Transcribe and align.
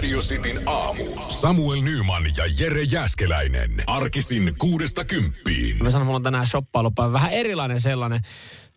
Radio 0.00 0.20
Cityn 0.20 0.62
aamu. 0.66 1.04
Samuel 1.28 1.80
Nyman 1.80 2.22
ja 2.36 2.44
Jere 2.58 2.82
Jäskeläinen. 2.82 3.70
Arkisin 3.86 4.54
kuudesta 4.58 5.04
kymppiin. 5.04 5.82
Mä 5.82 5.90
sanon, 5.90 6.06
mulla 6.06 6.16
on 6.16 6.22
tänään 6.22 6.46
shoppailupäivä 6.46 7.12
vähän 7.12 7.32
erilainen 7.32 7.80
sellainen 7.80 8.20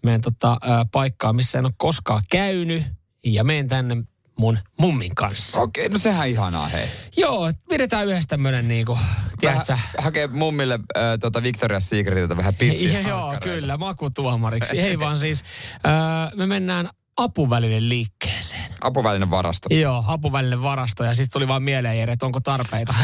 meidän 0.04 0.22
tota, 0.22 0.58
paikkaa, 0.92 1.34
missä 1.34 1.60
en 1.60 1.66
ole 1.66 1.74
koskaan 1.78 2.22
käynyt. 2.32 2.84
Ja 3.26 3.44
menen 3.44 3.68
tänne 3.68 3.98
mun 4.40 4.60
mummin 4.80 5.16
kanssa. 5.16 5.60
Okei, 5.60 5.90
no 5.90 6.00
sehän 6.00 6.30
ihanaa, 6.30 6.68
hei. 6.68 6.88
Joo, 7.18 7.52
pidetään 7.70 8.08
yhdessä 8.08 8.28
tämmönen 8.28 8.68
niinku, 8.68 8.98
tiedätkö? 9.40 9.78
Hakee 9.98 10.28
mummille 10.28 10.80
äh, 10.98 11.04
tota 11.20 11.40
Victoria's 11.40 11.80
Secretilta 11.80 12.38
vähän 12.38 12.56
pitsiä. 12.56 13.02
Joo, 13.10 13.36
kyllä, 13.44 13.78
makutuomariksi. 13.78 14.80
Ei 14.80 15.00
vaan 15.00 15.18
siis, 15.18 15.44
äh, 15.86 16.32
me 16.36 16.46
mennään 16.48 16.90
apuvälinen 17.18 17.90
liikkeeseen. 17.90 18.74
Apuvälinen 18.82 19.30
varasto. 19.30 19.70
Joo, 19.72 20.04
apuvälinen 20.08 20.64
varasto. 20.64 21.04
Ja 21.04 21.14
sitten 21.14 21.34
tuli 21.34 21.48
vaan 21.48 21.64
mieleen, 21.64 22.00
Jere, 22.00 22.14
että 22.14 22.26
onko 22.26 22.40
tarpeita. 22.40 22.96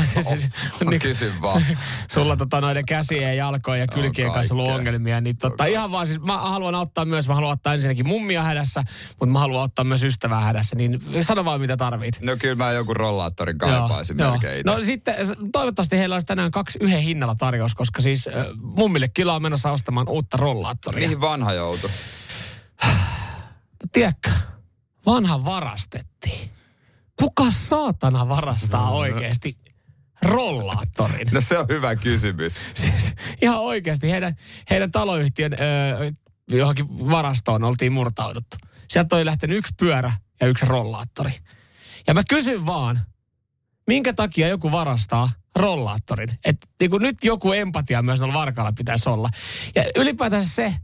niin, 0.90 1.02
kysy 1.02 1.34
vaan. 1.42 1.66
Sulla 2.14 2.36
tota, 2.36 2.62
noiden 2.62 2.86
käsien 2.86 3.24
ja 3.24 3.34
jalkojen 3.34 3.82
ja 3.82 3.88
kylkien 3.88 4.28
On 4.28 4.34
kanssa 4.34 4.54
ollut 4.54 4.70
ongelmia. 4.70 5.22
Niin 5.22 5.38
tota, 5.38 5.66
ihan 5.66 5.92
vaan 5.92 6.08
siis, 6.08 6.20
mä 6.20 6.38
haluan 6.38 6.76
auttaa 6.76 7.06
myös, 7.06 7.28
mä 7.28 7.36
haluan 7.36 7.54
ottaa 7.54 7.74
ensinnäkin 7.74 8.08
mummia 8.08 8.44
hädässä, 8.44 8.84
mutta 9.10 9.34
mä 9.34 9.40
haluan 9.40 9.64
ottaa 9.64 9.86
myös 9.86 10.04
ystävää 10.04 10.42
hädässä. 10.42 10.76
Niin 10.76 11.00
sano 11.22 11.46
vaan, 11.46 11.62
mitä 11.62 11.78
tarvit. 11.78 12.22
No 12.22 12.36
kyllä 12.40 12.56
mä 12.56 12.72
joku 12.72 12.94
rollaattorin 12.94 13.58
kaipaisin 13.58 14.18
melkein. 14.18 14.66
No 14.66 14.82
sitten 14.82 15.16
toivottavasti 15.52 15.98
heillä 15.98 16.16
olisi 16.16 16.28
tänään 16.28 16.52
kaksi 16.52 16.80
yhden 16.82 17.02
hinnalla 17.02 17.36
tarjous, 17.36 17.76
koska 17.76 18.02
siis 18.02 18.28
äh, 18.28 18.46
mummille 18.62 19.08
kyllä 19.08 19.34
on 19.34 19.42
menossa 19.42 19.72
ostamaan 19.72 20.10
uutta 20.10 20.38
rollaattoria. 20.38 21.08
Mihin 21.08 21.22
vanha 21.22 21.54
joutui? 21.54 21.90
Tiedätkö, 23.92 24.32
vanha 25.06 25.46
varastettiin. 25.46 26.50
Kuka 27.20 27.52
saatana 27.52 28.30
varastaa 28.30 28.92
oikeasti 28.92 29.58
rollaattorin? 30.22 31.28
No 31.32 31.42
se 31.42 31.58
on 31.58 31.66
hyvä 31.70 31.96
kysymys. 31.96 32.62
Siis 32.74 33.12
ihan 33.42 33.60
oikeasti 33.60 34.12
heidän, 34.12 34.36
heidän 34.70 34.92
taloyhtiön 34.92 35.54
öö, 35.54 36.12
johonkin 36.52 37.10
varastoon 37.10 37.64
oltiin 37.64 37.92
murtauduttu. 37.92 38.58
Sieltä 38.88 39.16
oli 39.16 39.26
lähtenyt 39.26 39.58
yksi 39.58 39.74
pyörä 39.80 40.14
ja 40.42 40.48
yksi 40.48 40.66
rollaattori. 40.66 41.32
Ja 42.08 42.14
mä 42.14 42.24
kysyn 42.30 42.66
vaan, 42.66 43.02
minkä 43.88 44.14
takia 44.14 44.48
joku 44.48 44.72
varastaa 44.72 45.32
rollaattorin? 45.56 46.30
Että 46.46 46.68
niin 46.80 46.92
nyt 47.00 47.16
joku 47.24 47.52
empatia 47.52 48.02
myös 48.02 48.20
noilla 48.20 48.40
varkailla 48.40 48.72
pitäisi 48.72 49.10
olla. 49.10 49.30
Ja 49.76 49.84
ylipäätään 49.96 50.46
se, 50.46 50.76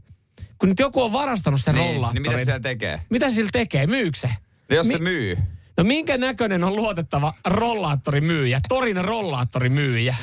kun 0.58 0.68
nyt 0.68 0.78
joku 0.78 1.02
on 1.02 1.12
varastanut 1.12 1.60
sen 1.60 1.74
Niin, 1.74 1.86
rollaattorin. 1.94 2.22
niin 2.22 2.32
mitä 2.32 2.44
siellä 2.44 2.60
tekee? 2.60 3.00
Mitä 3.10 3.30
sillä 3.30 3.50
tekee? 3.52 3.86
Myykö 3.86 4.18
se? 4.18 4.28
No 4.70 4.76
jos 4.76 4.86
se 4.88 4.98
Mi- 4.98 5.04
myy. 5.04 5.38
No 5.76 5.84
minkä 5.84 6.18
näköinen 6.18 6.64
on 6.64 6.76
luotettava 6.76 7.32
rollaattorimyyjä? 7.46 8.60
Torin 8.68 9.04
rollaattorimyyjä. 9.04 10.16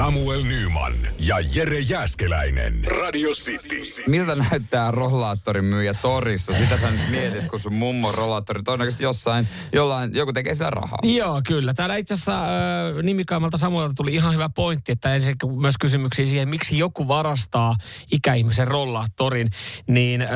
Samuel 0.00 0.42
Nyman 0.42 0.94
ja 1.26 1.36
Jere 1.54 1.80
Jäskeläinen. 1.80 2.84
Radio 2.84 3.30
City. 3.30 3.76
Miltä 4.06 4.34
näyttää 4.34 4.90
rollaattorin 4.90 5.64
myyjä 5.64 5.94
torissa? 5.94 6.54
Sitä 6.54 6.78
sä 6.78 6.90
nyt 6.90 7.10
mietit, 7.10 7.46
kun 7.46 7.60
sun 7.60 7.74
mummo 7.74 8.12
rollaattori 8.12 8.62
todennäköisesti 8.62 9.04
jossain, 9.04 9.48
jollain, 9.72 10.14
joku 10.14 10.32
tekee 10.32 10.54
sitä 10.54 10.70
rahaa. 10.70 10.98
Joo, 11.02 11.42
kyllä. 11.46 11.74
Täällä 11.74 11.96
itse 11.96 12.14
asiassa 12.14 12.42
äh, 12.42 13.02
nimikaimalta 13.02 13.56
Samuelta 13.56 13.94
tuli 13.94 14.14
ihan 14.14 14.34
hyvä 14.34 14.48
pointti, 14.48 14.92
että 14.92 15.14
ensin 15.14 15.36
myös 15.60 15.74
kysymyksiä 15.80 16.26
siihen, 16.26 16.48
miksi 16.48 16.78
joku 16.78 17.08
varastaa 17.08 17.76
ikäihmisen 18.12 18.68
rollaattorin, 18.68 19.48
niin 19.86 20.22
äh, 20.22 20.28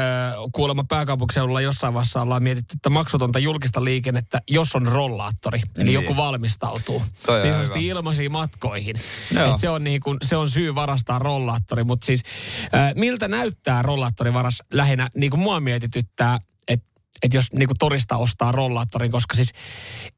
kuulemma 0.53 0.85
pääkaupunkiseudulla 0.89 1.61
jossain 1.61 1.95
vaiheessa 1.95 2.23
ollaan 2.23 2.43
mietitty, 2.43 2.75
että 2.75 2.91
maksutonta 2.91 3.39
julkista 3.39 3.85
liikennettä, 3.85 4.39
jos 4.51 4.75
on 4.75 4.87
rollaattori, 4.89 5.61
eli 5.77 5.85
Niin. 5.85 5.95
joku 5.95 6.17
valmistautuu. 6.17 7.03
Toi 7.27 7.53
on 7.53 7.67
niin 7.75 7.87
ilmaisiin 7.87 8.33
matkoihin. 8.33 8.97
Joo. 9.35 9.54
Et 9.55 9.61
se, 9.61 9.69
on 9.69 9.85
niin 9.85 10.01
kuin, 10.01 10.19
se 10.23 10.37
on 10.37 10.51
syy 10.51 10.75
varastaa 10.75 11.19
rollaattori, 11.19 11.85
mutta 11.85 12.07
siis 12.07 12.23
äh, 12.75 12.93
miltä 12.95 13.29
näyttää 13.29 13.83
rollaattorivaras 13.83 14.63
lähinnä, 14.73 15.09
niin 15.17 15.31
kuin 15.31 15.41
mua 15.41 15.61
mietityttää, 15.61 16.39
että 16.69 16.87
et 17.23 17.35
jos 17.35 17.53
niin 17.53 17.69
kuin 17.69 17.79
torista 17.79 18.17
ostaa 18.17 18.53
rollaattorin, 18.53 19.13
koska 19.13 19.35
siis 19.35 19.53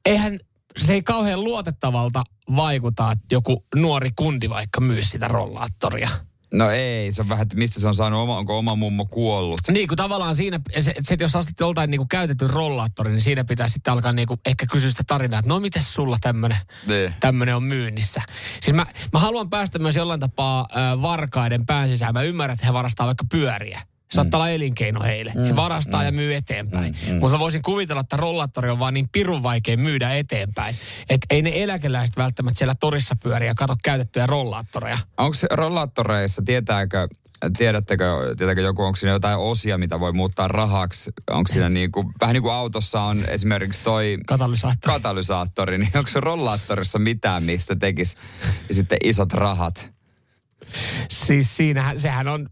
eihän 0.05 0.39
se 0.77 0.93
ei 0.93 1.03
kauhean 1.03 1.45
luotettavalta 1.45 2.25
vaikuta, 2.57 3.13
että 3.13 3.25
joku 3.33 3.65
nuori 3.75 4.11
kundi 4.17 4.51
vaikka 4.51 4.81
myy 4.81 5.03
sitä 5.03 5.29
rollaattoria. 5.29 6.09
No 6.55 6.71
ei, 6.71 7.13
se 7.13 7.23
on 7.23 7.29
vähän, 7.29 7.43
että 7.43 7.57
mistä 7.57 7.81
se 7.81 7.89
on 7.89 7.95
saanut, 7.95 8.21
oma, 8.21 8.39
onko 8.39 8.59
oma 8.59 8.75
mummo 8.75 9.07
kuollut. 9.07 9.61
Niin 9.71 9.89
kuin 9.89 9.97
tavallaan 9.97 10.37
siinä, 10.37 10.61
se, 10.81 10.95
se 11.03 11.17
jos 11.21 11.37
ostit 11.37 11.61
joltain 11.61 11.91
niin 11.91 11.99
kuin 11.99 12.09
käytetyn 12.09 12.51
rollaattorin, 12.51 13.13
niin 13.13 13.21
siinä 13.21 13.45
pitää 13.45 13.69
sitten 13.69 13.93
alkaa 13.93 14.13
niin 14.13 14.29
kuin 14.29 14.41
ehkä 14.47 14.67
kysyä 14.67 14.91
sitä 14.91 15.03
tarinaa, 15.07 15.39
että 15.39 15.49
no 15.49 15.61
miten 15.61 15.83
sulla 15.83 16.19
tämmöinen 16.21 16.59
Niin. 16.87 17.55
on 17.55 17.63
myynnissä. 17.63 18.23
Siis 18.61 18.77
mä, 18.77 18.87
mä 19.13 19.19
haluan 19.19 19.51
päästä 19.51 19.79
myös 19.79 19.97
jollain 19.97 20.21
tapaa 20.21 20.67
äh, 20.77 21.03
varkaiden 21.03 21.67
pään 21.67 21.89
sisään. 21.89 22.15
Mä 22.15 22.23
ymmärrän, 22.23 22.55
että 22.55 22.67
he 22.67 22.73
varastaa 22.73 23.07
vaikka 23.07 23.25
pyöriä. 23.31 23.83
Saattaa 24.11 24.39
olla 24.39 24.51
elinkeino 24.51 25.03
heille. 25.03 25.33
Mm. 25.35 25.45
He 25.45 25.57
varastaa 25.57 26.01
mm. 26.01 26.07
ja 26.07 26.13
myy 26.13 26.35
eteenpäin. 26.35 26.97
Mm. 27.09 27.15
Mutta 27.15 27.37
mä 27.37 27.39
voisin 27.39 27.63
kuvitella, 27.63 28.01
että 28.01 28.17
rollaattori 28.17 28.71
on 28.71 28.79
vaan 28.79 28.95
niin 28.95 29.09
pirun 29.13 29.43
vaikea 29.43 29.77
myydä 29.77 30.15
eteenpäin. 30.15 30.75
Että 31.11 31.27
ei 31.31 31.43
ne 31.43 31.51
eläkeläiset 31.55 32.17
välttämättä 32.17 32.59
siellä 32.59 32.75
torissa 32.81 33.17
pyöriä 33.23 33.51
ja 33.51 33.55
kato 33.55 33.77
käytettyjä 33.85 34.27
rollaattoreja. 34.27 34.99
Onko 35.17 35.35
se 35.35 35.47
rollaattoreissa, 35.51 36.43
tietääkö, 36.47 37.09
tiedättekö, 37.59 38.35
tietääkö 38.39 38.61
joku, 38.61 38.83
onko 38.83 38.97
siinä 38.97 39.13
jotain 39.13 39.39
osia, 39.39 39.79
mitä 39.79 40.01
voi 40.01 40.13
muuttaa 40.13 40.49
rahaksi? 40.49 41.13
Onko 41.31 41.53
siinä 41.53 41.69
niin 41.69 41.93
kuin, 41.93 42.09
vähän 42.21 42.35
niin 42.35 42.43
kuin 42.43 42.55
autossa 42.55 43.01
on 43.01 43.25
esimerkiksi 43.29 43.81
toi 43.85 44.19
Katalysaattori. 44.27 44.93
katalysaattori, 44.95 45.79
niin 45.79 45.91
onko 45.95 46.11
se 46.11 46.21
rollaattorissa 46.21 46.99
mitään, 46.99 47.43
mistä 47.43 47.77
tekisi 47.77 48.17
sitten 48.71 48.99
isot 49.05 49.33
rahat? 49.33 49.93
Siis 51.11 51.57
siinähän, 51.57 52.01
sehän 52.01 52.29
on 52.29 52.49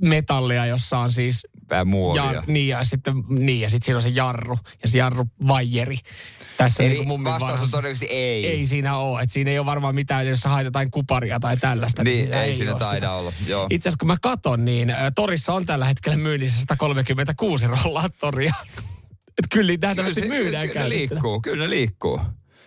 metallia, 0.00 0.66
jossa 0.66 0.98
on 0.98 1.10
siis 1.10 1.46
Vähän 1.70 1.88
muovia. 1.88 2.32
ja, 2.32 2.42
niin, 2.46 2.68
ja 2.68 2.84
sitten 2.84 3.14
niin, 3.28 3.60
ja 3.60 3.70
sitten 3.70 3.84
siinä 3.84 3.96
on 3.96 4.02
se 4.02 4.08
jarru 4.08 4.58
ja 4.82 4.88
se 4.88 4.98
jarru 4.98 5.24
vajeri. 5.46 5.96
Tässä 6.56 6.82
Eli 6.82 7.04
niin 7.04 7.24
vastaus 7.24 7.60
on 7.60 7.70
todennäköisesti 7.70 8.06
ei. 8.14 8.46
Ei 8.46 8.66
siinä 8.66 8.96
ole. 8.96 9.22
Että 9.22 9.32
siinä 9.32 9.50
ei 9.50 9.58
ole 9.58 9.66
varmaan 9.66 9.94
mitään, 9.94 10.26
jos 10.26 10.44
haet 10.44 10.64
jotain 10.64 10.90
kuparia 10.90 11.40
tai 11.40 11.56
tällaista. 11.56 12.04
Niin, 12.04 12.16
siinä 12.16 12.42
ei 12.42 12.52
siinä 12.54 12.70
ole 12.72 12.78
taida 12.80 12.96
sitä. 12.96 13.12
olla, 13.12 13.32
joo. 13.46 13.66
Itse 13.70 13.88
asiassa 13.88 13.98
kun 14.00 14.06
mä 14.08 14.16
katon, 14.22 14.64
niin 14.64 14.94
Torissa 15.14 15.52
on 15.52 15.66
tällä 15.66 15.84
hetkellä 15.84 16.16
myynnissä 16.18 16.60
136 16.60 17.66
rollaattoria. 17.66 18.54
Et 19.38 19.44
kyllä 19.52 19.68
niitä 19.68 19.94
se- 20.14 20.28
myydään 20.28 20.68
kyllä, 20.68 20.72
kyllä 20.72 20.82
ne 20.82 20.88
liikkuu, 20.88 21.40
kyllä 21.40 21.64
ne 21.64 21.70
liikkuu. 21.70 22.16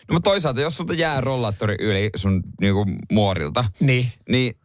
No 0.07 0.13
mutta 0.13 0.29
toisaalta, 0.29 0.61
jos 0.61 0.77
sulta 0.77 0.93
jää 0.93 1.21
rollaattori 1.21 1.75
yli 1.79 2.09
sun 2.15 2.43
niinku, 2.61 2.85
muorilta, 3.11 3.65
Niin. 3.79 4.11
niin 4.29 4.55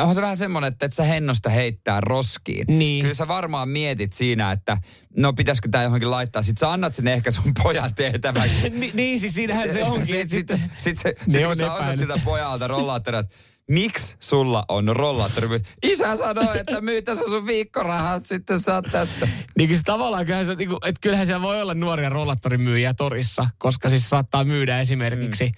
onhan 0.00 0.14
se 0.14 0.22
vähän 0.22 0.36
semmoinen, 0.36 0.72
että 0.72 0.86
et 0.86 0.92
sä 0.92 1.02
hennosta 1.02 1.50
heittää 1.50 2.00
roskiin. 2.00 2.64
Niin. 2.68 3.02
Kyllä 3.02 3.14
sä 3.14 3.28
varmaan 3.28 3.68
mietit 3.68 4.12
siinä, 4.12 4.52
että 4.52 4.78
no 5.16 5.32
pitäisikö 5.32 5.68
tää 5.70 5.82
johonkin 5.82 6.10
laittaa. 6.10 6.42
Sitten 6.42 6.60
sä 6.60 6.72
annat 6.72 6.94
sen 6.94 7.08
ehkä 7.08 7.30
sun 7.30 7.52
pojan 7.62 7.94
tehtäväksi. 7.94 8.70
Ni, 8.70 8.90
niin, 8.94 9.20
siis 9.20 9.34
siinähän 9.34 9.72
se 9.72 9.84
onkin. 9.84 10.28
Sitten 10.28 10.58
sit, 10.58 10.68
sit, 10.76 10.98
sit, 10.98 11.18
sit, 11.28 11.42
on 11.42 11.48
kun 11.48 11.56
sä 11.56 11.72
osat 11.72 11.96
sitä 11.96 12.20
pojalta 12.24 12.66
rollaattoria, 12.66 13.22
miksi 13.68 14.16
sulla 14.20 14.64
on 14.68 14.96
rollaattori? 14.96 15.60
Isä 15.82 16.16
sanoi, 16.16 16.58
että 16.58 16.80
myy 16.80 17.02
tässä 17.02 17.24
sun 17.24 17.46
viikkorahat, 17.46 18.26
sitten 18.26 18.60
saat 18.60 18.84
tästä. 18.92 19.28
Niin 19.58 19.76
se 19.76 19.82
tavallaan 19.84 20.26
kyllähän, 20.26 20.46
se, 20.46 20.54
niin 20.54 20.68
kuin, 20.68 20.78
että 20.86 21.00
kyllähän 21.00 21.26
siellä 21.26 21.42
voi 21.42 21.62
olla 21.62 21.74
nuoria 21.74 22.08
rollaattorimyyjiä 22.08 22.94
torissa, 22.94 23.48
koska 23.58 23.88
siis 23.88 24.10
saattaa 24.10 24.44
myydä 24.44 24.80
esimerkiksi 24.80 25.44
mm. 25.44 25.52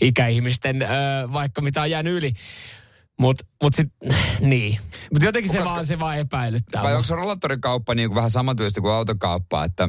ikäihmisten, 0.00 0.82
ö, 0.82 0.86
vaikka 1.32 1.62
mitä 1.62 1.82
on 1.82 1.90
jäänyt 1.90 2.14
yli. 2.14 2.32
Mutta 3.20 3.44
mut 3.62 3.74
sitten, 3.74 4.14
niin. 4.40 4.78
Mutta 5.12 5.24
jotenkin 5.26 5.52
se 5.52 5.58
Koska- 5.58 5.74
vaan, 5.74 5.86
se 5.86 5.98
vaan 5.98 6.18
epäilyttää. 6.18 6.82
Vai 6.82 6.92
onko 6.94 7.04
se 7.04 7.14
rollaattorikauppa 7.14 7.94
niin 7.94 8.08
kuin 8.08 8.16
vähän 8.16 8.30
samantyöstä 8.30 8.80
kuin 8.80 8.92
autokauppa, 8.92 9.64
että 9.64 9.88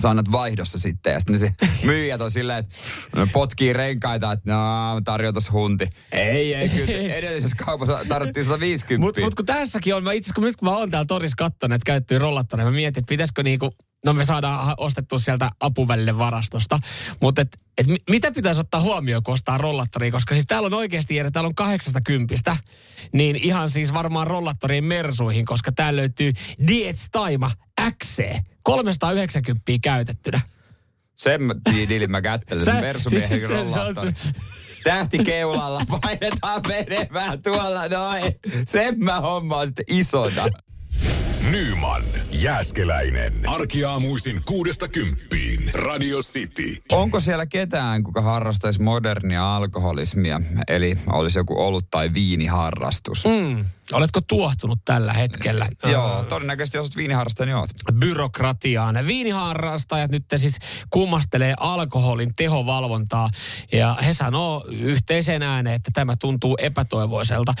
sä 0.00 0.10
annat 0.10 0.32
vaihdossa 0.32 0.78
sitten 0.78 1.12
ja 1.12 1.20
sitten 1.20 1.38
se 1.38 1.52
myyjät 1.86 2.20
on 2.20 2.30
silleen, 2.30 2.58
että 2.58 2.74
potkii 3.32 3.72
renkaita, 3.72 4.32
että 4.32 4.52
no 4.52 5.00
tarjotas 5.04 5.52
hunti. 5.52 5.88
Ei, 6.12 6.54
ei, 6.54 6.68
kyllä 6.68 7.14
edellisessä 7.14 7.56
kaupassa 7.64 8.04
tarvittiin 8.08 8.44
150. 8.44 9.06
Mutta 9.06 9.20
mut 9.20 9.34
kun 9.34 9.46
tässäkin 9.46 9.94
on, 9.94 10.04
mä 10.04 10.12
itse 10.12 10.34
kun 10.34 10.44
nyt 10.44 10.56
kun 10.56 10.68
mä 10.68 10.76
oon 10.76 10.90
täällä 10.90 11.06
torissa 11.06 11.36
kattonut, 11.38 11.74
että 11.74 11.86
käyttöä 11.86 12.18
rollattoria, 12.18 12.66
mä 12.66 12.70
mietin, 12.70 13.00
että 13.00 13.08
pitäisikö 13.08 13.42
niinku 13.42 13.74
no 14.04 14.12
me 14.12 14.24
saadaan 14.24 14.74
ostettua 14.76 15.18
sieltä 15.18 15.50
apuvälille 15.60 16.18
varastosta. 16.18 16.78
Mutta 17.20 17.42
et, 17.42 17.58
et 17.78 17.86
mi- 17.86 18.02
mitä 18.10 18.32
pitäisi 18.32 18.60
ottaa 18.60 18.80
huomioon, 18.80 19.22
kun 19.22 19.34
ostaa 19.34 19.58
rollaattoria? 19.58 20.10
Koska 20.10 20.34
siis 20.34 20.46
täällä 20.46 20.66
on 20.66 20.74
oikeasti, 20.74 21.16
Jere, 21.16 21.30
täällä 21.30 21.48
on 21.48 21.54
80, 21.54 22.56
niin 23.12 23.36
ihan 23.36 23.68
siis 23.68 23.92
varmaan 23.92 24.26
rollattorien 24.26 24.84
mersuihin, 24.84 25.44
koska 25.44 25.72
täällä 25.72 25.96
löytyy 25.96 26.32
Diet 26.66 26.96
Taima 27.12 27.50
XC, 27.98 28.22
390 28.62 29.72
käytettynä. 29.82 30.40
Sen 31.16 31.40
diilin 31.88 32.10
mä 32.10 32.22
kättelen, 32.22 32.64
sen 32.64 32.80
Mersumiehen 32.80 33.28
siis 33.28 33.40
se- 33.42 33.46
se 33.48 33.54
on 33.54 33.66
rollaattori. 33.66 34.12
Tähti 34.84 35.18
keulalla 35.18 35.82
painetaan 36.00 36.62
menemään 36.68 37.42
tuolla 37.42 37.88
noin. 37.88 38.24
Sen 38.66 38.98
mä 38.98 39.20
hommaan 39.20 39.66
sitten 39.66 39.84
isona. 39.88 40.48
Nyman, 41.50 42.02
Jääskeläinen. 42.32 43.48
Arkiaamuisin 43.48 44.42
kuudesta 44.44 44.88
kymppiin. 44.88 45.70
Radio 45.74 46.18
City. 46.18 46.82
Onko 46.92 47.20
siellä 47.20 47.46
ketään, 47.46 48.02
kuka 48.02 48.20
harrastaisi 48.20 48.82
modernia 48.82 49.56
alkoholismia? 49.56 50.40
Eli 50.68 50.98
olisi 51.12 51.38
joku 51.38 51.54
olut- 51.54 51.86
tai 51.90 52.14
viiniharrastus. 52.14 53.24
Mm. 53.24 53.64
Oletko 53.92 54.20
tuohtunut 54.20 54.78
tällä 54.84 55.12
hetkellä? 55.12 55.66
Joo, 55.84 56.24
todennäköisesti 56.24 56.76
jos 56.78 56.86
olet 56.86 56.96
viiniharrastaja, 56.96 57.46
niin 57.46 57.56
oot. 57.56 57.70
byrokratiaan. 57.92 59.06
Viiniharrastajat 59.06 60.10
nyt 60.10 60.24
siis 60.36 60.58
kummastelee 60.90 61.54
alkoholin 61.60 62.34
tehovalvontaa 62.36 63.30
ja 63.72 63.96
he 64.06 64.14
sanoo 64.14 64.64
yhteiseen 64.70 65.42
ääneen, 65.42 65.76
että 65.76 65.90
tämä 65.94 66.16
tuntuu 66.16 66.56
epätoivoiselta. 66.60 67.54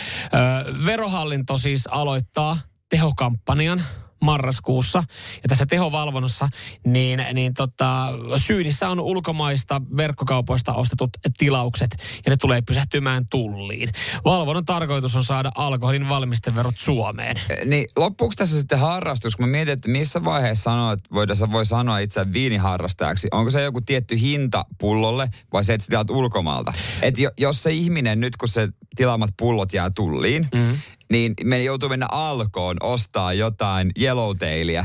Verohallinto 0.86 1.58
siis 1.58 1.86
aloittaa 1.86 2.58
tehokampanjan 2.92 3.84
marraskuussa. 4.22 5.04
Ja 5.42 5.48
tässä 5.48 5.66
tehovalvonnassa 5.66 6.48
niin, 6.86 7.24
niin 7.32 7.54
tota, 7.54 8.08
syynissä 8.36 8.88
on 8.88 9.00
ulkomaista 9.00 9.82
verkkokaupoista 9.96 10.74
ostetut 10.74 11.10
tilaukset 11.38 11.90
ja 12.24 12.30
ne 12.30 12.36
tulee 12.36 12.62
pysähtymään 12.62 13.24
tulliin. 13.30 13.88
Valvonnan 14.24 14.64
tarkoitus 14.64 15.16
on 15.16 15.24
saada 15.24 15.52
alkoholin 15.54 16.08
valmisteverot 16.08 16.78
Suomeen. 16.78 17.36
Niin 17.64 17.86
loppuuko 17.96 18.34
tässä 18.36 18.58
sitten 18.58 18.78
harrastus, 18.78 19.36
kun 19.36 19.46
mä 19.46 19.50
mietin, 19.50 19.72
että 19.72 19.88
missä 19.88 20.24
vaiheessa 20.24 20.62
sanoa, 20.62 20.92
että 20.92 21.08
voidaan, 21.12 21.52
voi 21.52 21.66
sanoa 21.66 21.98
itse 21.98 22.32
viiniharrastajaksi. 22.32 23.28
Onko 23.32 23.50
se 23.50 23.62
joku 23.62 23.80
tietty 23.80 24.20
hinta 24.20 24.64
pullolle 24.78 25.28
vai 25.52 25.64
se, 25.64 25.74
että 25.74 25.86
sä 25.90 26.04
ulkomaalta? 26.10 26.72
Et 27.02 27.18
jo, 27.18 27.30
jos 27.38 27.62
se 27.62 27.72
ihminen 27.72 28.20
nyt, 28.20 28.36
kun 28.36 28.48
se 28.48 28.68
tilaamat 28.96 29.30
pullot 29.38 29.72
jää 29.72 29.90
tulliin, 29.90 30.48
mm-hmm. 30.54 30.78
Niin 31.12 31.34
me 31.44 31.62
joutuu 31.62 31.88
mennä 31.88 32.06
alkoon 32.12 32.76
ostaa 32.82 33.32
jotain 33.32 33.90
yellowtailia. 34.00 34.84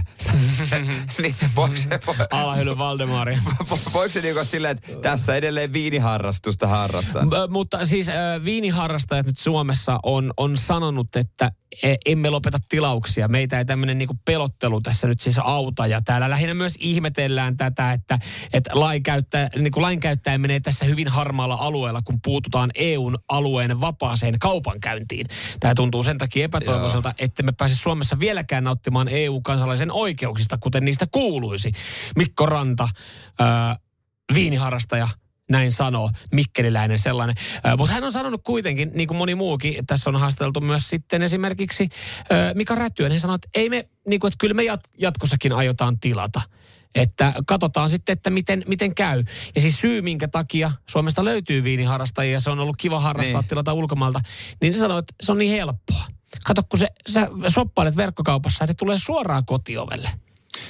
niin 1.21 1.35
voiko 1.55 1.75
se, 1.75 1.87
Alahylly 2.31 2.77
Valdemari. 2.77 3.37
voiko 3.93 4.09
se 4.09 4.21
niinku 4.21 4.45
silleen, 4.45 4.77
että 4.77 5.01
tässä 5.01 5.35
edelleen 5.35 5.73
viiniharrastusta 5.73 6.67
harrastaa? 6.67 7.25
M- 7.25 7.29
mutta 7.49 7.85
siis 7.85 8.09
äh, 8.09 8.15
viiniharrastajat 8.45 9.25
nyt 9.25 9.37
Suomessa 9.37 9.99
on, 10.03 10.33
on 10.37 10.57
sanonut, 10.57 11.15
että 11.15 11.51
emme 12.05 12.29
lopeta 12.29 12.57
tilauksia. 12.69 13.27
Meitä 13.27 13.57
ei 13.57 13.65
tämmöinen 13.65 13.97
niinku 13.97 14.15
pelottelu 14.25 14.81
tässä 14.81 15.07
nyt 15.07 15.19
siis 15.19 15.39
auta. 15.39 15.87
Ja 15.87 16.01
täällä 16.01 16.29
lähinnä 16.29 16.53
myös 16.53 16.75
ihmetellään 16.79 17.57
tätä, 17.57 17.91
että, 17.91 18.19
että 18.53 18.71
lainkäyttäjä, 18.73 19.49
niinku 19.55 19.81
lainkäyttäjä 19.81 20.37
menee 20.37 20.59
tässä 20.59 20.85
hyvin 20.85 21.07
harmaalla 21.07 21.57
alueella, 21.59 22.01
kun 22.01 22.19
puututaan 22.23 22.71
EUn 22.75 23.17
alueen 23.29 23.81
vapaaseen 23.81 24.39
kaupankäyntiin. 24.39 25.27
Tämä 25.59 25.75
tuntuu 25.75 26.03
sen 26.03 26.17
takia 26.17 26.45
epätoivoiselta, 26.45 27.13
että 27.19 27.43
me 27.43 27.51
pääse 27.51 27.75
Suomessa 27.75 28.19
vieläkään 28.19 28.63
nauttimaan 28.63 29.07
EU-kansalaisen 29.07 29.91
oikeuksista, 29.91 30.57
kuten 30.57 30.85
niistä 30.85 31.05
kuuluisi. 31.11 31.71
Mikko 32.15 32.45
Ranta, 32.45 32.89
äh, 33.41 33.77
viiniharrastaja, 34.33 35.07
näin 35.49 35.71
sanoo, 35.71 36.11
mikkeliläinen 36.31 36.99
sellainen. 36.99 37.35
Mutta 37.77 37.93
hän 37.93 38.03
on 38.03 38.11
sanonut 38.11 38.41
kuitenkin, 38.43 38.91
niin 38.93 39.07
kuin 39.07 39.17
moni 39.17 39.35
muukin, 39.35 39.85
tässä 39.85 40.09
on 40.09 40.15
haasteltu 40.15 40.61
myös 40.61 40.89
sitten 40.89 41.21
esimerkiksi 41.21 41.89
Mika 42.53 42.75
Rätyön, 42.75 43.11
hän 43.11 43.19
sanoi, 43.19 43.35
että 43.35 43.49
ei 43.53 43.69
me, 43.69 43.89
niin 44.07 44.19
kuin, 44.19 44.29
että 44.29 44.37
kyllä 44.39 44.53
me 44.53 44.63
jat- 44.63 44.89
jatkossakin 44.97 45.53
aiotaan 45.53 45.99
tilata. 45.99 46.41
Että 46.95 47.33
katsotaan 47.47 47.89
sitten, 47.89 48.13
että 48.13 48.29
miten, 48.29 48.63
miten 48.67 48.95
käy. 48.95 49.23
Ja 49.55 49.61
siis 49.61 49.81
syy, 49.81 50.01
minkä 50.01 50.27
takia 50.27 50.71
Suomesta 50.89 51.25
löytyy 51.25 51.63
viiniharrastajia, 51.63 52.33
ja 52.33 52.39
se 52.39 52.49
on 52.49 52.59
ollut 52.59 52.77
kiva 52.77 52.99
harrastaa, 52.99 53.41
Niin. 53.41 53.49
tilata 53.49 53.73
ulkomailta, 53.73 54.21
niin 54.61 54.73
se 54.73 54.79
sanoo, 54.79 54.97
että 54.97 55.13
se 55.21 55.31
on 55.31 55.37
niin 55.37 55.51
helppoa. 55.51 56.05
Kato, 56.45 56.61
kun 56.69 56.79
se, 56.79 56.87
sä 57.09 57.27
soppailet 57.47 57.97
verkkokaupassa, 57.97 58.63
että 58.63 58.73
tulee 58.73 58.97
suoraan 58.97 59.45
kotiovelle. 59.45 60.09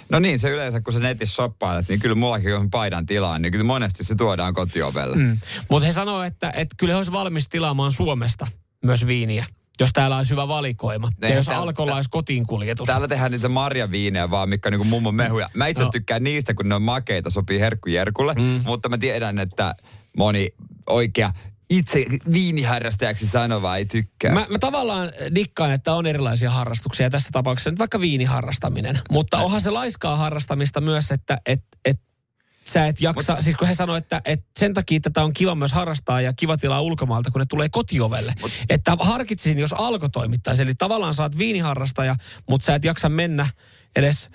No 0.10 0.20
niin, 0.20 0.40
se 0.40 0.50
yleensä 0.50 0.82
kun 0.82 0.94
sä 0.94 1.00
netissä 1.00 1.36
shoppailet, 1.36 1.90
niin 1.90 2.00
kyllä 2.00 2.16
mullakin 2.16 2.56
on 2.56 2.70
paidan 2.70 3.06
tilaan, 3.06 3.42
niin 3.42 3.52
kyllä 3.52 3.64
monesti 3.64 4.04
se 4.04 4.16
tuodaan 4.16 4.54
kotiovelle. 4.54 5.16
Mm. 5.16 5.38
Mutta 5.70 5.88
he 5.88 5.94
sanoo, 5.94 6.24
että, 6.24 6.50
että 6.56 6.76
kyllä 6.80 6.94
he 6.94 6.98
olisi 6.98 7.12
valmis 7.12 7.50
tilaamaan 7.50 7.92
Suomesta 7.92 8.48
myös 8.86 9.08
viiniä, 9.08 9.46
jos 9.80 9.90
täällä 9.94 10.18
olisi 10.18 10.32
hyvä 10.32 10.48
valikoima. 10.48 11.12
Ne, 11.22 11.30
ja 11.30 11.36
jos 11.36 11.46
täällä- 11.46 11.62
alkolla 11.64 11.96
olisi 11.96 12.10
kotiin 12.10 12.46
kuljetus. 12.48 12.86
Täällä 12.86 13.08
tehdään 13.08 13.32
niitä 13.32 13.50
marjaviinejä 13.50 14.30
vaan, 14.32 14.50
mikä 14.50 14.70
on 14.70 14.72
niinku 14.72 14.84
mummon 14.88 15.16
mehuja. 15.16 15.50
Mä 15.54 15.68
itse 15.68 15.82
asiassa 15.82 15.90
No. 15.90 16.00
tykkään 16.00 16.24
niistä, 16.24 16.54
kun 16.54 16.70
ne 16.70 16.76
on 16.76 16.82
makeita, 16.82 17.30
sopii 17.30 17.60
herkkujerkulle. 17.60 18.34
Mm. 18.34 18.62
Mutta 18.66 18.90
mä 18.90 18.98
tiedän, 18.98 19.40
että 19.40 19.76
moni 20.18 20.50
oikea 20.90 21.32
itse 21.70 22.06
viiniharrastajaksi 22.34 23.28
sanova 23.28 23.78
ei 23.78 23.86
tykkää. 23.86 24.34
Mä, 24.34 24.46
mä 24.50 24.60
tavallaan 24.60 25.12
dikkaan, 25.36 25.72
että 25.72 25.94
on 25.94 26.06
erilaisia 26.06 26.52
harrastuksia. 26.52 27.10
Tässä 27.10 27.30
tapauksessa 27.32 27.70
nyt 27.70 27.80
vaikka 27.80 28.02
viiniharrastaminen. 28.02 29.00
Mutta 29.12 29.38
onhan 29.38 29.62
se 29.62 29.70
laiskaa 29.70 30.18
harrastamista 30.18 30.82
myös, 30.82 31.12
että 31.12 31.38
et, 31.46 31.64
et, 31.86 32.00
sä 32.64 32.88
et 32.88 33.02
jaksa, 33.02 33.34
Mut, 33.34 33.44
siis 33.44 33.56
kun 33.56 33.68
he 33.68 33.76
sanoivat, 33.76 34.04
että, 34.04 34.22
että 34.26 34.46
sen 34.60 34.74
takia 34.74 35.00
tätä 35.00 35.24
on 35.24 35.34
kiva 35.34 35.56
myös 35.56 35.74
harrastaa 35.74 36.22
ja 36.22 36.34
kiva 36.34 36.58
tilaa 36.58 36.82
ulkomaalta, 36.82 37.32
kun 37.32 37.40
ne 37.40 37.46
tulee 37.50 37.70
kotiovelle. 37.72 38.34
Mut, 38.42 38.52
että 38.70 38.98
harkitsisin, 39.00 39.60
jos 39.60 39.74
alko 39.74 40.10
toimittaisi. 40.10 40.62
Eli 40.62 40.76
tavallaan 40.76 41.14
sä 41.14 41.24
oot 41.24 41.38
viiniharrastaja, 41.38 42.16
mutta 42.50 42.66
sä 42.66 42.76
et 42.76 42.86
jaksa 42.86 43.10
mennä 43.10 43.50
edes 43.96 44.30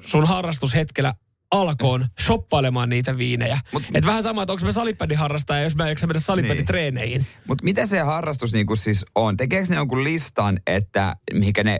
sun 0.00 0.26
harrastushetkellä 0.26 1.14
alkoon 1.50 2.06
shoppailemaan 2.20 2.88
niitä 2.88 3.18
viinejä. 3.18 3.58
Mut- 3.72 3.82
Et 3.94 4.06
vähän 4.06 4.22
sama, 4.22 4.42
että 4.42 4.52
onko 4.52 4.64
me 4.64 4.72
salibändin 4.72 5.18
harrastaja, 5.18 5.62
jos 5.62 5.76
mä 5.76 5.88
jaksa 5.88 6.06
mennä 6.06 6.20
salibänditreeneihin. 6.20 7.26
Mutta 7.48 7.64
mitä 7.64 7.86
se 7.86 8.00
harrastus 8.00 8.52
niinku 8.52 8.76
siis 8.76 9.06
on? 9.14 9.36
Tekeekö 9.36 9.68
ne 9.68 9.76
jonkun 9.76 10.04
listan, 10.04 10.60
että 10.66 11.16
mihinkä 11.32 11.64
ne 11.64 11.78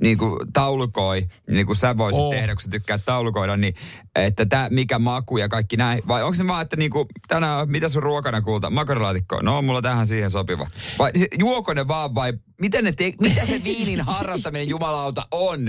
niinku 0.00 0.38
taulukoi, 0.52 1.26
niin 1.50 1.66
kuin 1.66 1.76
sä 1.76 1.96
voisit 1.96 2.22
oh. 2.22 2.34
tehdä, 2.34 2.54
kun 2.54 2.62
sä 2.62 2.70
tykkäät 2.70 3.04
taulukoida, 3.04 3.56
niin 3.56 3.74
että 4.14 4.46
tää, 4.46 4.68
mikä 4.70 4.98
maku 4.98 5.36
ja 5.36 5.48
kaikki 5.48 5.76
näin. 5.76 6.02
Vai 6.08 6.22
onko 6.22 6.34
se 6.34 6.46
vaan, 6.46 6.62
että 6.62 6.76
niinku, 6.76 7.06
tänään, 7.28 7.70
mitä 7.70 7.88
sun 7.88 8.02
ruokana 8.02 8.40
kuulta? 8.40 8.70
Makaronilaatikko? 8.70 9.40
No, 9.42 9.62
mulla 9.62 9.82
tähän 9.82 10.06
siihen 10.06 10.30
sopiva. 10.30 10.66
Vai 10.98 11.10
juoko 11.38 11.74
ne 11.74 11.88
vaan 11.88 12.14
vai 12.14 12.32
miten 12.60 12.84
ne 12.84 12.92
te, 12.92 13.12
mitä 13.20 13.44
se 13.44 13.64
viinin 13.64 14.00
harrastaminen 14.10 14.68
jumalauta 14.68 15.26
on? 15.30 15.60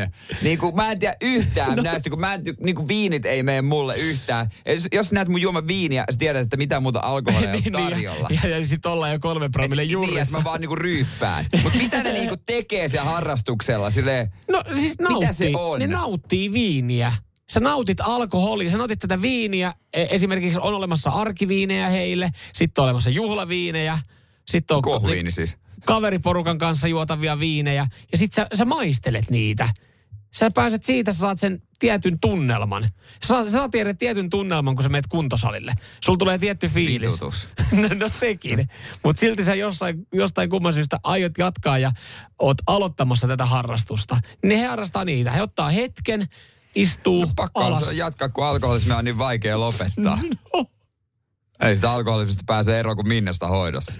Niin 0.41 0.58
kuin, 0.58 0.75
mä 0.75 0.91
en 0.91 1.00
tiedä 1.00 1.15
yhtään 1.22 1.75
no. 1.77 1.84
näistä, 1.84 2.10
kun 2.10 2.19
mä 2.19 2.34
en, 2.34 2.41
niin 2.63 2.75
kuin 2.75 2.88
viinit 2.88 3.25
ei 3.25 3.43
mene 3.43 3.62
mulle 3.62 3.96
yhtään. 3.98 4.50
Jos, 4.65 4.88
jos 4.93 5.12
näet 5.12 5.27
mun 5.27 5.41
juoman 5.41 5.67
viiniä, 5.67 6.05
sä 6.12 6.17
tiedät, 6.17 6.41
että 6.41 6.58
mitä 6.58 6.79
muuta 6.79 7.00
alkoholia 7.03 7.51
on 7.51 7.72
tarjolla. 7.84 8.27
ja, 8.31 8.50
ja, 8.50 8.58
ja 8.58 8.67
sitten 8.67 8.91
ollaan 8.91 9.12
jo 9.12 9.19
kolme 9.19 9.50
promille 9.50 9.81
Niin, 9.81 9.91
juurissa. 9.91 10.38
mä 10.38 10.43
vaan 10.43 10.62
niinku 10.62 10.75
ryyppään. 10.75 11.46
Mutta 11.63 11.77
mitä 11.77 12.03
ne 12.03 12.12
niinku 12.19 12.36
tekee 12.46 12.88
siellä 12.88 13.10
harrastuksella? 13.12 13.91
Silleen, 13.91 14.31
No 14.51 14.63
siis 14.75 14.96
nauttii. 15.00 15.19
Mitä 15.27 15.34
se 15.34 15.51
on? 15.55 15.79
Ne 15.79 15.88
nauttii 15.88 16.51
viiniä. 16.51 17.13
Sä 17.55 17.59
nautit 17.59 18.01
alkoholia, 18.01 18.71
sä 18.71 18.77
nautit 18.77 19.00
tätä 19.00 19.21
viiniä. 19.21 19.74
E- 19.93 20.07
Esimerkiksi 20.09 20.59
on 20.59 20.74
olemassa 20.74 21.09
arkiviinejä 21.09 21.89
heille, 21.89 22.31
sitten 22.53 22.81
on 22.81 22.85
olemassa 22.85 23.09
juhlaviinejä, 23.09 24.00
sitten 24.45 24.75
on 24.77 24.81
kohviini 24.81 25.31
siis. 25.31 25.57
kaveriporukan 25.85 26.57
kanssa 26.57 26.88
juotavia 26.88 27.39
viinejä, 27.39 27.88
ja 28.12 28.17
sitten 28.17 28.47
sä, 28.51 28.57
sä 28.57 28.65
maistelet 28.65 29.29
niitä. 29.29 29.69
Sä 30.35 30.51
pääset 30.51 30.83
siitä, 30.83 31.13
sä 31.13 31.19
saat 31.19 31.39
sen 31.39 31.62
tietyn 31.79 32.19
tunnelman. 32.19 32.83
Sä, 32.83 33.27
saat- 33.27 33.45
sä 33.45 33.51
saat 33.51 33.71
tiedä 33.71 33.93
tietyn 33.93 34.29
tunnelman, 34.29 34.75
kun 34.75 34.83
sä 34.83 34.89
menet 34.89 35.07
kuntosalille. 35.07 35.74
Sulla 36.03 36.17
tulee 36.17 36.38
tietty 36.38 36.67
fiilis. 36.67 37.12
Vitutus. 37.13 37.47
no, 37.81 37.89
no 38.00 38.09
sekin. 38.09 38.69
Mutta 39.03 39.19
silti 39.19 39.43
sä 39.43 39.55
jossain, 39.55 40.07
jostain 40.13 40.50
kumman 40.50 40.74
syystä 40.74 41.00
aiot 41.03 41.38
jatkaa 41.38 41.77
ja 41.77 41.91
oot 42.39 42.57
aloittamassa 42.67 43.27
tätä 43.27 43.45
harrastusta. 43.45 44.17
Niin 44.43 44.59
he 44.59 44.65
harrastaa 44.65 45.05
niitä. 45.05 45.31
He 45.31 45.41
ottaa 45.41 45.69
hetken, 45.69 46.27
istuu 46.75 47.32
Pakko 47.36 47.62
alas. 47.63 47.82
on 47.82 47.88
se 47.88 47.94
jatkaa, 47.94 48.29
kun 48.29 48.46
alkoholismia 48.46 48.98
on 48.98 49.05
niin 49.05 49.17
vaikea 49.17 49.60
lopettaa. 49.60 50.20
No. 50.53 50.65
Ei 51.70 51.75
sitä 51.75 51.91
alkoholismista 51.91 52.44
pääse 52.48 52.79
eroon 52.79 52.96
kuin 52.96 53.08
Minnosta 53.08 53.48
hoidossa. 53.48 54.00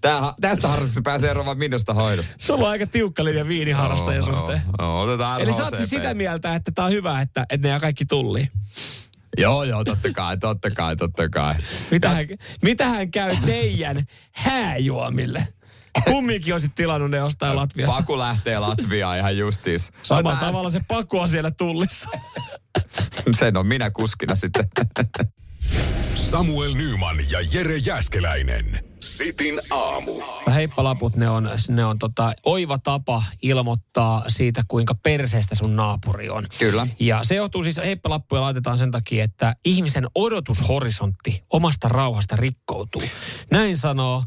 Tää, 0.00 0.34
tästä 0.40 0.68
harrastuksesta 0.68 1.02
pääsee 1.10 1.30
eroon 1.30 1.46
vaan 1.46 1.58
Minnosta 1.58 1.94
hoidossa. 1.94 2.36
Sulla 2.40 2.64
on 2.64 2.70
aika 2.70 2.86
tiukka 2.86 3.24
linja 3.24 3.48
viiniharrastajan 3.48 4.24
Oo, 4.30 4.38
suhteen. 4.38 4.62
oo, 4.78 4.86
oo, 4.96 5.02
otetaan 5.02 5.40
Eli 5.40 5.52
sä 5.52 5.64
oot 5.64 5.76
siis 5.76 5.90
sitä 5.90 6.14
mieltä, 6.14 6.54
että 6.54 6.72
tää 6.74 6.84
on 6.84 6.90
hyvä, 6.90 7.20
että, 7.20 7.46
että 7.50 7.66
ne 7.66 7.68
jää 7.68 7.80
kaikki 7.80 8.04
tulliin. 8.06 8.50
Joo, 9.36 9.64
joo, 9.64 9.84
totta 9.84 10.08
kai, 10.14 10.36
totta 10.38 10.70
kai, 10.70 10.96
totta 10.96 11.28
kai. 11.28 11.54
Mitähän, 11.90 12.26
mitähän 12.62 13.10
käy 13.10 13.36
teidän 13.46 14.04
hääjuomille? 14.32 15.48
Kumminkin 16.04 16.54
olisit 16.54 16.74
tilannut 16.74 17.10
ne 17.10 17.16
jostain 17.16 17.56
Latviasta. 17.56 17.96
Paku 17.96 18.18
lähtee 18.18 18.58
Latviaan 18.58 19.18
ihan 19.18 19.38
justiis. 19.38 19.92
Samalla 20.02 20.30
Otetaan- 20.30 20.46
tavalla 20.52 20.70
se 20.70 20.80
paku 20.88 21.18
on 21.18 21.28
siellä 21.28 21.50
tullissa. 21.50 22.08
Sen 23.38 23.56
on 23.56 23.66
minä 23.66 23.90
kuskina 23.90 24.34
sitten. 24.34 24.64
Samuel 26.14 26.74
Nyman 26.74 27.16
ja 27.30 27.38
Jere 27.52 27.76
Jäskeläinen. 27.76 28.84
Sitin 29.00 29.60
aamu. 29.70 30.12
Heippalaput, 30.54 31.16
ne 31.16 31.28
on, 31.30 31.50
ne 31.68 31.84
on 31.84 31.98
tota, 31.98 32.32
oiva 32.44 32.78
tapa 32.78 33.22
ilmoittaa 33.42 34.24
siitä, 34.28 34.62
kuinka 34.68 34.94
perseestä 34.94 35.54
sun 35.54 35.76
naapuri 35.76 36.30
on. 36.30 36.46
Kyllä. 36.58 36.86
Ja 37.00 37.20
se 37.22 37.34
johtuu 37.34 37.62
siis, 37.62 37.76
heippalappuja 37.76 38.42
laitetaan 38.42 38.78
sen 38.78 38.90
takia, 38.90 39.24
että 39.24 39.56
ihmisen 39.64 40.06
odotushorisontti 40.14 41.42
omasta 41.52 41.88
rauhasta 41.88 42.36
rikkoutuu. 42.36 43.02
Näin 43.50 43.76
sanoo 43.76 44.24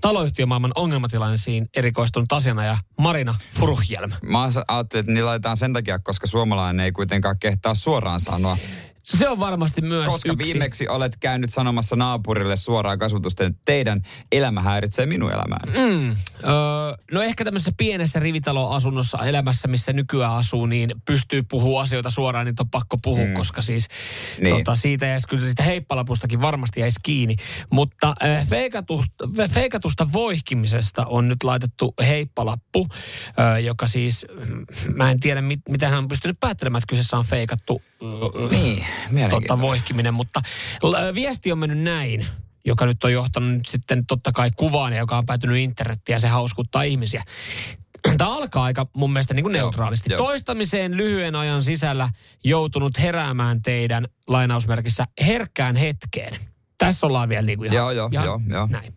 taloyhtiömaailman 0.00 0.72
ongelmatilaisiin 0.74 1.68
erikoistunut 1.76 2.32
asianaja 2.32 2.78
Marina 3.00 3.34
Furuhjelm. 3.54 4.10
Mä 4.22 4.42
ajattelin, 4.68 5.00
että 5.00 5.12
niillä 5.12 5.28
laitetaan 5.28 5.56
sen 5.56 5.72
takia, 5.72 5.98
koska 5.98 6.26
suomalainen 6.26 6.84
ei 6.84 6.92
kuitenkaan 6.92 7.38
kehtaa 7.38 7.74
suoraan 7.74 8.20
sanoa. 8.20 8.56
Se 9.18 9.28
on 9.28 9.40
varmasti 9.40 9.80
myös 9.82 10.06
Koska 10.06 10.32
yksi. 10.32 10.44
viimeksi 10.52 10.88
olet 10.88 11.16
käynyt 11.20 11.50
sanomassa 11.50 11.96
naapurille 11.96 12.56
suoraan 12.56 12.98
kasvatusten, 12.98 13.46
että 13.46 13.62
teidän 13.64 14.02
elämä 14.32 14.60
häiritsee 14.62 15.06
minun 15.06 15.32
elämääni. 15.32 15.72
Mm. 15.94 16.10
Öö, 16.10 16.16
no 17.12 17.22
ehkä 17.22 17.44
tämmöisessä 17.44 17.72
pienessä 17.76 18.20
rivitaloasunnossa 18.20 19.18
elämässä, 19.26 19.68
missä 19.68 19.92
nykyään 19.92 20.32
asuu, 20.32 20.66
niin 20.66 20.90
pystyy 21.04 21.42
puhua 21.42 21.82
asioita 21.82 22.10
suoraan, 22.10 22.46
niin 22.46 22.54
on 22.60 22.70
pakko 22.70 22.98
puhua, 23.02 23.26
mm. 23.26 23.34
koska 23.34 23.62
siis 23.62 23.88
Niin. 24.40 24.56
tota, 24.56 24.74
siitä 24.74 25.06
jäisi 25.06 25.28
kyllä 25.28 25.46
siitä 25.46 25.62
heippalapustakin 25.62 26.40
varmasti 26.40 26.80
jäisi 26.80 27.00
kiinni. 27.02 27.36
Mutta 27.70 28.14
äh, 28.24 28.48
feikatusta, 28.48 29.28
feikatusta 29.50 30.12
voihkimisesta 30.12 31.06
on 31.06 31.28
nyt 31.28 31.42
laitettu 31.44 31.94
heippalappu, 32.06 32.86
äh, 33.38 33.64
joka 33.64 33.86
siis, 33.86 34.26
mm, 34.46 34.66
mä 34.94 35.10
en 35.10 35.20
tiedä 35.20 35.40
mit, 35.42 35.60
mitä 35.68 35.88
hän 35.88 35.98
on 35.98 36.08
pystynyt 36.08 36.40
päättelemään, 36.40 36.78
että 36.78 36.90
kyseessä 36.90 37.16
on 37.18 37.24
feikattu 37.24 37.82
Niin, 38.50 38.86
tota, 39.02 39.14
mielenkiintoista. 39.14 39.60
voihkiminen, 39.60 40.14
mutta 40.14 40.40
l- 40.82 41.14
viesti 41.14 41.52
on 41.52 41.58
mennyt 41.58 41.78
näin 41.78 42.26
joka 42.64 42.86
nyt 42.86 43.04
on 43.04 43.12
johtanut 43.12 43.50
nyt 43.50 43.66
sitten 43.68 44.06
totta 44.06 44.32
kai 44.32 44.50
kuvaan, 44.56 44.92
ja 44.92 44.98
joka 44.98 45.18
on 45.18 45.26
päätynyt 45.26 45.56
internettiin 45.56 46.14
ja 46.14 46.20
se 46.20 46.28
hauskuttaa 46.28 46.82
ihmisiä. 46.82 47.22
Tämä 48.18 48.36
alkaa 48.36 48.64
aika 48.64 48.86
mun 48.96 49.12
mielestä 49.12 49.34
niin 49.34 49.44
kuin 49.44 49.54
Joo, 49.54 49.62
neutraalisti. 49.64 50.12
joo. 50.12 50.16
Toistamiseen 50.16 50.96
lyhyen 50.96 51.34
ajan 51.34 51.62
sisällä 51.62 52.08
joutunut 52.44 52.98
heräämään 52.98 53.62
teidän 53.62 54.08
lainausmerkissä 54.26 55.06
herkkään 55.26 55.76
hetkeen. 55.76 56.36
Tässä 56.80 57.06
ollaan 57.06 57.28
vielä 57.28 57.46
niin 57.46 57.58
kuin 57.58 57.66
ihan, 57.66 57.76
Joo, 57.76 57.90
joo, 57.90 58.08
ihan 58.12 58.24
joo, 58.24 58.40
joo. 58.48 58.68
näin. 58.70 58.94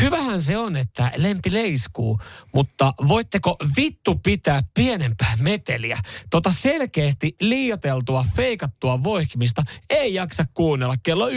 Hyvähän 0.00 0.42
se 0.42 0.58
on, 0.58 0.76
että 0.76 1.10
lempi 1.16 1.52
leiskuu, 1.52 2.20
mutta 2.54 2.94
voitteko 3.08 3.56
vittu 3.76 4.14
pitää 4.14 4.62
pienempää 4.74 5.36
meteliä? 5.40 5.98
Tota 6.30 6.52
selkeästi 6.52 7.36
liioteltua, 7.40 8.24
feikattua 8.36 9.04
voihkimista 9.04 9.62
ei 9.90 10.14
jaksa 10.14 10.44
kuunnella 10.54 10.94
kello 11.02 11.28
1.30 11.28 11.34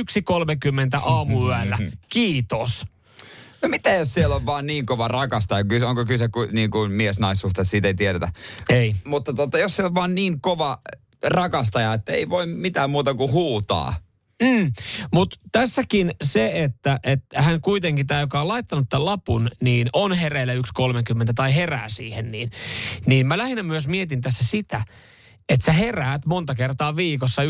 aamuyöllä. 1.06 1.78
Kiitos. 2.14 2.86
No 3.62 3.70
mitä 3.70 3.90
jos 3.90 4.14
siellä 4.14 4.36
on 4.36 4.46
vaan 4.46 4.66
niin 4.66 4.86
kova 4.86 5.08
rakastaja? 5.08 5.66
Onko 5.88 6.06
kyse 6.06 6.30
niin 6.52 6.72
kuin 6.72 6.92
mies-naissuhteessa, 6.92 7.72
siitä 7.72 7.88
ei 7.88 7.94
tiedetä. 7.94 8.32
Ei. 8.70 8.96
Mutta 9.06 9.34
tota, 9.34 9.60
jos 9.60 9.76
se 9.76 9.84
on 9.84 9.96
vaan 9.96 10.16
niin 10.16 10.42
kova 10.42 10.78
rakastaja, 11.24 11.94
että 11.94 12.12
ei 12.12 12.30
voi 12.30 12.46
mitään 12.46 12.90
muuta 12.90 13.14
kuin 13.14 13.32
huutaa. 13.32 13.94
Mm. 14.42 14.72
Mutta 15.14 15.40
tässäkin 15.52 16.12
se, 16.24 16.64
että, 16.64 17.00
että 17.04 17.42
hän 17.42 17.62
kuitenkin, 17.62 18.08
tämä 18.08 18.20
joka 18.20 18.42
on 18.42 18.48
laittanut 18.48 18.90
tämän 18.90 19.06
lapun, 19.06 19.50
niin 19.62 19.90
on 19.94 20.14
hereillä 20.14 20.54
1.30 20.54 20.60
tai 21.36 21.56
herää 21.56 21.90
siihen, 21.90 22.32
niin, 22.32 22.50
niin 23.06 23.28
mä 23.28 23.38
lähinnä 23.38 23.64
myös 23.64 23.88
mietin 23.88 24.22
tässä 24.22 24.44
sitä, 24.44 24.84
että 25.50 25.66
sä 25.66 25.72
heräät 25.72 26.26
monta 26.26 26.56
kertaa 26.56 26.96
viikossa 26.96 27.42
1.30 27.44 27.50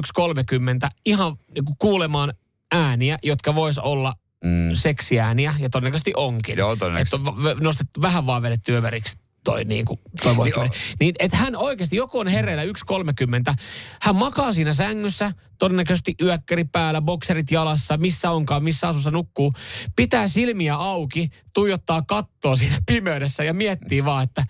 ihan 1.06 1.36
niin 1.56 1.66
kuin 1.66 1.76
kuulemaan 1.80 2.34
ääniä, 2.72 3.18
jotka 3.24 3.56
vois 3.56 3.80
olla 3.80 4.14
mm. 4.44 4.70
seksiääniä, 4.74 5.54
ja 5.60 5.70
todennäköisesti 5.70 6.14
onkin. 6.16 6.58
Joo, 6.58 6.76
todennäköisesti. 6.76 7.16
Että 7.16 7.50
on 7.50 7.64
nostettu 7.64 8.02
vähän 8.02 8.26
vaan 8.26 8.42
vedetty 8.42 8.76
överiksi 8.76 9.18
toi, 9.44 9.66
niin 9.66 9.86
kuin, 9.86 10.00
toi. 10.24 10.36
Niin 10.36 10.72
Niin, 11.00 11.16
että 11.20 11.38
hän 11.38 11.56
oikeasti, 11.56 11.96
joku 11.96 12.20
on 12.20 12.28
hereillä 12.28 12.64
1.30, 12.64 13.54
hän 14.02 14.16
makaa 14.16 14.54
siinä 14.54 14.74
sängyssä, 14.74 15.32
todennäköisesti 15.60 16.16
yökkäri 16.22 16.64
päällä, 16.64 17.02
bokserit 17.02 17.52
jalassa, 17.52 17.98
missä 17.98 18.32
onkaan, 18.32 18.64
missä 18.64 18.88
asussa 18.88 19.12
nukkuu, 19.12 19.54
pitää 19.96 20.28
silmiä 20.28 20.76
auki, 20.76 21.30
tuijottaa 21.54 22.02
kattoa 22.02 22.56
siinä 22.56 22.78
pimeydessä 22.86 23.44
ja 23.44 23.54
miettii 23.54 24.06
vaan, 24.06 24.24
että 24.24 24.46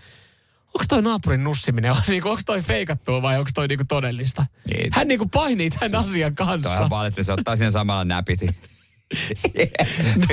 onko 0.66 0.84
toi 0.88 1.02
naapurin 1.02 1.44
nussiminen, 1.44 1.92
on, 1.96 2.02
niinku, 2.08 2.28
onko 2.28 2.42
toi 2.46 2.62
feikattua 2.62 3.22
vai 3.22 3.38
onko 3.38 3.50
toi 3.54 3.68
niinku 3.68 3.84
todellista? 3.88 4.46
Niin. 4.74 4.90
Hän 4.92 5.08
niinku 5.08 5.26
painii 5.26 5.70
tämän 5.70 5.94
asian 5.94 6.34
Tuo 6.34 6.46
on 6.46 6.50
kanssa. 6.50 6.74
ihan 6.74 6.90
vaan, 6.90 7.06
että 7.06 7.22
se 7.22 7.32
ottaa 7.32 7.56
siinä 7.56 7.70
samalla 7.70 8.04
näpit. 8.04 8.40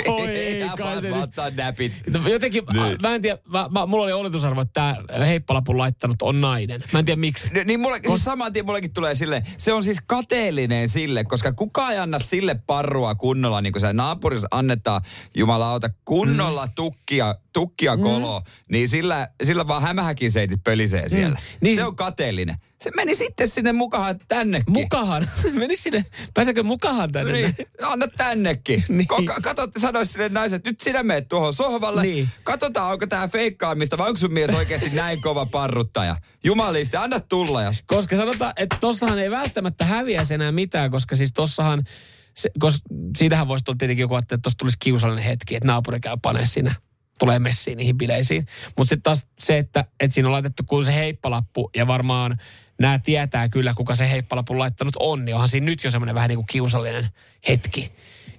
No 0.08 0.18
ei 0.30 0.70
kai 0.78 1.02
se 1.02 1.14
ottaa 1.14 1.50
näpit. 1.50 1.94
No, 2.10 2.28
jotenkin, 2.30 2.64
Niin. 2.74 2.84
mä, 2.84 3.10
mä 3.10 3.16
en 3.16 3.22
tiedä, 3.22 3.38
mä, 3.48 3.68
mä, 3.72 3.86
mulla 3.86 4.04
oli 4.04 4.12
oletusarvo, 4.14 4.62
että 4.62 4.74
tämä 5.08 5.26
heippalapun 5.26 5.78
laittanut 5.78 6.22
on 6.22 6.42
nainen. 6.42 6.84
Mä 6.94 7.00
en 7.00 7.06
tiedä 7.06 7.20
miksi. 7.20 7.50
Niin, 7.54 7.68
niin 7.68 7.80
mulle, 7.80 8.00
siis 8.08 8.24
saman 8.24 8.54
tien 8.54 8.66
mullekin 8.66 8.94
tulee 8.94 9.16
sille, 9.16 9.44
se 9.58 9.74
on 9.74 9.84
siis 9.84 9.98
kateellinen 10.08 10.90
sille, 10.90 11.24
koska 11.24 11.54
kukaan 11.54 11.94
ei 11.94 12.00
anna 12.00 12.20
sille 12.20 12.56
parrua 12.68 13.16
kunnolla, 13.16 13.62
niin 13.62 13.74
kuin 13.74 13.82
se 13.82 13.94
naapurissa 13.94 14.48
annetaan, 14.52 15.02
jumalauta, 15.38 15.90
kunnolla 16.06 16.66
Mm. 16.66 16.72
tukkia, 16.76 17.36
tukkia 17.54 17.98
kolo, 17.98 18.42
niin 18.72 18.90
sillä, 18.90 19.30
sillä 19.44 19.68
vaan 19.68 19.82
hämähäkin 19.82 20.32
seitit 20.32 20.64
pölisee 20.64 21.10
siellä. 21.10 21.38
Niin. 21.62 21.76
Se 21.76 21.86
on 21.86 21.96
kateellinen. 21.96 22.56
Se 22.82 22.92
meni 22.96 23.16
sitten 23.16 23.48
sinne 23.48 23.72
mukaan 23.72 24.20
tännekin. 24.28 24.74
Mukahan. 24.74 25.28
Meni 25.54 25.76
sinne. 25.76 26.06
Pääsekö 26.34 26.64
mukahan 26.64 27.12
tänne? 27.12 27.34
Niin, 27.34 27.56
anna 27.82 28.08
tännekin. 28.18 28.84
Niin. 28.90 29.08
niin. 29.18 29.30
Kato, 29.42 29.68
sanois 29.82 30.14
sille 30.14 30.30
naiset, 30.30 30.66
nyt 30.66 30.82
sinä 30.82 31.04
meet 31.04 31.28
tuohon 31.28 31.54
sohvalle. 31.54 32.02
Niin. 32.02 32.30
Katsotaan, 32.44 32.92
onko 32.92 33.08
tämä 33.08 33.28
feikkaamista 33.28 33.98
vai 33.98 34.08
onko 34.08 34.18
sun 34.18 34.34
mies 34.34 34.50
oikeasti 34.50 34.90
näin 35.00 35.22
kova 35.22 35.46
parruttaja. 35.46 36.16
Jumalista, 36.44 37.04
anna 37.04 37.20
tulla. 37.20 37.62
Ja... 37.62 37.72
Koska 37.86 38.16
sanotaan, 38.16 38.54
että 38.58 38.78
tossahan 38.82 39.20
ei 39.20 39.32
välttämättä 39.32 39.86
häviäisi 39.86 40.34
enää 40.34 40.52
mitään, 40.52 40.92
koska 40.92 41.16
siis 41.16 41.34
tossahan, 41.34 41.84
se, 42.38 42.50
koska 42.60 42.80
siitähän 43.18 43.48
voisi 43.48 43.66
tulla 43.66 43.78
tietenkin 43.78 44.04
joku, 44.04 44.16
että 44.16 44.38
tuossa 44.38 44.58
tulisi 44.58 44.78
kiusallinen 44.80 45.26
hetki, 45.26 45.56
että 45.56 45.68
naapuri 45.68 46.00
käy 46.00 46.18
panee 46.22 46.46
siinä, 46.46 46.76
tulee 47.20 47.40
messiin 47.40 47.78
niihin 47.78 47.98
bileisiin. 47.98 48.46
Mutta 48.78 48.90
sitten 48.90 49.04
taas 49.04 49.28
se, 49.40 49.58
että, 49.58 49.86
että 50.00 50.14
siinä 50.14 50.28
on 50.28 50.34
laitettu 50.34 50.64
kuin 50.66 50.86
se 50.86 50.96
heippalappu 50.96 51.70
ja 51.76 51.88
varmaan 51.88 52.38
nämä 52.82 53.00
tietää 53.00 53.50
kyllä, 53.50 53.74
kuka 53.74 53.96
se 53.96 54.10
heippalapun 54.10 54.60
laittanut 54.60 54.96
on, 55.00 55.26
niin 55.26 55.36
onhan 55.36 55.50
siinä 55.50 55.66
nyt 55.66 55.84
jo 55.84 55.92
semmoinen 55.92 56.16
vähän 56.16 56.28
niin 56.28 56.38
kuin 56.38 56.46
kiusallinen 56.46 57.10
hetki. 57.48 57.92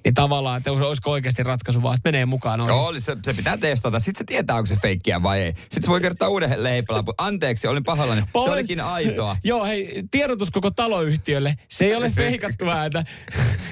Niin 0.05 0.15
tavallaan, 0.15 0.57
että 0.57 0.73
olisiko 0.73 1.11
oikeasti 1.11 1.43
ratkaisu 1.43 1.83
vaan, 1.83 1.95
että 1.97 2.09
menee 2.09 2.27
mukaan 2.27 2.59
noin. 2.59 2.69
Joo, 2.69 2.93
se, 2.99 3.17
se 3.23 3.35
pitää 3.35 3.57
testata. 3.57 3.99
Sitten 3.99 4.19
se 4.19 4.25
tietää, 4.25 4.57
onko 4.57 4.67
se 4.67 4.77
feikkiä 4.77 5.23
vai 5.23 5.41
ei. 5.41 5.53
Sitten 5.53 5.83
se 5.83 5.91
voi 5.91 6.01
kertoa 6.01 6.29
uuden 6.29 6.63
leipälapun. 6.63 7.15
Anteeksi, 7.19 7.67
olin 7.69 7.85
pahoillani. 7.85 8.21
Se 8.21 8.29
Olen- 8.35 8.53
olikin 8.53 8.81
aitoa. 8.81 9.37
Joo, 9.45 9.65
hei, 9.65 10.03
tiedotus 10.11 10.51
koko 10.51 10.71
taloyhtiölle. 10.71 11.55
Se 11.69 11.85
ei 11.85 11.95
ole 11.95 12.11
feikattu 12.17 12.71
ääntä. 12.71 13.05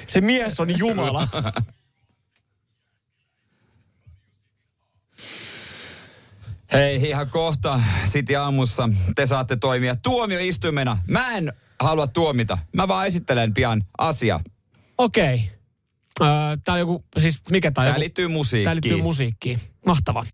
Se 0.07 0.21
mies 0.21 0.59
on 0.59 0.79
Jumala. 0.79 1.27
Hei, 6.73 7.09
ihan 7.09 7.29
kohta 7.29 7.81
City 8.05 8.35
aamussa 8.35 8.89
te 9.15 9.25
saatte 9.25 9.55
toimia 9.55 9.95
tuomioistuimena. 9.95 10.97
Mä 11.07 11.31
en 11.37 11.53
halua 11.79 12.07
tuomita. 12.07 12.57
Mä 12.73 12.87
vaan 12.87 13.07
esittelen 13.07 13.53
pian 13.53 13.83
asia. 13.97 14.39
Okei. 14.97 15.35
Okay. 15.35 16.57
Tää 16.63 16.73
on 16.73 16.79
joku, 16.79 17.03
siis 17.19 17.41
mikä 17.51 17.71
tää 17.71 17.81
on? 17.81 17.85
Tää 17.85 17.91
joku- 17.91 17.99
liittyy 17.99 18.27
musiikkiin. 18.27 18.65
Tää 18.65 18.75
liittyy 18.75 19.01
musiikkiin. 19.01 19.59
Mahtava. 19.85 20.25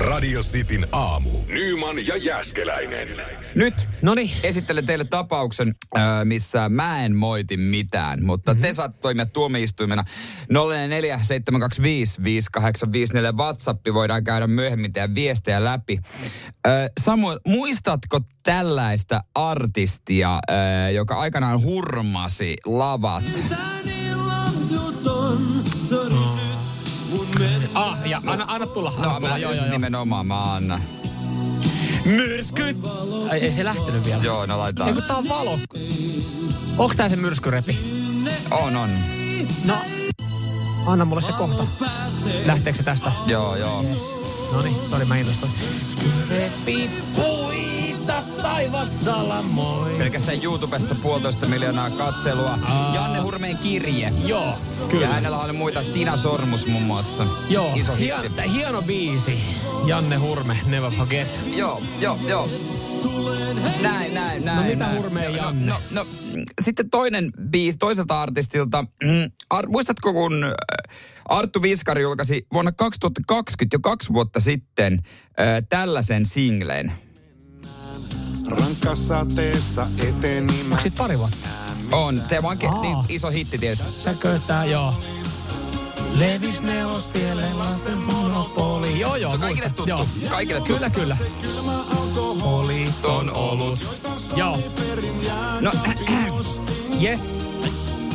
Radio 0.00 0.40
Cityn 0.40 0.86
aamu. 0.92 1.30
Nyman 1.46 2.06
ja 2.06 2.16
Jäskeläinen. 2.16 3.08
Nyt 3.54 3.88
Noniin. 4.02 4.30
esittelen 4.42 4.86
teille 4.86 5.04
tapauksen, 5.04 5.74
äh, 5.96 6.02
missä 6.24 6.68
mä 6.68 7.04
en 7.04 7.16
moiti 7.16 7.56
mitään, 7.56 8.24
mutta 8.24 8.54
mm-hmm. 8.54 8.62
te 8.62 8.72
saatte 8.72 9.00
toimia 9.00 9.26
tuomioistuimena. 9.26 10.04
047255854 10.42 10.56
WhatsApp 13.36 13.86
voidaan 13.94 14.24
käydä 14.24 14.46
myöhemmin 14.46 14.92
teidän 14.92 15.14
viestejä 15.14 15.64
läpi. 15.64 15.98
Äh, 16.66 16.72
Samuel, 17.00 17.40
muistatko 17.46 18.20
tällaista 18.42 19.20
artistia, 19.34 20.34
äh, 20.34 20.40
joka 20.92 21.18
aikanaan 21.20 21.62
hurmasi 21.62 22.56
lavat? 22.66 23.24
Ah, 23.52 23.99
anna, 28.32 28.44
anna 28.48 28.66
tulla. 28.66 28.92
Anna 28.96 29.08
No, 29.08 29.14
tulla. 29.14 29.28
mä 29.30 29.38
joo, 29.38 29.52
joo, 29.52 29.64
nimenomaan 29.70 30.26
mä 30.26 30.38
annan. 30.54 30.80
Myrskyt! 32.04 32.76
Ai, 33.30 33.38
ei 33.38 33.52
se 33.52 33.64
lähtenyt 33.64 34.04
vielä. 34.04 34.22
Joo, 34.22 34.46
no 34.46 34.54
Ei 34.54 34.58
laitetaan. 34.60 34.94
kun 34.94 35.02
tää 35.02 35.16
on 35.16 35.28
valo. 35.28 35.58
Onks 36.78 36.96
tää 36.96 37.08
se 37.08 37.16
myrskyrepi? 37.16 37.78
On, 38.50 38.76
on. 38.76 38.90
No, 39.64 39.74
anna 40.86 41.04
mulle 41.04 41.22
se 41.22 41.32
kohta. 41.32 41.66
Lähteekö 42.46 42.76
se 42.76 42.82
tästä? 42.82 43.12
Joo, 43.26 43.56
joo. 43.56 43.82
Yes. 43.82 44.00
No 44.52 44.62
niin, 44.62 44.76
sori 44.90 45.04
mä 45.04 45.16
innostuin. 45.16 45.52
Reppi 46.30 46.90
puita 48.12 48.42
taivassalla 48.42 49.42
moi. 49.42 49.90
Pelkästään 49.98 50.42
YouTubessa 50.42 50.94
puolitoista 50.94 51.46
miljoonaa 51.46 51.90
katselua. 51.90 52.58
Aa. 52.64 52.94
Janne 52.94 53.18
Hurmeen 53.20 53.58
kirje. 53.58 54.12
Joo, 54.24 54.44
Ja 54.46 54.86
kyllä. 54.90 55.06
hänellä 55.06 55.38
on 55.38 55.54
muita, 55.56 55.82
Tina 55.82 56.16
Sormus 56.16 56.66
muun 56.66 56.82
muassa. 56.84 57.26
Joo, 57.50 57.72
Iso 57.74 57.94
hien, 57.96 58.22
hitti. 58.22 58.52
hieno 58.52 58.82
biisi. 58.82 59.38
Janne 59.86 60.16
Hurme, 60.16 60.58
Never 60.66 60.90
Forget. 60.90 61.28
Joo, 61.56 61.82
joo, 62.00 62.18
joo. 62.28 62.48
Näin, 63.82 64.14
näin, 64.14 64.44
näin. 64.44 64.56
No 64.56 64.62
mitä 64.62 64.84
näin. 64.84 64.96
Hurmeen 65.02 65.32
No, 65.32 65.36
Janne? 65.36 65.66
No, 65.66 65.76
no, 65.90 66.04
mm, 66.04 66.42
sitten 66.62 66.90
toinen 66.90 67.30
biisi 67.50 67.78
toiselta 67.78 68.22
artistilta. 68.22 68.82
Mm, 68.82 69.30
Ar- 69.50 69.68
muistatko, 69.68 70.12
kun 70.12 70.44
äh, 70.44 70.50
Arttu 71.28 71.62
Viskari 71.62 72.02
julkaisi 72.02 72.46
vuonna 72.52 72.72
2020, 72.72 73.74
jo 73.74 73.80
kaksi 73.80 74.12
vuotta 74.12 74.40
sitten, 74.40 74.92
äh, 75.40 75.62
tällaisen 75.68 76.26
singlen? 76.26 76.92
Rankkasateessa 78.50 79.86
eteni 80.08 80.52
mä 80.62 80.74
Onko 80.74 80.82
siitä 80.82 80.96
pari 80.98 81.18
vuotta? 81.18 81.48
On, 81.92 82.22
se 82.28 82.38
on 82.42 82.56
ke- 82.56 82.80
niin, 82.80 82.96
iso 83.08 83.30
hitti 83.30 83.58
tietysti. 83.58 83.92
Se 83.92 84.14
köyttää, 84.20 84.64
joo. 84.64 84.94
Levis 86.14 86.62
nelostielle 86.62 87.52
lasten 87.54 87.98
monopoli. 87.98 89.00
Joo, 89.00 89.16
joo, 89.16 89.38
Kaikille 89.38 89.68
tuttu. 89.68 89.84
Joo. 89.86 90.06
Kaikille 90.30 90.58
tuttu. 90.60 90.74
Kyllä, 90.74 90.90
kyllä. 90.90 91.16
Oli 92.42 92.90
ton 93.02 93.30
olut. 93.36 93.78
Joo, 94.36 94.58
No, 95.60 95.72
yes. 97.02 97.20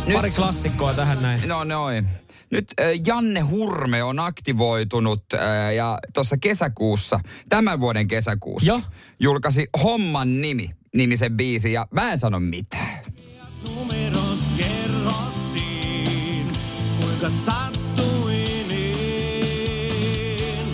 Nyt- 0.06 0.14
Pari 0.16 0.32
klassikkoa 0.32 0.94
tähän 0.94 1.22
näin. 1.22 1.48
no 1.48 1.64
noin. 1.64 2.08
Nyt 2.52 2.66
äh, 2.82 2.88
Janne 3.08 3.40
Hurme 3.40 4.04
on 4.04 4.20
aktivoitunut 4.20 5.24
äh, 5.34 5.74
ja 5.74 6.00
tuossa 6.14 6.38
kesäkuussa, 6.38 7.20
tämän 7.50 7.80
vuoden 7.80 8.08
kesäkuussa, 8.08 8.68
Joo. 8.68 8.82
julkaisi 9.20 9.68
Homman 9.84 10.42
nimi, 10.42 10.70
nimisen 10.96 11.38
biisi 11.38 11.74
ja 11.74 11.88
mä 11.92 12.12
en 12.12 12.18
sano 12.18 12.40
mitään. 12.40 13.00
numerot 13.76 14.40
kerrottiin, 14.58 16.48
kuinka 17.02 17.30
sattui 17.46 18.34
niin. 18.68 20.68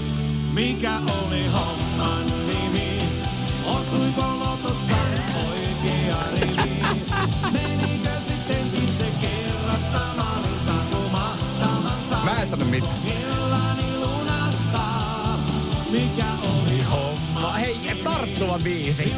Mikä 0.54 0.98
oli 0.98 1.46
homman 1.48 2.26
nimi? 2.48 2.98
Osuiko 3.66 4.40
lotossa 4.40 4.96
oikea 5.50 6.24
rivi? 6.42 6.82
sano 12.52 12.66
mitään. 12.66 12.96
illani 13.06 13.98
lunastaa? 13.98 15.40
Mikä 15.92 16.26
oli 16.44 16.82
homma? 16.82 17.42
No, 17.42 17.54
hei, 17.54 18.02
tarttuva 18.04 18.60
biisi. 18.60 19.14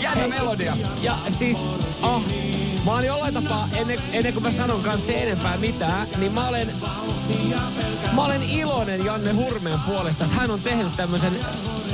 Jännä 0.00 0.28
melodia. 0.28 0.76
Ja 1.02 1.18
siis, 1.28 1.56
oh, 2.02 2.22
mä 2.84 2.90
oon 2.90 3.06
jollain 3.06 3.34
tapaa, 3.34 3.68
ennen, 3.72 3.98
ennen 4.12 4.32
kuin 4.32 4.42
mä 4.42 4.52
sanon 4.52 4.82
kanssa 4.82 5.12
enempää 5.12 5.56
mitään, 5.56 6.06
niin 6.18 6.32
mä 6.32 6.48
olen, 6.48 6.72
mä 8.12 8.24
olen 8.24 8.42
iloinen 8.42 9.04
Janne 9.04 9.32
Hurmeen 9.32 9.80
puolesta, 9.86 10.24
että 10.24 10.36
hän 10.36 10.50
on 10.50 10.60
tehnyt 10.60 10.96
tämmöisen 10.96 11.32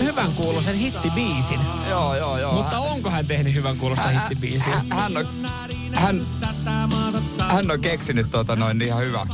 hyvän 0.03 0.33
kuuloisen 0.33 0.75
hittibiisin. 0.75 1.61
Joo, 1.89 2.17
joo, 2.17 2.39
joo. 2.39 2.53
Mutta 2.53 2.79
onko 2.79 3.11
hän 3.11 3.27
tehnyt 3.27 3.55
hyvän 3.55 3.77
kuulosta 3.77 4.09
hittibiisiä? 4.09 4.75
Hän, 4.75 4.87
hän, 4.91 5.17
on, 5.17 5.27
hän, 5.93 6.27
hän 7.49 7.71
on 7.71 7.81
keksinyt 7.81 8.31
tota 8.31 8.57
noin 8.57 8.79
niin 8.79 8.89
ihan 8.89 9.03
hyvä. 9.03 9.27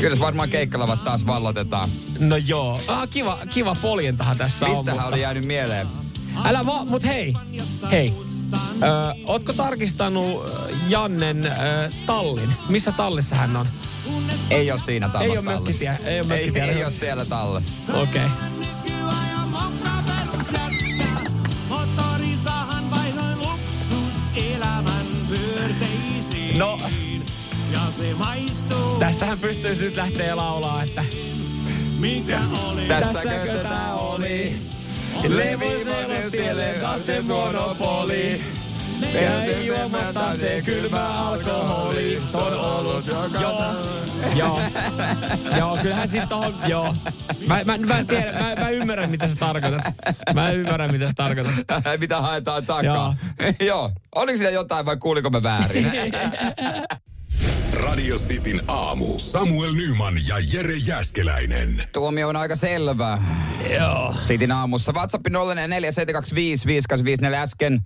Kyllä 0.00 0.16
se 0.16 0.20
varmaan 0.20 0.48
keikkalavat 0.50 1.04
taas 1.04 1.26
vallotetaan. 1.26 1.88
No 2.18 2.36
joo. 2.36 2.80
Ah, 2.88 3.08
kiva, 3.10 3.38
kiva 3.54 3.76
poljentahan 3.82 4.38
tässä 4.38 4.66
on. 4.66 4.70
Mistähän 4.72 4.96
mutta- 5.00 5.08
oli 5.14 5.20
jäänyt 5.20 5.44
mieleen? 5.44 5.86
Älä 6.44 6.66
vaan, 6.66 6.88
mut 6.88 7.04
hei, 7.04 7.34
hei. 7.90 8.12
Ö, 8.82 8.86
ootko 9.26 9.52
tarkistanut 9.52 10.52
Jannen 10.88 11.46
ö, 11.46 11.50
tallin? 12.06 12.48
Missä 12.68 12.92
tallissa 12.92 13.36
hän 13.36 13.56
on? 13.56 13.66
Ei 14.50 14.70
ole 14.70 14.80
siinä 14.80 15.08
tallessa 15.08 15.32
Ei 15.32 15.38
oo 15.38 15.42
mökkitie- 15.42 15.98
ei 16.04 16.20
oo 16.20 16.26
ei, 16.30 16.46
mökkitie- 16.46 16.62
ei 16.64 16.84
ole 16.84 16.92
siellä 16.92 17.24
tallessa. 17.24 17.78
Okei. 17.94 18.02
Okay. 18.02 18.28
No, 26.56 26.78
se 27.96 28.14
maistuu, 28.14 28.98
tässähän 28.98 29.38
pystyisi 29.38 29.84
nyt 29.84 29.96
lähteä 29.96 30.36
laulaa, 30.36 30.82
että 30.82 31.04
mikä 31.98 32.40
oli. 32.70 32.86
tässäkö 32.88 33.58
tää 33.62 33.94
oli? 33.94 34.56
Levi 35.28 35.84
siellä 36.30 36.64
lasten 36.82 37.24
monopoli. 37.24 38.40
Ei 39.14 39.66
juomatta 39.66 40.36
se 40.36 40.62
kylmä 40.64 41.08
alkoholi 41.08 42.22
on 42.34 42.60
ollut 42.60 43.06
Joo, 43.40 43.74
joo, 44.36 44.60
joo, 45.56 45.78
kyllähän 45.82 46.08
siis 46.08 46.24
tohon, 46.28 46.54
joo. 46.66 46.94
Mä, 47.46 47.60
mä, 47.64 47.78
mä 47.78 47.98
en 47.98 48.06
tiedä, 48.06 48.32
mä, 48.32 48.54
mä 48.60 48.70
ymmärrän 48.70 49.10
mitä 49.10 49.28
sä 49.28 49.36
tarkoitat. 49.36 49.94
Mä 50.34 50.50
ymmärrän 50.50 50.92
mitä 50.92 51.08
sä 51.08 51.14
tarkoitat. 51.16 51.54
Mitä 51.98 52.20
haetaan 52.20 52.66
takaa. 52.66 53.16
Joo. 53.60 53.90
Oliko 54.14 54.36
siinä 54.36 54.50
jotain 54.50 54.86
vai 54.86 54.96
kuuliko 54.96 55.30
mä 55.30 55.42
väärin? 55.42 55.92
Radio 57.82 58.16
Cityn 58.16 58.62
aamu. 58.68 59.18
Samuel 59.18 59.72
Nyman 59.72 60.14
ja 60.28 60.36
Jere 60.52 60.74
Jäskeläinen. 60.86 61.82
Tuomio 61.92 62.28
on 62.28 62.36
aika 62.36 62.56
selvä. 62.56 63.18
Joo. 63.74 64.14
Sitin 64.18 64.52
aamussa. 64.52 64.92
WhatsApp 64.92 65.26
0447255854 65.28 65.32
äsken 67.34 67.80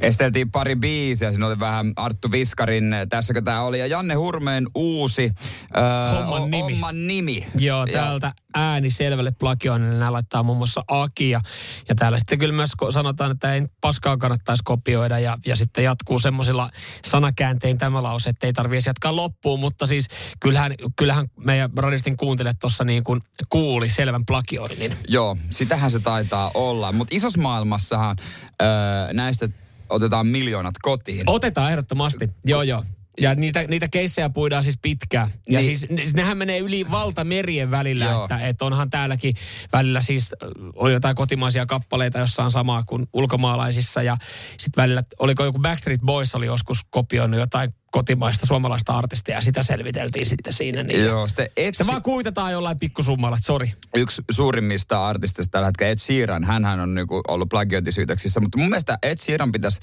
esteltiin 0.00 0.50
pari 0.50 0.76
biisiä. 0.76 1.30
Siinä 1.30 1.46
oli 1.46 1.60
vähän 1.60 1.92
Arttu 1.96 2.30
Viskarin, 2.32 2.94
tässäkö 3.08 3.42
tää 3.42 3.62
oli. 3.62 3.78
Ja 3.78 3.86
Janne 3.86 4.14
Hurmeen 4.14 4.66
uusi 4.74 5.32
äh, 5.76 6.16
Homman 6.16 6.42
o- 6.42 6.46
nimi. 6.46 6.72
Homman 6.72 7.06
nimi. 7.06 7.46
Joo, 7.58 7.84
Ja- 7.84 7.92
täältä 7.92 8.32
ääni 8.54 8.90
selvälle 8.90 9.30
plagioinnille 9.30 9.98
nämä 9.98 10.12
laittaa 10.12 10.42
muun 10.42 10.58
muassa 10.58 10.84
Aki. 10.88 11.30
Ja, 11.30 11.40
ja 11.88 11.94
täällä 11.94 12.18
sitten 12.18 12.38
kyllä 12.38 12.54
myös 12.54 12.70
sanotaan, 12.90 13.30
että 13.30 13.54
ei 13.54 13.66
paskaa 13.80 14.16
kannattaisi 14.16 14.62
kopioida. 14.64 15.18
Ja, 15.18 15.38
ja 15.46 15.56
sitten 15.56 15.84
jatkuu 15.84 16.18
semmoisilla 16.18 16.70
sanakääntein 17.04 17.78
tämä 17.78 18.02
lause, 18.02 18.30
että 18.30 18.46
ei 18.46 18.52
tarvitse 18.52 18.90
jatkaa 18.90 19.16
loppuun. 19.16 19.60
Mutta 19.60 19.86
siis 19.86 20.08
kyllähän, 20.40 20.74
kyllähän 20.96 21.26
meidän 21.44 21.70
radistin 21.76 22.16
kuuntelijat 22.16 22.58
tuossa 22.60 22.84
niin 22.84 23.04
kuin 23.04 23.20
kuuli 23.48 23.90
selvän 23.90 24.24
plagioinnin. 24.26 24.96
Joo, 25.08 25.36
sitähän 25.50 25.90
se 25.90 25.98
taitaa 25.98 26.50
olla. 26.54 26.92
Mutta 26.92 27.16
isossa 27.16 27.40
maailmassahan 27.40 28.16
öö, 28.62 28.68
näistä 29.12 29.48
otetaan 29.88 30.26
miljoonat 30.26 30.74
kotiin. 30.82 31.22
Otetaan 31.26 31.70
ehdottomasti, 31.70 32.30
joo 32.44 32.62
joo. 32.62 32.84
Ja 33.20 33.34
niitä, 33.34 33.62
niitä 33.68 33.88
keissejä 33.88 34.30
puidaan 34.30 34.62
siis 34.64 34.78
pitkään. 34.82 35.28
Ja 35.48 35.60
Niin. 35.60 35.64
siis 35.76 35.90
ne- 35.90 36.04
nehän 36.14 36.38
menee 36.38 36.58
yli 36.58 36.90
valtamerien 36.90 37.70
välillä, 37.70 38.04
Joo. 38.04 38.24
että, 38.24 38.38
että 38.46 38.64
onhan 38.64 38.90
täälläkin 38.90 39.34
välillä 39.72 40.00
siis 40.00 40.30
äh, 40.42 40.48
on 40.74 40.92
jotain 40.92 41.16
kotimaisia 41.16 41.66
kappaleita, 41.66 42.18
jossa 42.18 42.42
on 42.44 42.50
samaa 42.50 42.82
kuin 42.86 43.06
ulkomaalaisissa. 43.12 44.02
Ja 44.02 44.16
sitten 44.58 44.82
välillä, 44.82 45.02
oliko 45.18 45.44
joku 45.44 45.58
Backstreet 45.58 46.00
Boys 46.00 46.34
oli 46.34 46.46
joskus 46.46 46.78
kopioinut 46.90 47.40
jotain 47.40 47.68
kotimaista 47.90 48.46
suomalaista 48.46 48.92
artistia 48.92 49.34
ja 49.34 49.40
sitä 49.40 49.62
selviteltiin 49.62 50.26
sitten 50.26 50.52
siinä. 50.52 50.82
Niin 50.82 51.04
Joo, 51.04 51.28
sitten 51.28 51.48
Ed, 51.56 51.74
Se 51.74 51.86
vaan 51.86 52.02
kuitataan 52.02 52.52
jollain 52.52 52.78
pikkusummalla, 52.78 53.38
sori. 53.42 53.72
yksi 53.94 54.22
suurimmista 54.30 55.06
artisteista 55.08 55.50
tällä 55.50 55.66
hetkellä 55.66 55.90
Ed 55.92 55.98
Sheeran, 55.98 56.44
hänhän 56.44 56.80
on 56.80 56.94
niinku 56.94 57.20
ollut 57.28 57.48
plagiointisyytöksissä, 57.48 58.40
mutta 58.40 58.58
mun 58.58 58.68
mielestä 58.68 58.98
Ed 59.02 59.18
Sheeran 59.18 59.52
pitäisi 59.52 59.80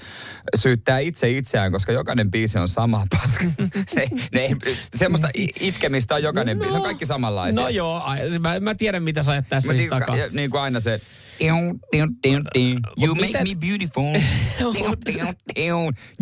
syyttää 0.56 0.98
itse 0.98 1.30
itseään, 1.30 1.72
koska 1.72 1.92
jokainen 1.92 2.30
biisi 2.30 2.58
on 2.58 2.68
sama 2.68 3.04
paska. 3.10 3.44
ne, 3.96 4.08
ne, 4.32 4.48
semmoista 4.94 5.28
itkemistä 5.60 6.14
on 6.14 6.22
jokainen 6.22 6.58
biisi, 6.58 6.72
se 6.72 6.78
on 6.78 6.84
kaikki 6.84 7.06
samanlaisia. 7.06 7.62
No 7.62 7.68
joo, 7.68 8.02
mä, 8.40 8.60
mä 8.60 8.74
tiedän 8.74 9.02
mitä 9.02 9.22
sä 9.22 9.32
ajat 9.32 9.48
tässä 9.48 9.68
Mä 9.68 9.72
siis 9.72 9.90
niin, 9.90 10.00
takaa. 10.00 10.16
niin 10.30 10.50
kuin 10.50 10.60
aina 10.60 10.80
se... 10.80 11.00
You 12.96 13.14
make 13.14 13.44
me 13.44 13.54
beautiful. 13.54 14.04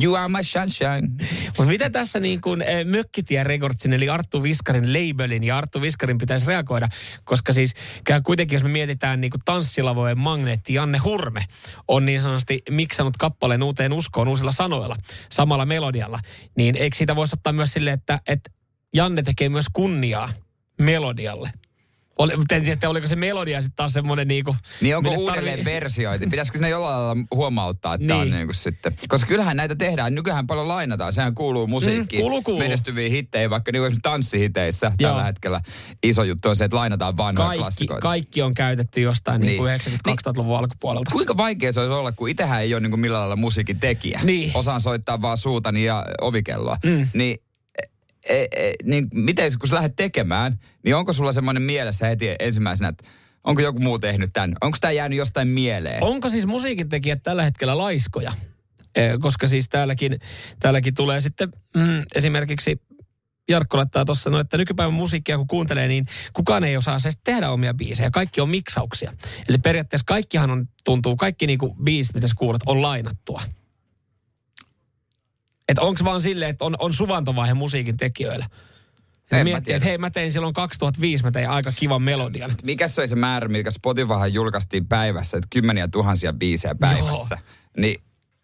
You 0.03 0.15
are 0.15 0.29
my 0.29 0.43
sunshine. 0.43 1.09
Mutta 1.47 1.65
mitä 1.65 1.91
tässä 1.91 2.21
niin 2.21 2.41
kuin 2.41 2.63
eh, 2.63 2.85
Mökkitie 2.85 3.45
Recordsin 3.45 3.93
eli 3.93 4.09
Arttu 4.09 4.43
Viskarin 4.43 4.93
labelin 4.93 5.45
ja 5.45 5.59
Arttu 5.59 5.81
Viskarin 5.81 6.19
pitäisi 6.19 6.47
reagoida, 6.47 6.89
koska 7.25 7.53
siis 7.53 7.75
kyllä 8.05 8.21
kuitenkin 8.21 8.57
jos 8.57 8.63
me 8.63 8.69
mietitään 8.69 9.21
niin 9.21 9.31
kuin 9.31 9.41
tanssilavojen 9.45 10.19
magneetti 10.19 10.75
Janne 10.75 10.99
Hurme 10.99 11.45
on 11.89 12.07
niin 12.07 12.21
sanotusti 12.21 12.63
miksanut 12.71 13.17
kappaleen 13.17 13.63
uuteen 13.63 13.93
uskoon 13.93 14.29
uusilla 14.29 14.53
sanoilla, 14.53 14.97
samalla 15.31 15.67
melodialla, 15.67 16.21
niin 16.57 16.77
eikö 16.77 16.97
siitä 16.97 17.17
voisi 17.17 17.35
ottaa 17.35 17.53
myös 17.53 17.73
silleen, 17.73 17.95
että, 17.95 18.21
että 18.29 18.51
Janne 18.95 19.23
tekee 19.23 19.49
myös 19.49 19.67
kunniaa 19.73 20.29
melodialle. 20.81 21.51
Oli, 22.19 22.33
en 22.53 22.63
tiedä, 22.65 22.89
oliko 22.89 23.07
se 23.07 23.17
melodia 23.17 23.61
sitten 23.61 23.77
taas 23.77 23.93
semmoinen 23.93 24.29
niinku... 24.29 24.57
Niin 24.81 24.97
onko 24.97 25.11
uudelleen 25.11 25.65
versiointi? 25.65 26.27
Pitäisikö 26.27 26.59
sinne 26.59 26.69
jollain 26.69 26.97
lailla 27.07 27.25
huomauttaa, 27.35 27.95
että 27.95 28.07
niin. 28.07 28.13
on 28.17 28.25
Niin. 28.25 28.35
niin 28.35 28.47
kuin 28.47 28.55
sitten... 28.55 28.93
Koska 29.09 29.27
kyllähän 29.27 29.57
näitä 29.57 29.77
tehdään, 29.77 30.15
nykyään 30.15 30.47
paljon 30.47 30.69
lainataan, 30.69 31.13
sehän 31.13 31.35
kuuluu 31.35 31.67
musiikkiin. 31.67 32.21
Mm, 32.21 32.23
kuuluu, 32.23 32.43
kuuluu. 32.43 32.59
Menestyviin 32.59 33.13
hitteihin, 33.13 33.51
vaikka 33.51 33.73
niin 33.73 33.83
esimerkiksi 33.83 34.01
tanssihiteissä 34.03 34.93
Joo. 34.99 35.11
tällä 35.11 35.25
hetkellä 35.25 35.61
iso 36.03 36.23
juttu 36.23 36.49
on 36.49 36.57
se, 36.57 36.65
että 36.65 36.77
lainataan 36.77 37.17
vanhoja 37.17 37.47
Kaikki, 37.47 37.63
klassikoita. 37.63 38.03
kaikki 38.03 38.43
on 38.43 38.55
käytetty 38.55 39.01
jostain 39.01 39.41
niin. 39.41 39.65
Niin. 39.65 39.81
niin 40.07 40.17
90-2000-luvun 40.19 40.59
alkupuolelta. 40.59 41.11
Kuinka 41.13 41.37
vaikea 41.37 41.73
se 41.73 41.81
olisi 41.81 41.93
olla, 41.93 42.13
kun 42.13 42.29
itsehän 42.29 42.63
ei 42.63 42.75
ole 42.75 42.81
niin 42.81 42.91
kuin 42.91 43.01
millään 43.01 43.21
lailla 43.21 43.37
musiikin 43.37 43.81
tekijä. 43.81 44.21
Niin. 44.25 44.51
Osaan 44.55 44.81
soittaa 44.81 45.23
vaan 45.23 45.39
suutani 45.39 45.85
ja 45.85 46.07
ovikelloa. 46.21 46.77
Mm. 46.85 47.09
Niin, 47.15 47.39
e, 48.29 48.47
e, 48.57 48.73
niin 48.85 49.07
miten 49.15 49.53
kun 49.61 49.69
sä 49.69 49.75
lähdet 49.75 49.97
tekemään, 49.97 50.59
niin 50.85 50.97
onko 50.97 51.13
sulla 51.13 51.33
semmoinen 51.33 51.63
mielessä 51.63 52.07
heti 52.07 52.27
ensimmäisenä, 52.39 52.89
että 52.89 53.05
onko 53.45 53.63
joku 53.63 53.79
muu 53.79 53.99
tehnyt 53.99 54.31
tämän? 54.33 54.57
Onko 54.61 54.79
tämä 54.81 54.93
jäänyt 54.93 55.19
jostain 55.19 55.49
mieleen? 55.49 56.03
Onko 56.03 56.29
siis 56.29 56.47
musiikintekijät 56.47 57.23
tällä 57.23 57.43
hetkellä 57.43 57.79
laiskoja? 57.79 58.33
Eh, 58.97 59.13
Koska 59.21 59.49
siis 59.49 59.69
täälläkin, 59.69 60.19
täälläkin 60.61 60.95
tulee 60.95 61.21
sitten 61.21 61.49
mm, 61.75 62.03
esimerkiksi 62.15 62.81
Jarkko 63.49 63.77
laittaa 63.77 64.05
tuossa, 64.05 64.31
no, 64.31 64.41
että 64.41 64.57
nykypäivän 64.57 64.95
musiikkia 64.95 65.37
kun 65.37 65.47
kuuntelee, 65.47 65.89
niin 65.89 66.07
kukaan 66.33 66.65
ei 66.65 66.77
osaa 66.77 66.99
se 66.99 67.11
tehdä 67.25 67.51
omia 67.51 67.75
biisejä. 67.75 68.11
Kaikki 68.11 68.41
on 68.41 68.49
miksauksia. 68.49 69.13
Eli 69.49 69.59
periaatteessa 69.59 70.05
kaikkihan 70.07 70.51
on, 70.51 70.69
tuntuu, 70.85 71.17
kaikki 71.17 71.47
niinku 71.47 71.77
biisit, 71.85 72.15
mitä 72.15 72.29
sä 72.29 72.35
kuulet, 72.39 72.63
on 72.67 72.83
lainattua. 72.83 73.43
Että 75.69 75.83
onko 75.83 76.01
vaan 76.05 76.21
silleen, 76.21 76.51
että 76.51 76.65
on, 76.65 76.77
on 76.79 76.95
suvantovaihe 76.95 77.55
musiikin 77.55 77.97
tekijöillä. 77.97 78.47
Ja 79.31 79.45
miettii, 79.45 79.75
että 79.75 79.89
hei 79.89 79.99
mä 79.99 80.11
tein 80.11 80.33
silloin 80.33 80.55
2005, 80.55 81.25
mä 81.25 81.31
tein 81.31 81.51
aika 81.51 81.73
kivan 81.73 82.03
melodian. 82.03 82.55
Mikä 82.63 82.89
se 82.89 83.01
oli 83.01 83.09
se 83.09 83.17
määrä, 83.17 83.49
mikä 83.49 83.71
Spotifyhan 83.71 84.33
julkaistiin 84.33 84.89
päivässä, 84.89 85.37
että 85.37 85.49
kymmeniä 85.51 85.89
tuhansia 85.89 86.33
biisejä 86.33 86.75
päivässä. 86.75 87.39
Niin 87.77 88.01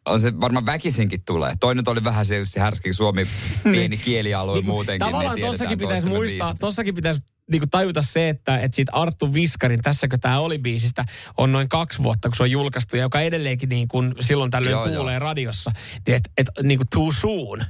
on 0.06 0.20
se 0.20 0.40
varmaan 0.40 0.66
väkisinkin 0.66 1.22
tulee. 1.24 1.54
Toinen 1.60 1.84
oli 1.86 2.04
vähän 2.04 2.26
se 2.26 2.38
just 2.38 2.56
härski 2.56 2.92
Suomi, 2.92 3.26
pieni 3.72 3.96
kielialue 3.96 4.54
Niin 4.54 4.66
muutenkin. 4.66 5.06
Tavallaan 5.06 5.40
tossakin 5.40 5.78
pitäisi 5.78 6.06
muistaa, 6.06 6.48
biisit. 6.48 6.60
tossakin 6.60 6.94
pitäisi 6.94 7.20
niinku 7.52 7.66
tajuta 7.70 8.02
se, 8.02 8.28
että, 8.28 8.58
että 8.58 8.76
siitä 8.76 8.92
Arttu 8.92 9.34
Viskarin, 9.34 9.82
tässäkö 9.82 10.18
tämä 10.18 10.38
oli 10.38 10.58
biisistä, 10.58 11.04
on 11.36 11.52
noin 11.52 11.68
kaksi 11.68 12.02
vuotta, 12.02 12.28
kun 12.28 12.36
se 12.36 12.42
on 12.42 12.50
julkaistu, 12.50 12.96
ja 12.96 13.02
joka 13.02 13.20
edelleenkin 13.20 13.68
niin 13.68 13.88
kuin 13.88 14.14
silloin 14.20 14.50
tällöin 14.50 14.72
Joo, 14.72 14.88
kuulee 14.88 15.14
joo. 15.14 15.18
radiossa, 15.18 15.72
niin 16.06 16.16
että 16.16 16.30
et, 16.38 16.46
niin 16.62 16.78
kuin 16.78 16.88
too 16.88 17.12
soon. 17.12 17.64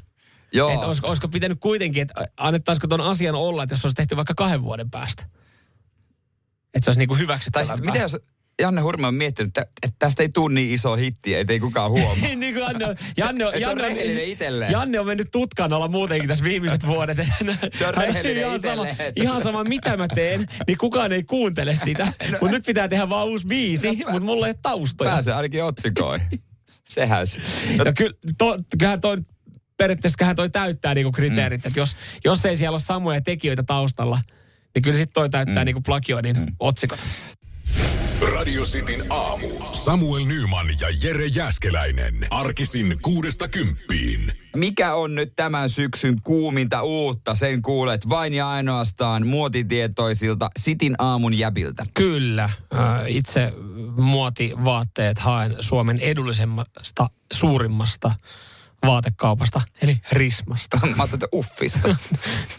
Joo. 0.53 0.71
Että 0.71 0.87
olisiko, 0.87 1.09
olisiko 1.09 1.29
pitänyt 1.29 1.61
kuitenkin, 1.61 2.03
että 2.03 2.15
annettaisiko 2.37 2.87
ton 2.87 3.01
asian 3.01 3.35
olla, 3.35 3.63
että 3.63 3.73
jos 3.73 3.81
se 3.81 3.87
olisi 3.87 3.97
tehty 3.97 4.17
vaikka 4.17 4.35
kahden 4.35 4.63
vuoden 4.63 4.91
päästä. 4.91 5.27
Että 6.75 6.85
se 6.85 6.91
olisi 6.91 6.99
niin 6.99 7.09
kuin 7.09 7.19
Tai 7.19 7.25
hyväksyttävämpää. 7.25 7.77
sitten 7.77 7.93
miten 7.93 8.03
jos 8.03 8.19
Janne 8.61 8.81
Hurme 8.81 9.07
on 9.07 9.15
miettinyt, 9.15 9.49
että, 9.49 9.61
että 9.83 9.97
tästä 9.99 10.23
ei 10.23 10.29
tule 10.29 10.55
niin 10.55 10.71
iso 10.71 10.97
hitti, 10.97 11.35
ettei 11.35 11.61
kukaan 11.61 11.91
huomaa. 11.91 12.15
niin 12.37 12.55
kuin 12.55 12.57
Janne, 12.57 12.87
on- 12.87 12.97
Janne, 13.17 13.47
on- 13.47 13.53
Se 13.61 13.69
on 13.69 13.79
Janne. 13.79 14.71
Janne 14.71 15.01
on 15.01 15.07
mennyt 15.07 15.29
tutkan 15.33 15.73
alla 15.73 15.89
muutenkin 15.89 16.29
tässä 16.29 16.45
viimeiset 16.45 16.87
vuodet. 16.87 17.19
Se 17.73 17.87
on 17.87 17.95
rehellinen 17.95 18.45
ihan 18.45 18.61
sama. 18.61 18.85
No. 18.85 18.91
ihan 19.17 19.43
sama, 19.43 19.65
mitä 19.65 19.97
mä 19.97 20.09
teen, 20.09 20.47
niin 20.67 20.79
kukaan 20.79 21.13
ei 21.13 21.23
kuuntele 21.23 21.75
sitä. 21.75 22.13
Mutta 22.31 22.57
nyt 22.57 22.67
pitää 22.67 22.89
tehdä 22.89 23.09
vaan 23.09 23.27
uusi 23.27 23.47
biisi, 23.47 23.89
mutta 23.97 24.21
mulla 24.21 24.47
ei 24.47 24.51
ole 24.51 24.59
taustoja. 24.63 25.11
Pääsee 25.11 25.35
ainakin 25.35 25.65
otsikoihin. 25.65 26.27
Sehän 26.89 27.27
se. 27.27 27.39
No, 27.77 27.85
ja 27.85 27.93
kyllä, 27.93 28.17
to, 28.39 28.59
kyllähän 28.79 29.01
toi, 29.01 29.17
periaatteessa 29.77 30.35
toi 30.37 30.51
täyttää 30.51 30.95
niinku 30.95 31.13
kriteerit, 31.13 31.65
mm. 31.65 31.69
että 31.69 31.81
jos, 31.81 31.97
jos 32.25 32.45
ei 32.45 32.57
siellä 32.57 32.75
ole 32.75 32.81
samoja 32.81 33.21
tekijöitä 33.21 33.63
taustalla, 33.63 34.21
niin 34.75 34.83
kyllä 34.83 34.99
sitten 34.99 35.15
toi 35.15 35.31
täyttää 35.31 35.65
mm. 35.65 35.67
niinku 35.67 35.81
plagioinnin 35.81 36.37
mm. 36.37 36.47
otsikot. 36.59 36.99
Radio 38.31 38.63
Cityn 38.63 39.05
aamu. 39.11 39.49
Samuel 39.73 40.25
Nyman 40.25 40.67
ja 40.81 40.89
Jere 41.03 41.27
Jäskeläinen. 41.27 42.27
Arkisin 42.31 42.97
kuudesta 43.03 43.49
kymppiin. 43.49 44.33
Mikä 44.57 44.95
on 44.95 45.15
nyt 45.15 45.33
tämän 45.37 45.71
syksyn 45.71 46.23
kuuminta 46.23 46.83
uutta? 46.83 47.35
Sen 47.35 47.63
kuulet 47.63 48.09
vain 48.09 48.35
ja 48.35 48.51
ainoastaan 48.51 49.27
muotitietoisilta 49.27 50.51
Sitin 50.59 50.95
aamun 50.99 51.39
jäbiltä. 51.39 51.87
Kyllä. 51.95 52.45
Äh, 52.45 52.51
Itse 53.07 53.53
muotivaatteet 53.97 55.19
haen 55.19 55.57
Suomen 55.61 55.99
edullisemmasta, 55.99 57.11
suurimmasta 57.33 58.15
vaatekaupasta, 58.87 59.61
eli 59.83 59.97
Rismasta. 60.13 60.77
Mä 60.83 60.87
ajattelin, 60.87 61.15
että 61.15 61.27
uffista. 61.37 61.97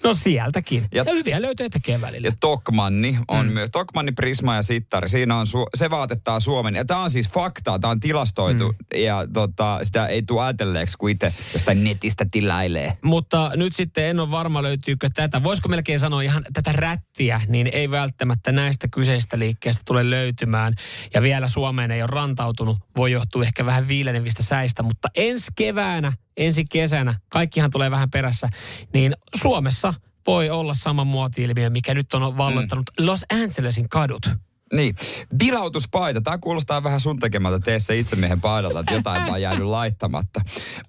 No 0.03 0.13
sieltäkin. 0.13 0.87
Ja- 0.91 1.03
Ja, 1.07 1.13
hyviä 1.13 1.41
löytöjä 1.41 1.69
tekee 1.69 2.01
välillä. 2.01 2.27
Ja 2.27 2.33
Tokmanni 2.39 3.17
on 3.27 3.45
mm. 3.47 3.51
myös. 3.53 3.69
Tokmanni, 3.71 4.11
Prisma 4.11 4.55
ja 4.55 4.61
Sittari. 4.61 5.09
Siinä 5.09 5.37
on, 5.37 5.45
su- 5.47 5.69
se 5.75 5.89
vaatettaa 5.89 6.39
Suomen. 6.39 6.75
Ja 6.75 6.85
tämä 6.85 6.99
on 6.99 7.11
siis 7.11 7.29
faktaa, 7.29 7.79
tämä 7.79 7.91
on 7.91 7.99
tilastoitu. 7.99 8.71
Mm. 8.71 8.99
Ja 8.99 9.27
tota, 9.33 9.79
sitä 9.83 10.07
ei 10.07 10.21
tule 10.23 10.41
ajatelleeksi, 10.43 10.97
kun 10.97 11.09
itse 11.09 11.33
jostain 11.53 11.83
netistä 11.83 12.25
tiläilee. 12.31 12.97
Mutta 13.01 13.51
nyt 13.55 13.75
sitten 13.75 14.07
en 14.07 14.19
ole 14.19 14.31
varma 14.31 14.63
löytyykö 14.63 15.09
tätä. 15.13 15.43
Voisiko 15.43 15.69
melkein 15.69 15.99
sanoa 15.99 16.21
ihan 16.21 16.43
tätä 16.53 16.71
rättiä, 16.71 17.41
niin 17.47 17.67
ei 17.73 17.91
välttämättä 17.91 18.51
näistä 18.51 18.87
kyseistä 18.87 19.39
liikkeistä 19.39 19.81
tule 19.85 20.09
löytymään. 20.09 20.73
Ja 21.13 21.21
vielä 21.21 21.47
Suomeen 21.47 21.91
ei 21.91 22.01
ole 22.01 22.09
rantautunut. 22.11 22.77
Voi 22.97 23.11
johtua 23.11 23.43
ehkä 23.43 23.65
vähän 23.65 23.87
viilenevistä 23.87 24.43
säistä, 24.43 24.83
mutta 24.83 25.09
ensi 25.15 25.47
keväänä, 25.55 26.12
ensi 26.37 26.65
kesänä, 26.65 27.19
kaikkihan 27.29 27.69
tulee 27.69 27.91
vähän 27.91 28.09
perässä, 28.09 28.49
niin 28.93 29.15
Suomessa 29.41 29.93
voi 30.27 30.49
olla 30.49 30.73
sama 30.73 31.03
muoti-ilmiö, 31.03 31.69
mikä 31.69 31.93
nyt 31.93 32.13
on 32.13 32.37
valloittanut 32.37 32.85
mm. 32.99 33.05
Los 33.05 33.25
Angelesin 33.31 33.89
kadut. 33.89 34.29
Niin, 34.73 34.95
vilautuspaita. 35.39 36.21
Tämä 36.21 36.37
kuulostaa 36.37 36.83
vähän 36.83 36.99
sun 36.99 37.19
tekemältä 37.19 37.59
tee 37.59 37.79
se 37.79 37.97
itsemiehen 37.97 38.41
paidalta, 38.41 38.79
että 38.79 38.93
jotain 38.93 39.27
vaan 39.27 39.41
jäänyt 39.41 39.67
laittamatta. 39.67 40.41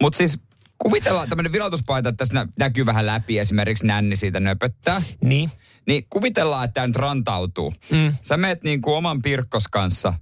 Mutta 0.03 0.17
siis 0.17 0.39
kuvitellaan 0.79 1.29
tämmöinen 1.29 1.53
vilautuspaita, 1.53 2.09
että 2.09 2.17
tässä 2.17 2.35
nä- 2.35 2.53
näkyy 2.59 2.87
vähän 2.87 3.07
läpi 3.07 3.39
esimerkiksi 3.39 3.87
nänni 3.87 4.17
siitä 4.17 4.41
nöpöttää. 4.41 5.03
Niin. 5.23 5.51
Niin 5.87 6.07
kuvitellaan, 6.11 6.65
että 6.65 6.75
tämä 6.75 6.87
nyt 6.87 6.97
rantautuu. 6.97 7.75
Mm. 7.93 8.15
Sä 8.23 8.37
meet 8.37 8.65
niin 8.65 8.83
kuin 8.83 8.97
oman 8.97 9.23
pirkkos 9.23 9.69
kanssa, 9.69 10.15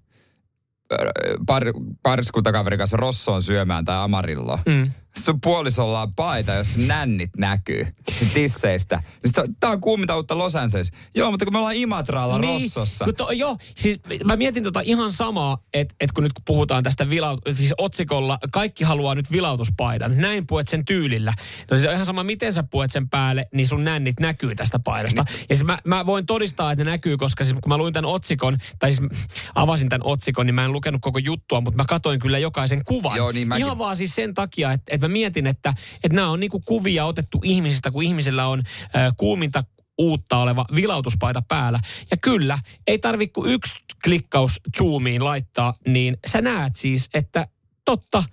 par, 1.46 1.64
pariskuntakaverin 2.02 2.78
kanssa 2.78 2.96
Rossoon 2.96 3.42
syömään 3.42 3.84
tai 3.84 4.04
Amarillo. 4.04 4.58
Mm. 4.66 4.90
Sun 5.18 5.40
puolisolla 5.40 6.02
on 6.02 6.14
paita, 6.14 6.52
jos 6.52 6.76
nännit 6.76 7.30
näkyy 7.36 7.86
tisseistä. 8.34 9.02
Niin 9.24 9.54
Tämä 9.60 9.72
on 9.72 9.80
kuuminta 9.80 10.16
uutta 10.16 10.38
Los 10.38 10.56
Angeles. 10.56 10.90
Joo, 11.14 11.30
mutta 11.30 11.44
kun 11.44 11.54
me 11.54 11.58
ollaan 11.58 11.76
Imatralla 11.76 12.38
Rossossa. 12.38 13.04
Kun 13.04 13.14
to, 13.14 13.30
joo, 13.30 13.56
siis 13.76 14.00
mä 14.24 14.36
mietin 14.36 14.64
tota 14.64 14.80
ihan 14.84 15.12
samaa, 15.12 15.58
että 15.74 15.94
et 16.00 16.12
kun 16.12 16.24
nyt 16.24 16.32
kun 16.32 16.42
puhutaan 16.44 16.82
tästä 16.82 17.10
vilaut, 17.10 17.40
siis 17.52 17.74
otsikolla, 17.78 18.38
kaikki 18.52 18.84
haluaa 18.84 19.14
nyt 19.14 19.32
vilautuspaidan. 19.32 20.16
Näin 20.16 20.46
puet 20.46 20.68
sen 20.68 20.84
tyylillä. 20.84 21.32
No 21.70 21.76
siis 21.76 21.86
on 21.86 21.94
ihan 21.94 22.06
sama, 22.06 22.24
miten 22.24 22.52
sä 22.52 22.62
puet 22.62 22.92
sen 22.92 23.08
päälle, 23.08 23.44
niin 23.54 23.66
sun 23.66 23.84
nännit 23.84 24.20
näkyy 24.20 24.54
tästä 24.54 24.78
paidasta. 24.78 25.24
Niin. 25.28 25.46
Ja 25.48 25.56
siis 25.56 25.64
mä, 25.64 25.78
mä 25.84 26.06
voin 26.06 26.26
todistaa, 26.26 26.72
että 26.72 26.84
ne 26.84 26.90
näkyy, 26.90 27.16
koska 27.16 27.44
siis 27.44 27.56
kun 27.62 27.68
mä 27.68 27.76
luin 27.76 27.92
tämän 27.92 28.10
otsikon, 28.10 28.56
tai 28.78 28.92
siis 28.92 29.10
avasin 29.54 29.88
tämän 29.88 30.06
otsikon, 30.06 30.46
niin 30.46 30.54
mä 30.54 30.64
en 30.64 30.72
lukenut 30.72 31.00
koko 31.00 31.18
juttua, 31.18 31.60
mutta 31.60 31.76
mä 31.76 31.84
katoin 31.88 32.20
kyllä 32.20 32.38
jokaisen 32.38 32.84
kuvan. 32.84 33.16
Joo, 33.16 33.32
niin 33.32 33.48
mäkin. 33.48 33.66
Ihan 33.66 33.78
vaan 33.78 33.96
siis 33.96 34.14
sen 34.14 34.34
takia, 34.34 34.72
että, 34.72 34.94
mä 35.02 35.08
mietin, 35.08 35.46
että, 35.46 35.74
että 36.04 36.16
nämä 36.16 36.30
on 36.30 36.40
niinku 36.40 36.60
kuvia 36.60 37.04
otettu 37.04 37.40
ihmisistä, 37.44 37.90
kun 37.90 38.02
ihmisillä 38.02 38.46
on 38.46 38.62
äh, 38.96 39.12
kuuminta 39.16 39.64
uutta 39.98 40.38
oleva 40.38 40.64
vilautuspaita 40.74 41.42
päällä. 41.48 41.80
Ja 42.10 42.16
kyllä, 42.16 42.58
ei 42.86 42.98
tarvi 42.98 43.28
kuin 43.28 43.52
yksi 43.52 43.74
klikkaus 44.04 44.60
zoomiin 44.78 45.24
laittaa, 45.24 45.74
niin 45.86 46.16
sä 46.26 46.40
näet 46.40 46.76
siis, 46.76 47.08
että 47.14 47.46
totta, 47.84 48.24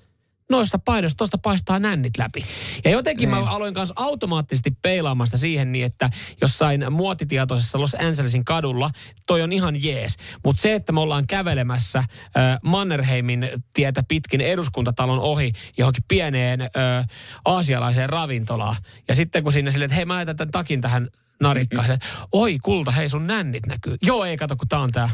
noista 0.49 0.79
paidoista, 0.85 1.17
tosta 1.17 1.37
paistaa 1.37 1.79
nännit 1.79 2.17
läpi. 2.17 2.45
Ja 2.85 2.91
jotenkin 2.91 3.29
Niin. 3.31 3.43
mä 3.43 3.49
aloin 3.51 3.73
kanssa 3.73 3.93
automaattisesti 3.97 4.71
peilaamasta 4.81 5.37
siihen 5.37 5.71
niin, 5.71 5.85
että 5.85 6.09
jossain 6.41 6.93
muotitietoisessa 6.93 7.79
Los 7.79 7.95
Angelesin 7.95 8.45
kadulla 8.45 8.89
toi 9.25 9.41
on 9.41 9.51
ihan 9.51 9.83
jees. 9.83 10.17
Mutta 10.45 10.61
se, 10.61 10.73
että 10.75 10.91
me 10.91 10.99
ollaan 10.99 11.27
kävelemässä 11.27 11.99
äh, 11.99 12.05
Mannerheimin 12.63 13.49
tietä 13.73 14.03
pitkin 14.07 14.41
eduskuntatalon 14.41 15.19
ohi 15.19 15.51
johonkin 15.77 16.03
pieneen 16.07 16.61
äh, 16.61 16.69
aasialaiseen 17.45 18.09
ravintolaan. 18.09 18.75
Ja 19.07 19.15
sitten 19.15 19.43
kun 19.43 19.51
sinne 19.51 19.71
silleen, 19.71 19.85
että 19.85 19.95
hei 19.95 20.05
mä 20.05 20.13
laitan 20.13 20.35
tämän 20.35 20.51
takin 20.51 20.81
tähän 20.81 21.07
narikkaan. 21.41 21.87
Oi 22.31 22.59
kulta, 22.63 22.91
hei 22.91 23.09
sun 23.09 23.27
nännit 23.27 23.65
näkyy. 23.65 23.95
Joo 24.01 24.25
ei 24.25 24.37
kato 24.37 24.55
kun 24.55 24.67
tää 24.67 24.79
on 24.79 24.91
tää. 24.91 25.09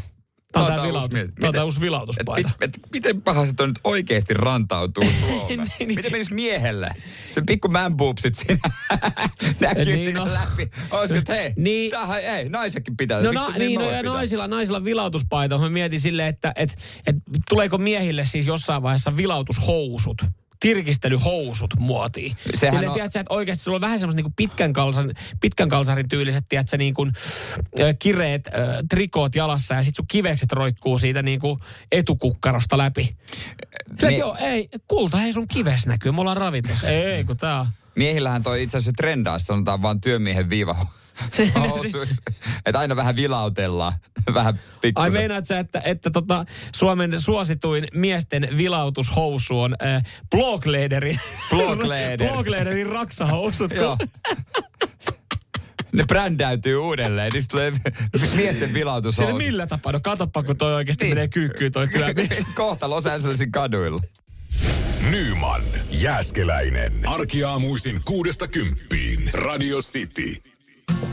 Tää 0.67 0.73
on 0.75 0.79
on 0.79 0.87
vilautus, 0.87 1.19
uusi- 1.19 1.31
miten- 1.41 1.63
uusi 1.63 1.77
Et, 1.77 1.81
vilautuspaita. 1.81 2.49
mit, 2.49 2.75
et, 2.75 2.79
miten 2.91 3.21
pahasti 3.21 3.53
toi 3.55 3.67
nyt 3.67 3.79
oikeasti 3.83 4.33
rantautuu 4.33 5.03
Suomeen? 5.19 5.67
Niin. 5.79 5.87
miten 5.95 6.11
menisi 6.11 6.33
miehelle? 6.33 6.89
Se 7.31 7.41
pikku 7.47 7.67
man 7.67 7.97
boobsit 7.97 8.35
siinä 8.35 8.59
näkyy 9.59 9.85
Niin, 9.85 10.03
siinä 10.05 10.19
no. 10.19 10.33
läpi. 10.33 10.71
Olisiko, 10.91 11.17
että 11.17 11.33
hei, 11.33 11.53
Niin. 11.57 11.91
tähän 11.91 12.21
ei, 12.21 12.49
naisetkin 12.49 12.97
pitää. 12.97 13.21
No, 13.21 13.31
na, 13.31 13.47
niin, 13.57 13.79
no 13.79 13.89
ja 13.91 13.97
pitää? 13.97 14.13
naisilla, 14.13 14.47
naisilla 14.47 14.83
vilautuspaita. 14.83 15.57
Mä 15.57 15.69
mietin 15.69 15.99
silleen, 15.99 16.27
että 16.29 16.53
et, 16.55 16.77
et, 17.07 17.15
tuleeko 17.49 17.77
miehille 17.77 18.25
siis 18.25 18.45
jossain 18.45 18.83
vaiheessa 18.83 19.17
vilautushousut. 19.17 20.17
Tirkistelyhousut 20.59 21.73
muotiin. 21.79 22.37
Sehän 22.53 22.73
Silleen, 22.75 22.89
on- 22.89 22.93
tiedätkö, 22.93 23.19
että 23.19 23.33
oikeasti 23.33 23.63
sulla 23.63 23.75
on 23.75 23.81
vähän 23.81 23.99
semmoista 23.99 24.15
niinku 24.17 24.33
pitkän, 24.35 24.73
kalsan, 24.73 25.11
pitkän 25.41 25.69
kalsarin 25.69 26.09
tyyliset, 26.09 26.43
tiedätkö, 26.49 26.77
niin 26.77 26.93
kuin, 26.93 27.11
kireet 27.99 28.47
ö, 28.47 28.51
trikoot 28.89 29.35
jalassa 29.35 29.75
ja 29.75 29.83
sit 29.83 29.95
sun 29.95 30.05
kivekset 30.07 30.51
roikkuu 30.51 30.97
siitä 30.97 31.21
niin 31.21 31.39
kuin 31.39 31.59
etukukkarosta 31.91 32.77
läpi. 32.77 33.03
Niin. 33.03 33.15
Niin- 34.09 34.19
Joo, 34.19 34.37
ei, 34.39 34.69
kulta, 34.87 35.17
hei 35.17 35.33
sun 35.33 35.47
kives 35.47 35.85
näkyy, 35.87 36.11
me 36.11 36.21
ollaan 36.21 36.37
ravintolassa. 36.37 36.87
Ei, 36.87 37.23
kun 37.23 37.37
tää 37.37 37.59
on. 37.59 37.67
Miehillähän 37.95 38.43
toi 38.43 38.63
itse 38.63 38.77
asiassa 38.77 38.91
trendaa, 38.97 39.39
sanotaan 39.39 39.81
vaan 39.81 40.01
työmiehen 40.01 40.49
viiva. 40.49 40.85
että 42.65 42.79
aina 42.79 42.95
vähän 42.95 43.15
vilautellaan. 43.15 43.93
Vähän 44.33 44.59
Ai 44.95 45.09
meinaat 45.11 45.45
sä, 45.45 45.59
että, 45.59 45.81
että 45.85 46.09
tota, 46.09 46.45
Suomen 46.75 47.21
suosituin 47.21 47.87
miesten 47.93 48.47
vilautushousu 48.57 49.61
on 49.61 49.75
äh, 49.85 50.03
Bloglederin, 50.31 51.19
Blogleder. 51.49 52.29
Bloglederin 52.29 52.87
raksahousut. 52.99 53.73
Joo. 53.73 53.97
Ne 55.91 56.03
brändäytyy 56.07 56.77
uudelleen, 56.77 57.31
niistä 57.33 57.51
tulee 57.51 57.71
miesten 58.35 58.53
Sille 58.53 58.73
vilautushousut. 58.73 59.37
millä 59.37 59.67
tapaa? 59.67 59.91
No 59.91 59.99
katoppa, 60.03 60.43
kun 60.43 60.57
toi 60.57 60.73
oikeasti 60.75 61.03
Niin. 61.05 61.15
menee 61.15 61.27
kyykkyyn 61.27 61.71
toi 61.71 61.87
työmies. 61.87 62.43
Kohta 62.55 62.89
Los 62.89 63.05
Angelesin 63.05 63.51
kaduilla. 63.51 64.01
Nyman, 65.09 65.61
Jääskeläinen. 65.91 66.93
Arkiaamuisin 67.09 68.01
kuudesta 68.05 68.47
kymppiin. 68.47 69.29
Radio 69.33 69.77
City. 69.81 70.41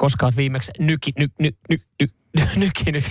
Koska 0.00 0.26
oot 0.26 0.36
viimeksi 0.36 0.72
nyki, 0.78 1.12
ny, 1.18 1.28
ny, 1.40 1.50
ny, 1.70 1.78
ny, 2.00 2.08
ny, 2.36 2.42
nykinyt. 2.66 3.04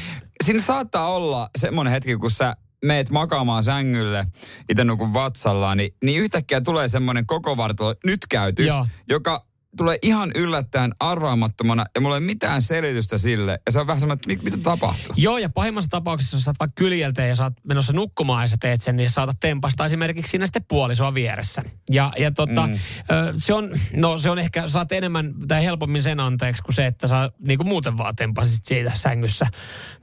Siinä 0.43 0.61
saattaa 0.61 1.13
olla 1.15 1.49
semmoinen 1.57 1.91
hetki, 1.91 2.17
kun 2.17 2.31
sä 2.31 2.55
meet 2.85 3.09
makaamaan 3.09 3.63
sängylle, 3.63 4.25
itse 4.69 4.83
nukun 4.83 5.13
vatsallaan, 5.13 5.77
niin, 5.77 5.95
niin 6.03 6.21
yhtäkkiä 6.21 6.61
tulee 6.61 6.87
semmoinen 6.87 7.25
koko 7.25 7.57
vartalo 7.57 7.95
nytkäytys, 8.05 8.67
Joo. 8.67 8.87
joka 9.09 9.45
tulee 9.77 9.97
ihan 10.01 10.31
yllättäen 10.35 10.91
arvaamattomana 10.99 11.85
ja 11.95 12.01
mulla 12.01 12.15
ei 12.15 12.19
ole 12.19 12.25
mitään 12.25 12.61
selitystä 12.61 13.17
sille. 13.17 13.59
Ja 13.65 13.71
se 13.71 13.79
on 13.79 13.87
vähän 13.87 13.99
semmoinen, 13.99 14.19
että 14.19 14.27
mit- 14.27 14.43
mitä 14.43 14.57
tapahtuu. 14.63 15.13
Joo, 15.17 15.37
ja 15.37 15.49
pahimmassa 15.49 15.89
tapauksessa, 15.89 16.37
jos 16.37 16.43
sä 16.43 16.49
oot 16.49 16.59
vaikka 16.59 16.73
kyljeltä 16.75 17.21
ja 17.25 17.35
sä 17.35 17.43
oot 17.43 17.53
menossa 17.63 17.93
nukkumaan 17.93 18.43
ja 18.43 18.47
sä 18.47 18.57
teet 18.59 18.81
sen, 18.81 18.95
niin 18.95 19.09
saatat 19.09 19.39
tempasta 19.39 19.85
esimerkiksi 19.85 20.29
siinä 20.31 20.45
sitten 20.45 20.65
puolisoa 20.67 21.13
vieressä. 21.13 21.63
Ja, 21.91 22.11
ja 22.17 22.31
tota, 22.31 22.67
mm. 22.67 22.73
ö, 22.73 23.33
se 23.37 23.53
on, 23.53 23.69
no 23.95 24.17
se 24.17 24.29
on 24.29 24.39
ehkä, 24.39 24.67
saat 24.67 24.91
enemmän 24.91 25.33
tai 25.47 25.63
helpommin 25.63 26.01
sen 26.01 26.19
anteeksi 26.19 26.63
kuin 26.63 26.75
se, 26.75 26.85
että 26.85 27.07
sä 27.07 27.31
niinku 27.39 27.63
muuten 27.63 27.97
vaan 27.97 28.15
tempasit 28.15 28.65
siitä 28.65 28.91
sängyssä 28.93 29.47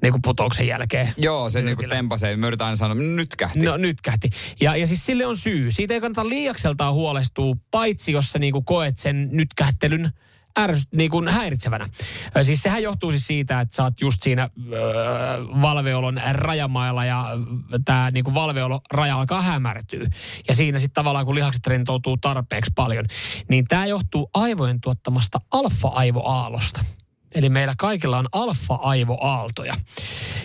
niinku 0.02 0.18
putouksen 0.22 0.66
jälkeen. 0.66 1.12
Joo, 1.16 1.50
se 1.50 1.58
niinku 1.58 1.68
Nyrkillä. 1.82 1.94
tempasee. 1.96 2.36
Me 2.36 2.46
yritetään 2.46 2.66
aina 2.66 2.76
sanoa, 2.76 2.94
nyt 2.94 3.36
kähti. 3.36 3.58
No 3.58 3.76
nyt 3.76 4.00
kähti. 4.00 4.30
Ja, 4.60 4.76
ja 4.76 4.86
siis 4.86 5.06
sille 5.06 5.26
on 5.26 5.36
syy. 5.36 5.70
Siitä 5.70 5.94
ei 5.94 6.00
kannata 6.00 6.28
liiakseltaan 6.28 6.94
huolestua, 6.94 7.56
paitsi 7.70 8.12
jos 8.12 8.30
sä 8.30 8.38
niinku 8.38 8.62
koet 8.62 8.98
sen 8.98 9.28
nytkähtelyn 9.56 10.12
ärsy, 10.58 10.82
niin 10.94 11.10
kuin 11.10 11.28
häiritsevänä. 11.28 11.86
Siis 12.42 12.62
sehän 12.62 12.82
johtuu 12.82 13.10
siis 13.10 13.26
siitä, 13.26 13.60
että 13.60 13.76
sä 13.76 13.82
oot 13.82 14.00
just 14.00 14.22
siinä 14.22 14.50
öö, 14.72 14.82
valveolon 15.62 16.20
rajamailla 16.32 17.04
ja 17.04 17.26
tämä 17.84 18.10
niin 18.10 18.34
valveolo 18.34 18.80
raja 18.92 19.16
alkaa 19.16 19.42
hämärtyä. 19.42 20.06
Ja 20.48 20.54
siinä 20.54 20.78
sitten 20.78 20.94
tavallaan 20.94 21.26
kun 21.26 21.34
lihakset 21.34 21.66
rentoutuu 21.66 22.16
tarpeeksi 22.16 22.72
paljon, 22.74 23.04
niin 23.48 23.64
tämä 23.68 23.86
johtuu 23.86 24.30
aivojen 24.34 24.80
tuottamasta 24.80 25.40
alfa-aivoaallosta. 25.52 26.84
Eli 27.34 27.48
meillä 27.48 27.74
kaikilla 27.78 28.18
on 28.18 28.26
alfa-aivoaaltoja, 28.32 29.74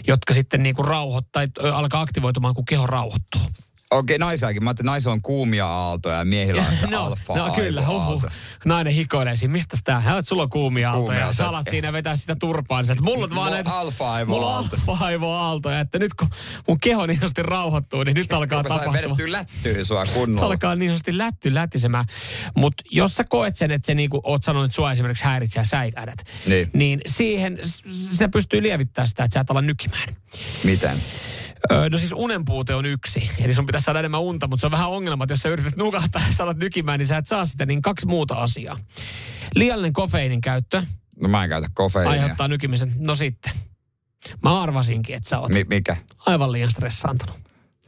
jotka 0.08 0.34
sitten 0.34 0.64
niin 0.64 0.76
kuin 0.76 0.88
rauhoittaa, 0.88 1.44
alkaa 1.74 2.02
aktivoitumaan, 2.02 2.56
kun 2.56 2.66
keho 2.66 2.88
rauhoittuu. 2.88 3.42
Okei, 3.92 4.18
naisiakin. 4.18 4.64
Mä 4.64 4.70
ajattelin, 4.70 4.86
että 4.86 4.92
naisilla 4.92 5.14
on 5.14 5.22
kuumia 5.22 5.68
aaltoja 5.68 6.16
ja 6.18 6.26
miehillä 6.26 6.62
on 6.68 6.74
sitä 6.74 6.88
no, 6.88 7.06
alfa 7.06 7.36
no 7.36 7.54
kyllä, 7.54 7.86
huhu. 7.86 8.24
Nainen 8.66 8.94
hikoilee 8.94 9.36
siinä, 9.36 9.52
mistä 9.52 9.78
tää? 9.84 10.00
Hän 10.00 10.16
on, 10.18 10.24
sulla 10.24 10.44
on 10.44 10.50
kuumia 10.50 10.90
aaltoja. 10.90 11.06
Kuumia 11.06 11.20
Ja 11.28 11.34
sä 11.34 11.44
aaltoja. 11.44 11.50
alat 11.58 11.68
siinä 11.70 11.94
vetää 11.94 12.16
sitä 12.16 12.36
turpaan. 12.36 12.84
Niin, 12.84 12.92
että 12.92 13.04
mulla 13.04 13.24
on 13.24 13.36
vaan 13.36 13.52
näitä... 13.52 13.70
Mulla 13.70 13.80
on 13.82 13.86
alfa-aivoaalto. 13.86 14.76
alfa-aivoaaltoja. 14.76 15.80
Että 15.80 16.00
nyt 16.00 16.14
kun 16.14 16.28
mun 16.68 16.80
keho 16.80 17.06
niin 17.06 17.16
sanotusti 17.18 17.44
rauhoittuu, 17.44 18.04
niin 18.04 18.16
nyt 18.16 18.34
alkaa 18.34 18.64
Mä 18.64 18.70
sain 18.70 18.80
tapahtua. 18.80 19.04
vedettyä 19.04 19.32
lättyyn 19.32 19.86
sua 19.86 20.06
kunnolla. 20.06 20.46
alkaa 20.48 20.76
niin 20.76 20.90
sanotusti 20.90 21.18
lätty 21.18 21.54
lätisemään. 21.54 22.06
Mutta 22.58 22.84
jos 22.92 23.16
sä 23.16 23.24
koet 23.24 23.56
sen, 23.56 23.72
että 23.72 23.86
se 23.86 23.96
niinku, 23.96 24.22
oot 24.24 24.44
sanonut, 24.44 24.66
että 24.66 24.76
sua 24.76 24.92
esimerkiksi 24.92 25.24
häiritsee 25.24 25.60
ja 25.62 25.66
säikähdät, 25.66 26.24
Niin. 26.46 26.70
niin 26.74 27.02
siihen 27.06 27.60
se 28.12 28.28
pystyy 28.28 28.64
lievittämään 28.64 29.08
sitä, 29.08 29.24
että 29.24 29.34
sä 29.34 29.40
et 29.40 29.52
ala 29.52 29.62
nykimään. 29.62 30.16
Miten? 30.64 30.98
Öö, 31.72 31.90
no 31.90 31.98
siis 31.98 32.14
unen 32.16 32.46
puute 32.46 32.76
on 32.76 32.86
yksi. 32.86 33.30
Eli 33.40 33.54
sun 33.54 33.66
pitäisi 33.66 33.86
saada 33.86 34.00
enemmän 34.00 34.22
unta, 34.22 34.48
mutta 34.48 34.62
se 34.62 34.68
on 34.68 34.72
vähän 34.72 34.90
ongelma, 34.90 35.24
että 35.24 35.34
jos 35.34 35.40
sä 35.40 35.50
yrität 35.50 35.76
nukahtaa 35.76 36.22
ja 36.28 36.34
sä 36.34 36.44
alat 36.44 36.58
nykimään, 36.58 37.00
niin 37.00 37.08
sä 37.08 37.18
et 37.18 37.28
saa 37.28 37.46
sitä. 37.46 37.66
Niin 37.66 37.82
kaksi 37.82 38.06
muuta 38.08 38.36
asiaa. 38.36 38.78
Liiallinen 39.56 39.94
kofeiinin 39.94 40.42
käyttö 40.42 40.84
No 41.22 41.28
mä 41.30 41.44
en 41.44 41.50
käytä 41.50 41.68
kofeiinia. 41.74 42.12
aiheuttaa 42.12 42.48
nykimisen. 42.48 42.94
No 43.00 43.16
sitten. 43.16 43.54
Mä 44.44 44.62
arvasinkin, 44.62 45.16
että 45.16 45.30
sä 45.30 45.40
oot 45.40 45.52
Mi- 45.54 45.64
mikä? 45.70 45.98
aivan 46.26 46.52
liian 46.52 46.72
stressaantunut. 46.72 47.36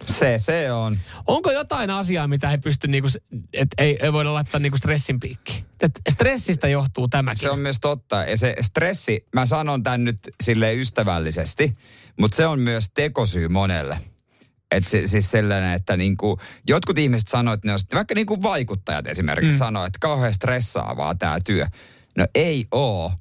Se, 0.06 0.34
se 0.38 0.72
on. 0.72 1.00
Onko 1.28 1.52
jotain 1.52 1.89
asiaa, 1.89 2.28
mitä 2.28 2.52
ei 2.52 2.58
pysty 2.58 2.88
niinku, 2.88 3.10
että 3.54 3.84
ei, 3.84 3.98
ei 4.02 4.13
voida 4.13 4.34
laittaa 4.34 4.60
niinku 4.60 4.78
stressin 4.78 5.20
piikkiin? 5.20 5.66
Et 5.82 6.02
stressistä 6.10 6.68
johtuu 6.68 7.08
tämäkin. 7.08 7.42
Se 7.42 7.50
on 7.50 7.60
myös 7.60 7.78
totta. 7.82 8.16
Ja 8.16 8.38
se 8.38 8.56
stressi, 8.62 9.26
mä 9.34 9.46
sanon 9.46 9.84
tämän 9.84 10.04
nyt 10.04 10.18
sille 10.44 10.76
ystävällisesti, 10.76 11.74
mutta 12.20 12.38
se 12.38 12.46
on 12.46 12.60
myös 12.60 12.88
tekosyy 12.94 13.48
monelle. 13.48 13.98
Et 14.72 14.88
se, 14.88 15.08
siis 15.08 15.32
sellainen, 15.32 15.74
että 15.74 15.98
niinku, 15.98 16.38
jotkut 16.68 16.98
ihmiset 16.98 17.28
sanoo, 17.28 17.54
että 17.54 17.68
ne 17.68 17.74
on, 17.74 17.80
vaikka 17.94 18.16
niinku 18.16 18.42
vaikuttajat 18.42 19.08
esimerkiksi 19.08 19.56
mm. 19.56 19.58
sanoo, 19.58 19.86
että 19.86 20.00
kauhean 20.02 20.34
stressaavaa 20.34 21.16
tämä 21.16 21.38
työ. 21.46 21.68
No 22.18 22.28
ei 22.36 22.66
oo. 22.72 23.12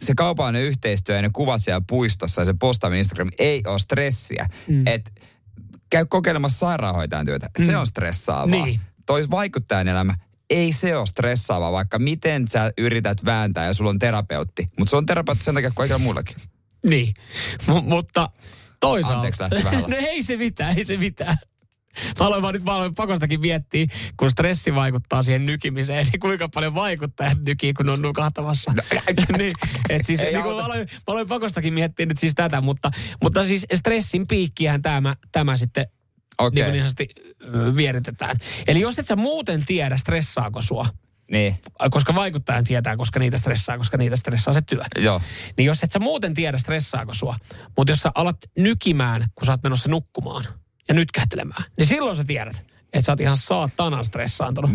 Se 0.00 0.14
kaupallinen 0.16 0.62
yhteistyö 0.62 1.16
ja 1.16 1.22
ne 1.22 1.30
kuvat 1.32 1.62
siellä 1.62 1.82
puistossa 1.88 2.40
ja 2.40 2.44
se 2.44 2.54
postaaminen 2.60 2.98
Instagram 2.98 3.30
ei 3.38 3.62
ole 3.66 3.78
stressiä. 3.78 4.48
Mm. 4.68 4.86
Et 4.86 5.12
käy 5.90 6.06
kokeilemassa 6.08 6.58
sairaanhoitajan 6.58 7.26
työtä. 7.26 7.50
Se 7.66 7.76
on 7.76 7.86
stressaavaa. 7.86 8.46
Niin. 8.64 8.80
Toi 9.06 9.30
vaikuttajan 9.30 9.88
elämä, 9.88 10.14
ei 10.50 10.72
se 10.72 10.96
ole 10.96 11.06
stressaavaa, 11.06 11.72
vaikka 11.72 11.98
miten 11.98 12.48
sä 12.48 12.70
yrität 12.78 13.24
vääntää 13.24 13.66
ja 13.66 13.74
sulla 13.74 13.90
on 13.90 13.98
terapeutti. 13.98 14.70
Mutta 14.78 14.90
se 14.90 14.96
on 14.96 15.06
terapeutti 15.06 15.44
sen 15.44 15.54
takia 15.54 15.70
kuin 15.70 15.74
kaikilla 15.74 15.98
muillakin. 15.98 16.36
Niin, 16.86 17.14
M- 17.66 17.88
mutta 17.88 18.30
toisaalta... 18.80 19.16
Anteeksi, 19.16 19.42
lähti 19.42 19.64
vähän 19.64 19.84
no 19.90 19.96
ei 19.96 20.22
se 20.22 20.36
mitään, 20.36 20.78
ei 20.78 20.84
se 20.84 20.96
mitään. 20.96 21.36
Mä 22.20 22.26
aloin 22.26 22.42
vaan 22.42 22.54
nyt 22.54 22.64
mä 22.64 22.74
aloin 22.74 22.94
pakostakin 22.94 23.40
miettiä, 23.40 23.86
kun 24.16 24.30
stressi 24.30 24.74
vaikuttaa 24.74 25.22
siihen 25.22 25.46
nykimiseen, 25.46 26.06
niin 26.12 26.20
kuinka 26.20 26.48
paljon 26.54 26.74
vaikuttajat 26.74 27.38
nykii, 27.46 27.72
kun 27.72 27.88
on 27.88 28.02
nukahtamassa. 28.02 28.72
No, 28.72 28.82
niin, 29.38 29.52
et 29.88 30.06
siis, 30.06 30.20
niin 30.20 30.36
auta. 30.36 30.56
mä, 30.56 30.64
aloin, 30.64 30.80
mä 30.80 31.02
aloin 31.06 31.26
pakostakin 31.28 31.74
miettiä 31.74 32.06
nyt 32.06 32.18
siis 32.18 32.34
tätä, 32.34 32.60
mutta, 32.60 32.90
mutta 33.22 33.46
siis 33.46 33.66
stressin 33.74 34.26
piikkihän 34.26 34.82
tämä, 34.82 35.16
tämä 35.32 35.56
sitten 35.56 35.86
Okei. 36.38 36.72
niin, 36.72 36.84
ö, 37.54 37.76
vieritetään. 37.76 38.36
Eli 38.66 38.80
jos 38.80 38.98
et 38.98 39.06
sä 39.06 39.16
muuten 39.16 39.64
tiedä, 39.64 39.96
stressaako 39.96 40.60
sua, 40.60 40.86
Niin, 41.30 41.54
koska 41.90 42.14
vaikuttajan 42.14 42.64
tietää, 42.64 42.96
koska 42.96 43.18
niitä 43.18 43.38
stressaa, 43.38 43.78
koska 43.78 43.96
niitä 43.96 44.16
stressaa 44.16 44.54
se 44.54 44.62
työ. 44.62 44.84
joo. 44.98 45.20
Niin 45.56 45.66
jos 45.66 45.84
et 45.84 45.92
sä 45.92 45.98
muuten 45.98 46.34
tiedä, 46.34 46.58
stressaako 46.58 47.14
sua, 47.14 47.36
mutta 47.76 47.92
jos 47.92 47.98
sä 48.00 48.12
alat 48.14 48.36
nykimään, 48.58 49.26
kun 49.34 49.46
sä 49.46 49.52
oot 49.52 49.62
menossa 49.62 49.88
nukkumaan 49.88 50.44
ja 50.90 50.94
nytkähtelemään, 50.94 51.64
niin 51.78 51.86
silloin 51.86 52.16
sä 52.16 52.24
tiedät, 52.24 52.64
että 52.92 53.00
sä 53.00 53.12
oot 53.12 53.20
ihan 53.20 53.36
saatana 53.36 54.04
stressaantunut. 54.04 54.70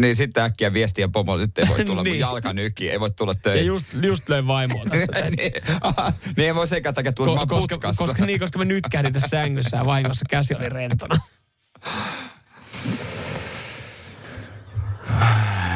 Niin 0.00 0.16
sitten 0.16 0.42
äkkiä 0.44 0.72
viestiä 0.72 1.08
pomolle, 1.08 1.42
nyt 1.42 1.58
ei 1.58 1.68
voi 1.68 1.84
tulla 1.84 2.02
Niin. 2.02 2.12
mun 2.14 2.18
jalka 2.20 2.52
nyki, 2.52 2.90
ei 2.90 3.00
voi 3.00 3.10
tulla 3.10 3.32
Ja 3.32 3.40
töihin. 3.42 3.66
just, 3.66 3.86
just 4.02 4.28
löin 4.28 4.46
vaimoa 4.46 4.84
tässä. 4.84 5.06
niin, 5.36 5.52
aha, 5.80 6.12
niin 6.36 6.46
ei 6.46 6.54
voi 6.54 6.66
sekä 6.66 6.92
takia 6.92 7.12
tulla, 7.12 7.34
mä 7.34 7.40
oon 7.40 7.48
koska, 7.48 7.74
putkassa. 7.74 8.06
koska, 8.06 8.26
niin, 8.26 8.40
koska 8.40 8.58
mä 8.58 8.64
nytkähdin 8.64 9.12
tässä 9.12 9.28
sängyssä 9.28 9.76
ja 9.76 9.84
vahingossa 9.84 10.24
käsi 10.30 10.54
oli 10.54 10.68
rentona. 10.68 11.16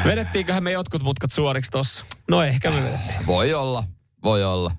Vedettiinköhän 0.05 0.63
me 0.63 0.71
jotkut 0.71 1.03
mutkat 1.03 1.31
suoriksi 1.31 1.71
tossa? 1.71 2.05
No 2.29 2.43
ehkä 2.43 2.71
me 2.71 2.83
vedettiin. 2.83 3.27
Voi 3.27 3.53
olla, 3.53 3.83
voi 4.23 4.43
olla. 4.43 4.71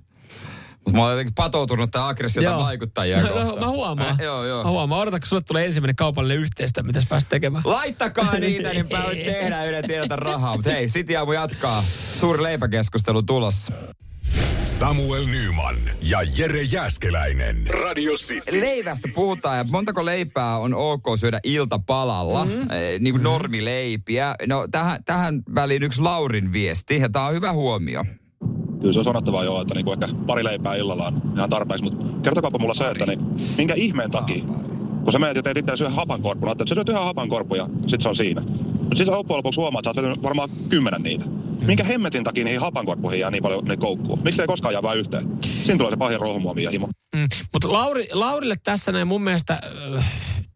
Mutta 0.87 0.93
mä 0.99 1.03
oon 1.03 1.11
jotenkin 1.13 1.35
patoutunut 1.35 1.91
tämän 1.91 2.09
aggressiota 2.09 2.57
vaikuttajia 2.59 3.21
No, 3.23 3.29
kohtaan. 3.29 3.59
mä 3.61 3.69
huomaan. 3.69 4.09
Äh, 4.11 4.17
joo, 4.25 4.45
joo. 4.45 4.65
Mä 4.65 4.71
huomaan. 4.71 5.01
Odotan, 5.01 5.21
kun 5.21 5.27
sulle 5.29 5.43
tulee 5.43 5.67
ensimmäinen 5.67 5.97
kaupallinen 5.97 6.39
yhteistyö, 6.43 6.83
mitä 6.83 7.01
sä 7.01 7.07
pääset 7.11 7.29
tekemään. 7.29 7.63
Laittakaa 7.67 8.39
niitä, 8.39 8.73
niin 8.73 8.87
mä 8.93 9.03
voin 9.05 9.19
tehdä 9.25 9.65
yhden 9.65 9.85
tiedota 9.87 10.17
rahaa. 10.17 10.57
Mutta 10.57 10.71
hei, 10.71 10.87
City 10.87 11.17
Aamu 11.17 11.33
jatkaa. 11.33 11.85
Suuri 12.15 12.43
leipäkeskustelu 12.43 13.23
tulossa. 13.23 13.73
Samuel 14.63 15.27
Nyman 15.27 15.77
ja 16.03 16.19
Jere 16.37 16.63
Jäskeläinen. 16.63 17.67
Radio 17.67 18.13
City. 18.13 18.61
Leivästä 18.61 19.09
puhutaan 19.15 19.59
ja 19.59 19.65
montako 19.65 20.05
leipää 20.05 20.59
on 20.59 20.75
ok 20.75 21.05
syödä 21.19 21.41
iltapalalla, 21.45 22.45
Mhm. 22.45 22.55
mm-hmm. 22.55 22.69
niin 23.01 23.15
kuin 23.15 23.23
normileipiä. 23.23 24.35
No 24.47 24.69
tähän, 24.71 25.05
tähän 25.05 25.43
väliin 25.55 25.83
yksi 25.83 26.01
Laurin 26.01 26.53
viesti 26.53 26.99
ja 27.01 27.09
tämä 27.09 27.27
on 27.27 27.35
hyvä 27.35 27.53
huomio. 27.53 28.05
Kyllä 28.81 28.93
se 28.93 28.99
on 28.99 29.05
sanottavaa 29.05 29.45
jo, 29.45 29.61
että 29.61 29.75
niinku 29.75 29.93
ehkä 29.93 30.07
pari 30.27 30.45
leipää 30.45 30.75
illalla 30.75 31.07
on 31.07 31.23
ihan 31.37 31.51
tarpeeksi, 31.51 31.85
mutta 31.85 32.07
kertokaapa 32.23 32.59
mulla 32.59 32.75
se, 32.75 32.89
että 32.89 33.07
niin, 33.07 33.21
minkä 33.59 33.75
ihmeen 33.75 34.11
takia, 34.11 34.45
kun 35.05 35.13
sä 35.13 35.19
menet 35.19 35.37
ja 35.37 35.43
teet 35.43 35.57
itse 35.57 35.77
syö 35.77 35.91
hapankorppuna, 35.91 36.53
että 36.53 36.65
sä 36.69 36.75
syöt 36.75 36.89
yhden 36.89 37.05
hapankorpun 37.05 37.59
ja 37.59 37.69
sit 37.87 38.01
se 38.01 38.09
on 38.09 38.17
siinä. 38.17 38.41
Mutta 38.79 38.97
siis 38.97 39.09
loppujen 39.09 39.39
lopuksi 39.39 39.61
huomaat, 39.61 39.87
että 39.87 40.03
sä 40.03 40.09
oot 40.09 40.23
varmaan 40.23 40.49
kymmenen 40.69 41.03
niitä. 41.03 41.25
Minkä 41.67 41.85
hemmetin 41.85 42.25
takia 42.25 42.45
niihin 42.45 42.61
hapankorppuihin 42.61 43.21
jää 43.21 43.31
niin 43.31 43.43
paljon 43.43 43.65
ne 43.65 43.77
koukkuu? 43.77 44.19
Miksi 44.25 44.43
ei 44.43 44.47
koskaan 44.47 44.73
jää 44.75 44.83
vain 44.83 44.99
yhteen? 44.99 45.39
Siinä 45.43 45.79
tulee 45.79 45.91
se 45.91 45.97
pahin 45.97 46.21
rohmuomi 46.21 46.63
ja 46.63 46.71
himo. 46.71 46.89
Mm. 47.17 47.29
Mutta 47.53 47.73
Lauri, 47.73 48.09
Laurille 48.13 48.55
tässä 48.65 48.93
näin 48.93 49.07
mun 49.09 49.23
mielestä, 49.23 49.59
äh, 49.97 50.05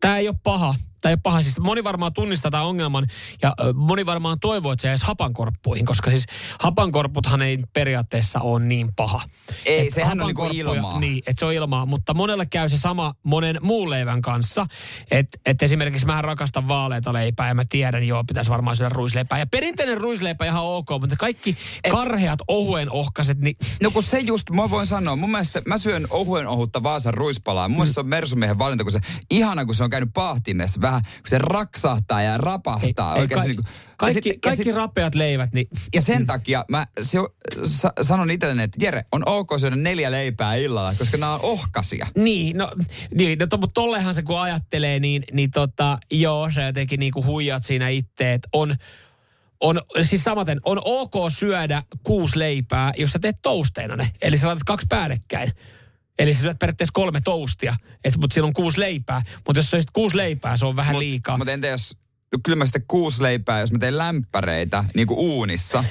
tämä 0.01 0.19
ei 0.19 0.29
ole 0.29 0.37
paha. 0.43 0.75
Ole 1.05 1.17
paha. 1.17 1.43
Siis 1.43 1.59
moni 1.61 1.85
varmaan 1.85 2.13
tunnistaa 2.13 2.51
tämän 2.51 2.67
ongelman 2.67 3.07
ja 3.43 3.55
moni 3.75 4.07
varmaan 4.07 4.41
toivoo, 4.41 4.73
että 4.73 4.83
se 4.83 4.89
jäisi 4.89 5.05
hapankorppuihin, 5.07 5.87
koska 5.87 6.11
siis 6.11 6.25
hapankorpputhan 6.61 7.43
ei 7.43 7.59
periaatteessa 7.73 8.41
ole 8.41 8.65
niin 8.65 8.89
paha. 8.97 9.23
Ei, 9.67 9.87
Et 9.87 9.95
sehän 9.95 10.21
on 10.21 10.27
niinku 10.27 10.43
hapankorppuja- 10.43 10.77
ilmaa. 10.77 11.01
Niin, 11.01 11.19
että 11.27 11.39
se 11.41 11.45
on 11.45 11.53
ilmaa, 11.53 11.87
mutta 11.87 12.15
monelle 12.15 12.47
käy 12.47 12.69
se 12.69 12.79
sama 12.79 13.15
monen 13.23 13.59
muun 13.63 13.91
leivän 13.91 14.23
kanssa. 14.23 14.67
Että 15.11 15.39
et 15.47 15.63
esimerkiksi 15.63 16.07
mä 16.07 16.23
rakastan 16.23 16.69
vaaleita 16.69 17.13
leipää 17.13 17.49
ja 17.49 17.55
mä 17.55 17.63
tiedän, 17.69 18.05
joo, 18.05 18.25
pitäisi 18.25 18.51
varmaan 18.51 18.77
syödä 18.77 18.89
ruisleipää. 18.95 19.39
Ja 19.39 19.47
perinteinen 19.47 19.99
ruisleipä 19.99 20.45
ihan 20.45 20.65
ok, 20.65 20.89
mutta 21.01 21.17
kaikki 21.17 21.57
karheat 21.91 22.39
ohuen 22.49 22.91
ohkaset, 22.91 23.39
niin 23.39 23.57
No 23.83 23.91
kun 23.91 24.03
se 24.03 24.19
just, 24.19 24.51
mä 24.51 24.71
voin 24.71 24.87
sanoa, 24.87 25.17
mun 25.17 25.31
mielestä 25.31 25.63
mä 25.67 25.79
syön 25.79 26.07
ohuen 26.11 26.47
ohutta 26.47 26.83
Vaasan 26.83 27.15
ruispalaa. 27.15 27.69
Mun 27.69 27.77
mielestä 27.77 27.95
se 27.95 28.01
on 28.01 28.09
Mersumiehen 28.09 28.59
valinta, 28.59 28.85
kun 28.85 28.93
se, 28.93 29.01
ihana 29.31 29.65
kun 29.65 29.75
se 29.75 29.85
on 29.85 29.91
käynyt 29.91 30.11
pahtimessa 30.15 30.81
vähän, 30.91 31.03
kun 31.03 31.29
se 31.29 31.39
raksahtaa 31.39 32.23
ja 32.23 32.39
rapahtaa. 32.39 33.15
ei, 33.17 33.21
oikein 33.21 33.39
ka- 33.39 33.43
se 33.43 33.49
niinku- 33.49 33.65
kaikki, 33.97 34.19
ja 34.19 34.33
sit- 34.33 34.33
ja 34.35 34.39
kaikki 34.51 34.65
sit- 34.65 34.75
rapeat 34.75 35.15
leivät, 35.15 35.53
niin 35.53 35.69
Ja 35.95 36.03
sen 36.03 36.27
takia 36.27 36.65
mä 36.69 36.87
se, 37.03 37.19
sa, 37.65 37.93
sanon 38.03 38.31
itselleni, 38.31 38.63
että 38.63 38.85
Jere, 38.85 39.05
on 39.13 39.23
ok 39.27 39.49
syödä 39.61 39.77
neljä 39.77 40.11
leipää 40.11 40.55
illalla, 40.55 40.95
koska 40.99 41.17
nämä 41.17 41.35
on 41.35 41.41
ohkasia. 41.43 42.07
Niin, 42.17 42.57
no, 42.59 42.73
niin, 43.15 43.39
no 43.39 43.47
to, 43.47 43.57
mutta 43.57 43.75
tollehan 43.75 44.15
se 44.15 44.23
kun 44.23 44.41
ajattelee, 44.41 45.01
niin, 45.01 45.25
niin 45.33 45.51
tota, 45.51 45.99
joo, 46.11 46.51
sä 46.51 46.63
jotenkin 46.63 47.01
niinku 47.01 47.25
huijat 47.25 47.65
siinä 47.65 47.89
itse, 47.89 48.33
että 48.33 48.49
on, 48.53 48.75
on, 49.61 49.81
siis 50.03 50.25
samaten, 50.25 50.61
on 50.65 50.79
ok 50.85 51.15
syödä 51.29 51.83
kuusi 52.03 52.39
leipää, 52.39 52.93
jos 52.99 53.11
sä 53.13 53.19
teet 53.19 53.37
tousteina 53.43 53.97
ne. 53.97 54.11
Eli 54.23 54.39
sä 54.39 54.47
laitat 54.47 54.65
kaksi 54.65 54.87
päällekkäin. 54.89 55.53
Eli 56.21 56.35
sä 56.35 56.41
syöt 56.41 56.59
periaatteessa 56.59 56.93
kolme 56.93 57.21
toustia, 57.25 57.77
et, 58.05 58.17
mutta 58.17 58.35
siinä 58.35 58.47
on 58.47 58.53
kuusi 58.53 58.81
leipää. 58.81 59.23
Mutta 59.47 59.59
jos 59.59 59.71
söisit 59.71 59.91
kuusi 59.91 60.17
leipää, 60.17 60.57
se 60.57 60.67
on 60.67 60.77
vähän 60.77 60.95
Mut- 60.95 60.99
liikaa. 60.99 61.39
Mutta 61.39 61.53
entä 61.53 61.67
jos, 61.67 61.97
no 62.33 62.39
kyllä 62.43 62.57
mä 62.57 62.67
sitten 62.67 62.85
kuusi 62.89 63.23
leipää, 63.23 63.61
jos 63.61 63.73
mä 63.73 63.79
teen 63.79 63.99
lämpäreitä 63.99 64.85
niin 64.95 65.07
kuin 65.07 65.19
uunissa, 65.19 65.85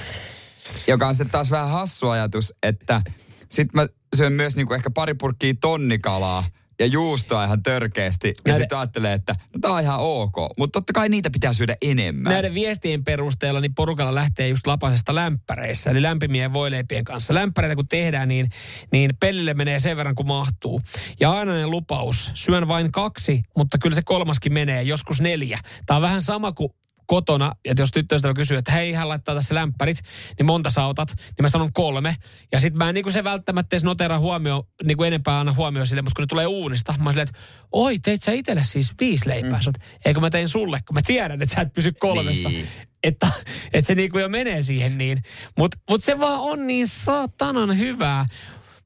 joka 0.86 1.08
on 1.08 1.14
sitten 1.14 1.30
taas 1.30 1.50
vähän 1.50 1.70
hassu 1.70 2.08
ajatus, 2.08 2.54
että 2.62 3.02
sit 3.48 3.74
mä 3.74 3.86
syön 4.16 4.32
myös 4.32 4.56
niin 4.56 4.66
kuin 4.66 4.76
ehkä 4.76 4.90
pari 4.90 5.14
purkkiä 5.14 5.54
tonnikalaa 5.60 6.44
ja 6.80 6.86
juustoa 6.86 7.44
ihan 7.44 7.62
törkeästi. 7.62 8.34
Ja 8.46 8.54
sitten 8.54 8.78
ajattelee, 8.78 9.12
että 9.12 9.34
no 9.54 9.60
tää 9.60 9.70
on 9.70 9.80
ihan 9.80 10.00
ok. 10.00 10.34
Mutta 10.58 10.80
totta 10.80 10.92
kai 10.92 11.08
niitä 11.08 11.30
pitää 11.30 11.52
syödä 11.52 11.76
enemmän. 11.82 12.32
Näiden 12.32 12.54
viestien 12.54 13.04
perusteella 13.04 13.60
niin 13.60 13.74
porukalla 13.74 14.14
lähtee 14.14 14.48
just 14.48 14.66
lapasesta 14.66 15.14
lämpäreissä, 15.14 15.90
eli 15.90 16.02
lämpimien 16.02 16.52
voileipien 16.52 17.04
kanssa. 17.04 17.34
Lämpäreitä 17.34 17.76
kun 17.76 17.88
tehdään, 17.88 18.28
niin, 18.28 18.48
niin 18.92 19.10
pellille 19.20 19.54
menee 19.54 19.78
sen 19.78 19.96
verran 19.96 20.14
kuin 20.14 20.28
mahtuu. 20.28 20.80
Ja 21.20 21.30
ainainen 21.30 21.70
lupaus, 21.70 22.30
syön 22.34 22.68
vain 22.68 22.92
kaksi, 22.92 23.42
mutta 23.56 23.78
kyllä 23.78 23.94
se 23.94 24.02
kolmaskin 24.04 24.52
menee, 24.52 24.82
joskus 24.82 25.20
neljä. 25.20 25.58
Tämä 25.86 25.96
on 25.96 26.02
vähän 26.02 26.22
sama 26.22 26.52
kuin 26.52 26.72
kotona, 27.10 27.52
että 27.64 27.82
jos 27.82 27.90
tyttöystävä 27.90 28.34
kysyy, 28.34 28.56
että 28.56 28.72
hei, 28.72 28.92
hän 28.92 29.08
laittaa 29.08 29.34
tässä 29.34 29.54
lämpärit, 29.54 29.98
niin 30.38 30.46
monta 30.46 30.70
sä 30.70 30.86
otat, 30.86 31.08
niin 31.16 31.42
mä 31.42 31.48
sanon 31.48 31.72
kolme. 31.72 32.16
Ja 32.52 32.60
sitten 32.60 32.78
mä 32.78 32.88
en 32.88 32.94
niin 32.94 33.02
kuin 33.02 33.12
se 33.12 33.24
välttämättä 33.24 33.76
edes 33.76 33.84
notera 33.84 34.18
huomio, 34.18 34.68
niin 34.84 34.96
kuin 34.96 35.06
enempää 35.06 35.40
anna 35.40 35.52
huomioon 35.52 35.86
sille, 35.86 36.02
mutta 36.02 36.16
kun 36.16 36.22
ne 36.22 36.26
tulee 36.26 36.46
uunista, 36.46 36.94
mä 36.98 37.10
silleen, 37.10 37.28
että 37.28 37.40
oi, 37.72 37.98
teit 37.98 38.22
sä 38.22 38.32
itselle 38.32 38.64
siis 38.64 38.92
viisi 39.00 39.28
leipää? 39.28 39.60
Mm. 39.66 39.72
Eikö 40.04 40.20
mä 40.20 40.30
tein 40.30 40.48
sulle, 40.48 40.80
kun 40.86 40.94
mä 40.94 41.00
tiedän, 41.06 41.42
että 41.42 41.54
sä 41.54 41.60
et 41.60 41.72
pysy 41.72 41.92
kolmessa. 41.92 42.48
Niin. 42.48 42.68
Että, 43.02 43.26
että 43.72 43.86
se 43.86 43.94
niinku 43.94 44.18
jo 44.18 44.28
menee 44.28 44.62
siihen 44.62 44.98
niin. 44.98 45.22
Mutta 45.58 45.78
mut 45.90 46.04
se 46.04 46.18
vaan 46.18 46.40
on 46.40 46.66
niin 46.66 46.88
saatanan 46.88 47.78
hyvää. 47.78 48.26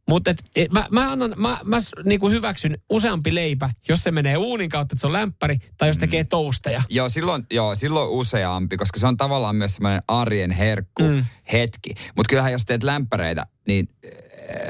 Mutta 0.09 0.31
et, 0.31 0.43
et, 0.57 0.73
mä, 0.73 0.87
mä, 0.91 1.13
annan, 1.13 1.35
mä, 1.37 1.59
mä 1.65 1.77
niinku 2.05 2.29
hyväksyn 2.29 2.79
useampi 2.91 3.35
leipä, 3.35 3.71
jos 3.89 4.03
se 4.03 4.11
menee 4.11 4.37
uunin 4.37 4.71
kautta, 4.71 4.95
että 4.95 5.01
se 5.01 5.07
on 5.07 5.13
lämpäri, 5.13 5.59
tai 5.79 5.89
jos 5.89 5.99
tekee 5.99 6.25
tousteja. 6.25 6.83
Joo, 6.89 7.09
silloin, 7.09 7.47
joo, 7.51 7.75
silloin 7.75 8.11
useampi, 8.11 8.77
koska 8.77 9.01
se 9.01 9.07
on 9.07 9.17
tavallaan 9.17 9.57
myös 9.57 9.75
semmoinen 9.75 10.03
arjen 10.09 10.51
herkku 10.51 11.03
Mm. 11.03 11.09
mm. 11.09 11.25
hetki. 11.53 11.95
Mutta 12.17 12.29
kyllähän 12.31 12.53
jos 12.53 12.65
teet 12.65 12.83
lämpäreitä, 12.83 13.47
niin 13.67 13.89
äh, 14.05 14.13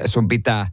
sun 0.04 0.28
pitää 0.28 0.66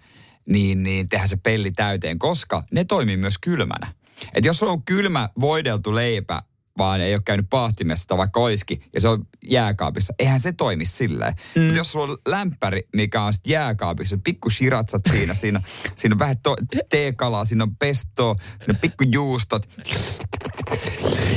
niin, 0.49 0.83
niin 0.83 1.07
tehdä 1.09 1.27
se 1.27 1.37
pelli 1.37 1.71
täyteen, 1.71 2.19
koska 2.19 2.63
ne 2.71 2.83
toimii 2.83 3.17
myös 3.17 3.37
kylmänä. 3.37 3.93
Et 4.33 4.45
jos 4.45 4.57
sulla 4.57 4.71
on 4.73 4.83
kylmä 4.83 5.29
voideltu 5.39 5.95
leipä, 5.95 6.41
vaan 6.81 7.01
ei 7.01 7.13
ole 7.15 7.21
käynyt 7.25 7.45
pahtimessa 7.49 8.07
tai 8.07 8.17
vaikka 8.17 8.39
oiski, 8.39 8.81
ja 8.93 9.01
se 9.01 9.07
on 9.07 9.27
jääkaapissa, 9.43 10.13
eihän 10.19 10.39
se 10.39 10.53
toimi 10.53 10.85
silleen. 10.85 11.33
Mm. 11.55 11.61
Mutta 11.61 11.77
jos 11.77 11.91
sulla 11.91 12.11
on 12.11 12.17
lämpäri, 12.27 12.87
mikä 12.95 13.21
on 13.21 13.33
sit 13.33 13.47
jääkaapissa, 13.47 14.17
pikku 14.23 14.49
shiratsat 14.49 15.01
siinä, 15.11 15.33
siinä, 15.33 15.61
siinä 15.95 16.15
on 16.15 16.19
vähän 16.19 16.37
to- 16.43 16.55
teekalaa, 16.89 17.45
siinä 17.45 17.63
on 17.63 17.75
pestoa, 17.75 18.35
siinä 18.35 18.73
on 18.73 18.79
pikku 18.81 19.03
juustot, 19.11 19.69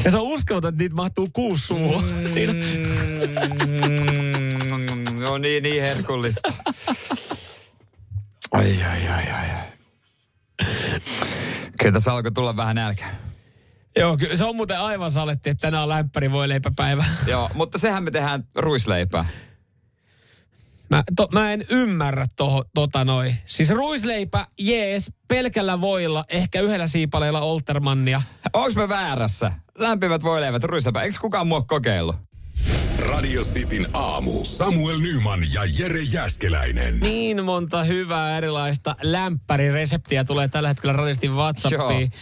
Ja 0.05 0.11
se 0.11 0.17
on 0.17 0.23
uskomaton, 0.23 0.69
että 0.69 0.83
niitä 0.83 0.95
mahtuu 0.95 1.29
kuusi 1.33 1.67
suuhun. 1.67 2.05
Siinä. 2.33 2.53
Mm, 2.53 2.61
no 5.21 5.39
niin, 5.39 5.63
niin 5.63 5.83
herkullista. 5.83 6.53
Ai, 8.53 8.83
ai, 8.83 9.09
ai, 9.09 9.31
ai. 9.31 9.51
ai. 9.51 9.65
Kyllä 11.81 11.93
tässä 11.93 12.13
alkoi 12.13 12.33
tulla 12.33 12.57
vähän 12.57 12.77
nälkä. 12.77 13.05
Joo, 13.97 14.17
kyllä 14.17 14.37
se 14.37 14.45
on 14.45 14.57
muuten 14.57 14.81
aivan 14.81 15.11
saletti, 15.11 15.51
että 15.51 15.61
tänään 15.61 15.83
on 15.83 15.89
lämpäri 15.89 16.33
voi 16.33 16.49
leipäpäivä. 16.49 17.05
Joo, 17.27 17.51
mutta 17.55 17.79
sehän 17.79 18.05
me 18.05 18.11
tehdään 18.11 18.45
ruisleipää. 18.55 19.27
Mä, 20.91 21.03
to, 21.17 21.29
mä 21.33 21.53
en 21.53 21.65
ymmärrä 21.71 22.27
toho, 22.37 22.65
tota 22.75 23.05
noi. 23.05 23.35
Siis 23.47 23.71
ruisleipä, 23.71 24.47
jees, 24.59 25.13
pelkällä 25.29 25.81
voilla, 25.81 26.25
ehkä 26.29 26.61
yhdellä 26.61 26.87
siipaleella 26.87 27.41
Oltermannia. 27.41 28.23
Onks 28.53 28.77
me 28.77 28.89
väärässä? 28.89 29.53
Lämpimät 29.79 30.23
voileivät, 30.23 30.65
ruisleipä. 30.65 31.03
Eikö 31.03 31.17
kukaan 31.21 31.47
mua 31.47 31.63
kokeillut? 31.63 32.17
Radio 33.15 33.43
Cityn 33.43 33.87
aamu. 33.93 34.45
Samuel 34.45 34.99
Nyman 34.99 35.41
ja 35.53 35.63
Jere 35.79 36.01
Jäskeläinen. 36.01 37.01
Niin 37.01 37.45
monta 37.45 37.85
hyvää 37.85 38.39
erilaista 38.39 38.97
lämpärireseptiä 39.03 40.25
tulee 40.25 40.49
tällä 40.49 40.69
hetkellä 40.69 40.93
radistin 40.93 41.33
WhatsAppiin. 41.33 42.13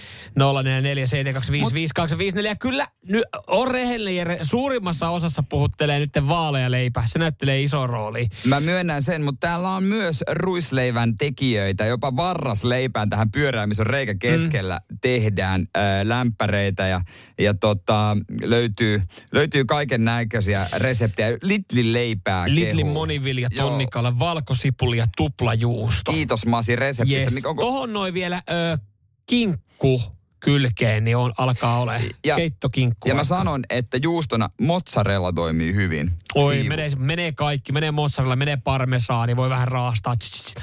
0447255254. 2.40 2.46
Ja 2.46 2.56
kyllä, 2.56 2.86
nyt 3.08 3.24
on 3.46 3.70
rehellinen 3.70 4.16
Jere. 4.16 4.38
Suurimmassa 4.42 5.10
osassa 5.10 5.42
puhuttelee 5.42 5.98
nyt 5.98 6.10
vaaleja 6.28 6.70
leipä. 6.70 7.02
Se 7.06 7.18
näyttelee 7.18 7.62
iso 7.62 7.86
rooli. 7.86 8.28
Mä 8.44 8.60
myönnän 8.60 9.02
sen, 9.02 9.22
mutta 9.22 9.46
täällä 9.46 9.70
on 9.70 9.84
myös 9.84 10.24
ruisleivän 10.30 11.16
tekijöitä. 11.16 11.84
Jopa 11.84 12.16
varrasleipään 12.16 13.10
tähän 13.10 13.30
pyörään, 13.30 13.68
missä 13.68 13.82
on 13.82 13.86
reikä 13.86 14.14
keskellä, 14.14 14.80
mm. 14.90 14.98
tehdään 15.00 15.66
ää, 15.74 16.08
lämpäreitä 16.08 16.86
ja, 16.86 17.00
ja 17.38 17.54
tota, 17.54 18.16
löytyy, 18.42 19.02
löytyy 19.32 19.64
kaiken 19.64 20.04
näköisiä 20.04 20.66
reseptejä. 20.82 21.38
Litlin 21.42 21.92
leipää 21.92 22.46
kehuu. 22.54 22.92
monivilja, 22.92 23.48
tonnikala, 23.56 24.18
valkosipuli 24.18 24.98
ja 24.98 25.06
tuplajuusto. 25.16 26.12
Kiitos 26.12 26.46
Masi 26.46 26.76
reseptistä. 26.76 27.34
Yes. 27.34 27.44
Onko, 27.44 27.62
Tohon 27.62 27.92
noin 27.92 28.14
vielä 28.14 28.42
ö, 28.50 28.78
kinkku 29.26 30.02
kylkeen, 30.40 31.04
niin 31.04 31.16
on, 31.16 31.32
alkaa 31.38 31.80
olla 31.80 31.92
keittokinkku. 32.36 33.08
ja 33.08 33.14
mä 33.14 33.24
sanon, 33.24 33.64
että 33.70 33.98
juustona 34.02 34.50
mozzarella 34.60 35.32
toimii 35.32 35.74
hyvin. 35.74 36.12
Oi, 36.34 36.54
Siivu. 36.54 36.68
menee, 36.68 36.88
menee 36.98 37.32
kaikki. 37.32 37.72
Menee 37.72 37.90
mozzarella, 37.90 38.36
menee 38.36 38.56
parmesaani, 38.64 39.36
voi 39.36 39.50
vähän 39.50 39.68
raastaa. 39.68 40.16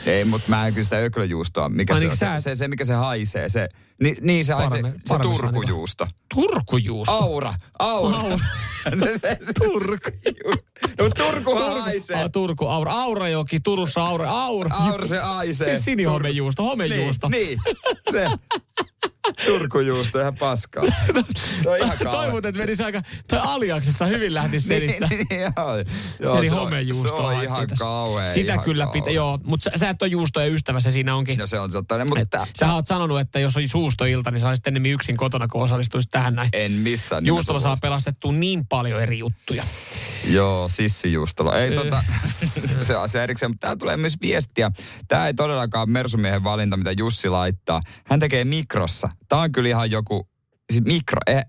Ei, 0.06 0.26
mutta 0.26 0.50
mä 0.50 0.68
en 0.68 0.74
kyllä 0.74 0.84
sitä 0.84 0.98
öklöjuustoa. 0.98 1.70
Mikä 1.70 1.94
Ai 1.94 2.00
se 2.00 2.06
niin, 2.06 2.12
on? 2.12 2.18
sä 2.18 2.40
Se, 2.40 2.56
se, 2.56 2.68
mikä 2.68 2.86
se 2.86 2.94
haisee. 2.94 3.50
Se, 3.50 3.70
ni, 4.02 4.16
niin 4.22 4.46
se 4.46 4.54
haisee. 4.54 4.82
Parme- 4.82 5.00
se 5.06 5.18
turkujuusto. 5.22 6.08
Turkujuusto. 6.36 7.14
Aura. 7.14 7.54
Aura. 7.80 8.18
Aura. 8.18 8.40
Turku. 9.64 10.10
No 11.00 11.10
Turkuhan 11.18 11.82
haisee. 11.82 12.24
Ah, 12.24 12.32
Turku, 12.32 12.68
Aura. 12.68 12.92
Aurajoki, 12.92 13.60
Turussa 13.60 14.06
Aura. 14.06 14.30
Aura. 14.30 14.76
Aura 14.76 15.06
se 15.08 15.20
aisee. 15.38 15.68
Siis 15.74 15.86
sinihomejuusto, 15.86 16.64
homejuusto. 16.64 17.30
Niin, 17.30 17.60
niin. 17.66 17.78
Se. 18.12 18.28
Turkujuusto 19.46 20.20
ihan 20.22 20.36
paskaa. 20.38 20.84
Se 21.64 21.70
on 21.70 21.78
ihan. 21.78 21.98
Toivon, 22.12 22.38
että 22.46 22.62
menisi 22.62 22.84
aika, 22.84 23.02
tai 23.28 23.40
aliaksessa 23.44 24.06
hyvin 24.06 24.34
lähti 24.34 24.60
selittää. 24.60 25.10
Niin, 25.10 25.28
niin, 25.30 25.52
joo. 26.20 26.38
Eli 26.38 26.50
se 26.50 26.54
on- 26.56 26.60
homejuusto 26.60 27.08
Se 27.08 27.14
on 27.24 27.44
ihan 27.44 27.68
tässä. 27.68 27.86
kauhea. 27.86 28.28
Sitä 28.28 28.54
ihan 28.54 28.66
kyllä 28.66 28.88
pitää, 28.88 29.14
joo. 29.14 29.40
Mutta 29.44 29.64
sä, 29.72 29.78
sä 29.78 29.90
et 29.90 30.02
ole 30.02 30.10
juustojen 30.10 30.54
ystävä, 30.54 30.80
se 30.80 30.92
siinä 30.92 31.16
onkin. 31.16 31.40
No 31.40 31.48
se 31.48 31.60
on 31.60 31.72
totta. 31.72 32.06
Mutta 32.06 32.48
Sä 32.60 32.74
oot 32.74 32.88
sanonut, 32.88 33.20
että 33.20 33.40
jos 33.40 33.58
on 33.58 33.70
suustoilta, 33.70 34.32
niin 34.32 34.40
sä 34.42 34.50
olisit 34.50 34.68
enemmän 34.68 34.92
yksin 34.92 35.18
kotona, 35.18 35.48
kun 35.48 35.64
osallistuisit 35.64 36.12
tähän 36.12 36.36
näin. 36.36 36.50
en 36.54 36.72
missään 36.72 37.26
Juustolla 37.26 37.60
saa 37.60 37.78
pelastettua 37.82 38.32
niin 38.32 38.68
paljon 38.68 39.02
eri 39.02 39.20
juttuja. 39.20 39.64
Joo, 40.28 40.70
sissijuustolla. 40.70 41.58
Ei 41.58 41.76
tota, 41.76 42.04
se 42.82 42.98
on 42.98 43.04
asia 43.04 43.24
erikseen, 43.24 43.52
mutta 43.52 43.62
täällä 43.62 43.78
tulee 43.80 43.98
myös 43.98 44.16
viestiä. 44.22 44.72
Tämä 45.08 45.28
ei 45.28 45.34
todellakaan 45.34 45.90
Mersumiehen 45.92 46.44
valinta, 46.44 46.78
mitä 46.78 46.92
Jussi 46.98 47.30
laittaa. 47.30 47.82
Hän 48.06 48.20
tekee 48.20 48.46
mikrossa. 48.46 49.10
Tämä 49.30 49.42
on 49.42 49.52
kyllä 49.52 49.70
ihan 49.70 49.92
joku, 49.92 50.30
siis 50.72 50.86
mikro. 50.86 51.20
Eh, 51.28 51.46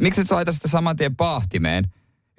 miksi 0.00 0.20
et 0.20 0.28
sä 0.28 0.34
laita 0.34 0.52
sitä 0.52 0.68
saman 0.68 0.96
tien 0.96 1.16
paahtimeen? 1.16 1.84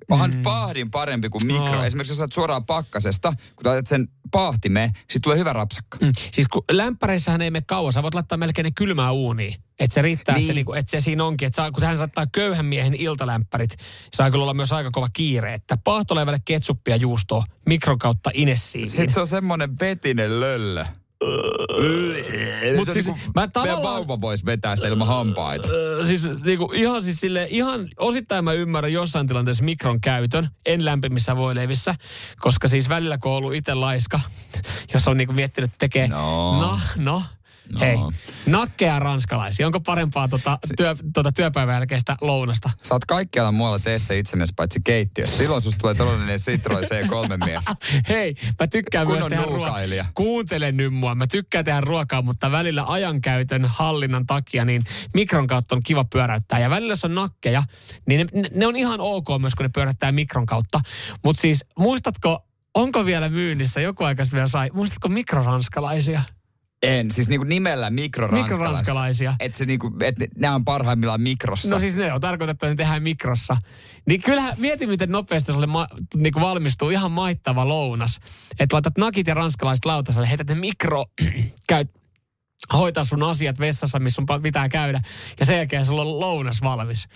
Onhan 0.10 0.36
mm. 0.36 0.41
paahdin 0.41 0.91
parempi 0.91 1.30
kuin 1.30 1.45
mikro. 1.45 1.76
No. 1.76 1.84
Esimerkiksi 1.84 2.14
jos 2.14 2.22
oot 2.22 2.32
suoraan 2.32 2.66
pakkasesta, 2.66 3.34
kun 3.55 3.66
laitat 3.66 3.88
sen 3.88 4.07
paahtimeen, 4.32 4.91
sit 5.10 5.22
tulee 5.22 5.38
hyvä 5.38 5.53
rapsakka. 5.53 5.97
Mm. 6.01 6.12
Siis 6.32 6.47
kun 6.47 6.64
lämpäreissähän 6.72 7.41
ei 7.41 7.51
mene 7.51 7.64
kauan, 7.68 7.93
sä 7.93 8.03
voit 8.03 8.14
laittaa 8.14 8.38
melkein 8.38 8.64
ne 8.64 8.72
kylmää 8.72 9.12
uuniin. 9.12 9.55
Että 9.80 9.93
se 9.93 10.01
riittää, 10.01 10.36
niin. 10.36 10.41
että, 10.41 10.47
se, 10.47 10.51
Niin. 10.51 10.55
niinku, 10.55 10.74
että 10.74 10.91
se 10.91 11.01
siinä 11.01 11.24
onkin. 11.24 11.45
Että 11.45 11.55
saa, 11.55 11.72
kun 11.72 11.84
hän 11.84 11.97
saattaa 11.97 12.26
köyhän 12.28 12.66
miehen 12.66 12.93
iltalämpärit, 12.93 13.76
saa 14.14 14.32
kyllä 14.32 14.43
olla 14.43 14.53
myös 14.53 14.72
aika 14.72 14.89
kova 14.91 15.10
kiire. 15.14 15.53
Että 15.53 15.78
paahtolevälle 15.84 16.39
ketsuppia 16.45 16.95
juustoa 16.95 17.43
mikron 17.66 17.97
kautta 17.99 18.32
inessiiviin. 18.34 18.91
Sitten 18.91 19.14
se 19.14 19.20
on 19.20 19.28
semmonen 19.28 19.80
vetinen 19.80 20.39
löllö. 20.39 20.86
Mut 22.78 22.91
siis 22.93 23.05
niinku, 23.05 23.22
mä 23.36 23.47
tavallaan- 23.47 23.84
vauva 23.84 24.22
voisi 24.22 24.45
vetää 24.45 24.76
sitä 24.76 24.88
ilman 24.88 25.07
hampaita. 25.07 25.67
Siis 26.07 26.24
niinku, 26.45 26.72
ihan 26.76 27.03
siis 27.03 27.20
sille, 27.20 27.47
ihan 27.49 27.88
osittain 27.97 28.43
mä 28.43 28.53
ymmärrän 28.53 28.93
jossain 28.93 29.28
tilanteessa 29.28 29.63
mikron 29.63 30.01
käytön, 30.01 30.49
en 30.65 30.86
lämpimissä 30.86 31.36
voileivissä, 31.36 31.95
koska 32.39 32.67
siis 32.67 32.89
välillä 32.89 33.17
kun 33.17 33.32
on 33.32 33.38
ollut 33.38 33.53
itse 33.53 33.74
laiska, 33.74 34.20
jos 34.93 35.07
on 35.07 35.17
niinku 35.17 35.34
miettinyt, 35.34 35.67
että 35.70 35.78
tekee, 35.80 36.07
No. 36.07 36.61
no, 36.61 36.80
no, 36.97 37.24
No. 37.74 37.80
hei, 37.80 37.97
nakkeja 38.45 38.99
ranskalaisia, 38.99 39.65
onko 39.65 39.80
parempaa 39.80 40.28
tota, 40.28 40.59
työ, 40.78 40.95
tota 41.13 41.32
työpäivän 41.32 41.76
jälkeistä 41.76 42.15
lounasta? 42.22 42.70
Sä 42.84 42.93
oot 42.93 43.05
kaikkialla 43.05 43.51
muualla 43.51 43.80
teessä 43.80 44.13
itsemies 44.13 44.53
paitsi 44.55 44.80
keittiössä. 44.84 45.38
Silloin 45.38 45.61
susta 45.61 45.80
tulee 45.80 45.95
todellinen 45.95 46.39
Citroen 46.39 46.84
C3-mies. 46.84 47.65
Hei, 48.09 48.36
mä 48.59 48.67
tykkään 48.67 49.07
Kunnon 49.07 49.32
myös 49.32 49.41
tehdä 49.41 49.55
ruokaa. 49.55 49.80
Kuuntele 50.13 50.72
nyt 50.72 50.93
mua. 50.93 51.15
Mä 51.15 51.28
tykkään 51.28 51.65
tehdä 51.65 51.82
ruokaa, 51.82 52.22
mutta 52.22 52.51
välillä 52.51 52.84
ajankäytön 52.88 53.65
hallinnan 53.65 54.26
takia 54.26 54.65
niin 54.65 54.84
mikron 55.13 55.47
kautta 55.47 55.76
on 55.76 55.82
kiva 55.84 56.05
pyöräyttää. 56.05 56.59
Ja 56.59 56.70
välillä 56.70 56.91
jos 56.91 57.05
on 57.05 57.15
nakkeja, 57.15 57.63
niin 58.07 58.28
ne, 58.34 58.49
ne 58.55 58.67
on 58.67 58.76
ihan 58.76 58.99
ok 58.99 59.28
myös, 59.39 59.55
kun 59.55 59.63
ne 59.63 59.70
pyöräyttää 59.74 60.11
mikron 60.11 60.45
kautta. 60.45 60.80
Mutta 61.24 61.41
siis, 61.41 61.65
muistatko, 61.80 62.45
onko 62.76 63.05
vielä 63.05 63.30
myynnissä, 63.30 63.82
joku 63.82 64.03
aika 64.03 64.24
vielä 64.34 64.47
sai, 64.47 64.70
muistatko 64.74 65.07
mikroranskalaisia? 65.07 66.22
En, 66.84 67.11
siis 67.11 67.30
niinku 67.30 67.43
nimellä 67.43 67.89
mikroranskalaisia. 67.89 68.53
Mikroranskalaisia. 68.53 69.36
Että 69.39 69.57
se 69.57 69.65
niinku, 69.65 69.91
et 70.01 70.15
nämä 70.38 70.55
on 70.55 70.65
parhaimmillaan 70.65 71.21
mikrossa. 71.21 71.69
No 71.69 71.80
siis 71.80 71.95
ne 71.95 72.13
on 72.13 72.21
tarkoitettu, 72.21 72.65
että 72.65 72.73
ne 72.73 72.75
tehdään 72.75 73.03
mikrossa. 73.03 73.57
Niin 74.05 74.21
kyllähän, 74.21 74.53
mieti 74.57 74.88
miten 74.88 75.11
nopeasti 75.11 75.51
sulle 75.51 75.67
ma, 75.67 75.88
niin 76.15 76.34
kuin 76.34 76.43
valmistuu 76.43 76.89
ihan 76.89 77.11
maittava 77.11 77.67
lounas. 77.67 78.19
Että 78.59 78.75
laitat 78.75 78.97
nakit 78.97 79.27
ja 79.27 79.34
ranskalaiset 79.34 79.86
lautaselle, 79.86 80.30
heität 80.30 80.47
ne 80.47 80.55
mikro, 80.55 81.05
käyt, 81.69 81.89
hoitaa 82.73 83.03
sun 83.03 83.23
asiat 83.23 83.59
vessassa, 83.59 83.99
missä 83.99 84.23
sun 84.27 84.41
pitää 84.41 84.69
käydä. 84.69 85.01
Ja 85.39 85.45
sen 85.45 85.57
jälkeen 85.57 85.86
sulla 85.86 86.01
on 86.01 86.19
lounas 86.19 86.61
valmis. 86.61 87.07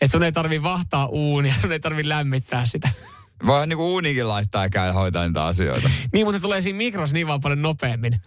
Että 0.00 0.12
sun 0.12 0.22
ei 0.22 0.32
tarvi 0.32 0.62
vahtaa 0.62 1.06
uunia, 1.06 1.54
sun 1.60 1.72
ei 1.72 1.80
tarvi 1.80 2.08
lämmittää 2.08 2.66
sitä. 2.66 2.88
Voihan 3.46 3.68
niinku 3.68 3.92
uunikin 3.92 4.28
laittaa 4.28 4.64
ja 4.64 4.70
käydä 4.70 4.92
hoitaa 4.92 5.26
niitä 5.26 5.44
asioita. 5.44 5.90
niin, 6.12 6.26
mutta 6.26 6.40
tulee 6.40 6.60
siinä 6.60 6.76
mikrossa 6.76 7.14
niin 7.14 7.26
vaan 7.26 7.40
paljon 7.40 7.62
nopeammin. 7.62 8.20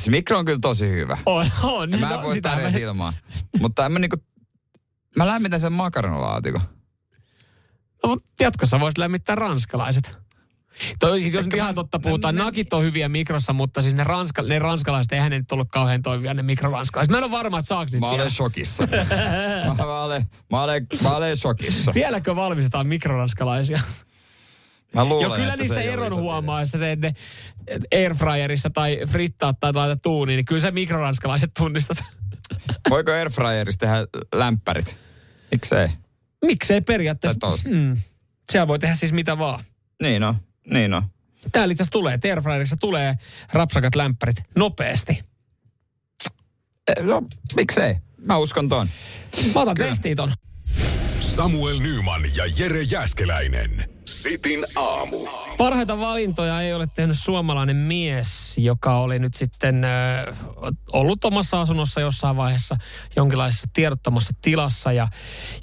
Se 0.00 0.10
mikro 0.10 0.38
on 0.38 0.44
kyllä 0.44 0.58
tosi 0.62 0.88
hyvä. 0.88 1.18
On, 1.26 1.50
on. 1.62 1.90
Ja 1.92 1.98
mä 1.98 2.10
en 2.10 2.16
No, 2.16 2.22
voi 2.22 2.40
tarjota 2.40 2.72
mä- 2.72 2.78
ilmaan. 2.78 3.12
Mutta 3.60 3.86
en 3.86 3.92
mä 3.92 3.98
niinku... 3.98 4.16
Mä 5.16 5.26
lämmitän 5.26 5.60
sen 5.60 5.72
makaronilaatikon. 5.72 6.60
No, 8.02 8.08
mutta 8.08 8.30
jatkossa 8.40 8.80
voisi 8.80 9.00
lämmittää 9.00 9.34
ranskalaiset. 9.36 10.18
Toi 10.98 11.20
siis, 11.20 11.34
jos 11.34 11.44
nyt 11.44 11.54
ihan 11.54 11.74
totta 11.74 11.98
puhutaan, 11.98 12.34
nakit 12.34 12.72
on 12.72 12.84
hyviä 12.84 13.08
mikrossa, 13.08 13.52
mutta 13.52 13.82
siis 13.82 13.94
ne, 13.94 14.04
ranska, 14.04 14.42
ne 14.42 14.58
ranskalaiset, 14.58 15.12
eihän 15.12 15.30
ne 15.30 15.38
nyt 15.38 15.52
ollut 15.52 15.68
kauhean 15.70 16.02
toimivia 16.02 16.34
ne 16.34 16.42
mikroranskalaiset. 16.42 17.10
Mä 17.10 17.18
en 17.18 17.24
ole 17.24 17.32
varma, 17.32 17.58
että 17.58 17.74
niitä 17.84 17.98
Mä 17.98 18.06
olen 18.10 18.30
shokissa. 18.30 18.86
mä, 19.66 19.74
mä, 19.84 20.02
olen, 20.02 20.26
mä, 20.50 20.62
olen, 20.62 20.86
mä 21.02 21.10
olen 21.16 21.36
shokissa. 21.36 21.94
Vieläkö 21.94 22.36
valmistetaan 22.36 22.86
mikroranskalaisia? 22.86 23.80
Mä 24.96 25.04
luulen, 25.04 25.22
Joo, 25.22 25.36
kyllä 25.36 25.48
että 25.48 25.62
niissä 25.62 25.74
se 25.74 25.92
eron 25.92 26.14
huomaa, 26.14 26.60
jos 26.60 26.70
sä 26.70 26.78
teet 26.78 27.00
ne 27.00 27.14
airfryerissa 27.94 28.70
tai 28.70 29.00
frittaat 29.06 29.60
tai 29.60 29.72
laitat 29.74 30.06
uuniin, 30.06 30.36
niin 30.36 30.44
kyllä 30.44 30.60
sä 30.60 30.70
mikroranskalaiset 30.70 31.50
tunnistat. 31.58 31.98
Voiko 32.90 33.12
airfryerissa 33.12 33.78
tehdä 33.80 33.96
lämpärit? 34.34 34.98
Miksei? 35.50 35.88
Miksei 36.44 36.80
periaatteessa? 36.80 37.68
Hmm. 37.68 37.96
Siellä 38.52 38.68
voi 38.68 38.78
tehdä 38.78 38.94
siis 38.94 39.12
mitä 39.12 39.38
vaan. 39.38 39.64
Niin 40.02 40.22
on, 40.22 40.34
niin 40.70 40.94
on. 40.94 41.02
Täällä 41.52 41.72
itse 41.72 41.84
tulee, 41.90 42.14
että 42.14 42.28
airfryerissa 42.28 42.76
tulee 42.76 43.14
rapsakat 43.52 43.94
lämpärit 43.94 44.36
nopeasti. 44.54 45.24
Eh, 46.88 47.04
No, 47.04 47.22
miksei? 47.56 47.96
Mä 48.18 48.36
uskon 48.36 48.68
ton. 48.68 48.88
Mä 49.54 49.60
otan 49.60 49.76
testiin 49.76 50.16
ton. 50.16 50.32
Samuel 51.20 51.78
Nyman 51.78 52.22
ja 52.36 52.46
Jere 52.58 52.82
Jäskeläinen. 52.82 53.95
Sitin 54.06 54.64
aamu. 54.76 55.28
Parhaita 55.58 55.98
valintoja 55.98 56.60
ei 56.60 56.74
ole 56.74 56.86
tehnyt 56.94 57.18
suomalainen 57.18 57.76
mies, 57.76 58.58
joka 58.58 58.98
oli 58.98 59.18
nyt 59.18 59.34
sitten 59.34 59.84
ö, 59.84 59.88
ollut 60.92 61.24
omassa 61.24 61.60
asunnossa 61.60 62.00
jossain 62.00 62.36
vaiheessa 62.36 62.76
jonkinlaisessa 63.16 63.68
tiedottomassa 63.72 64.32
tilassa. 64.42 64.92
Ja, 64.92 65.08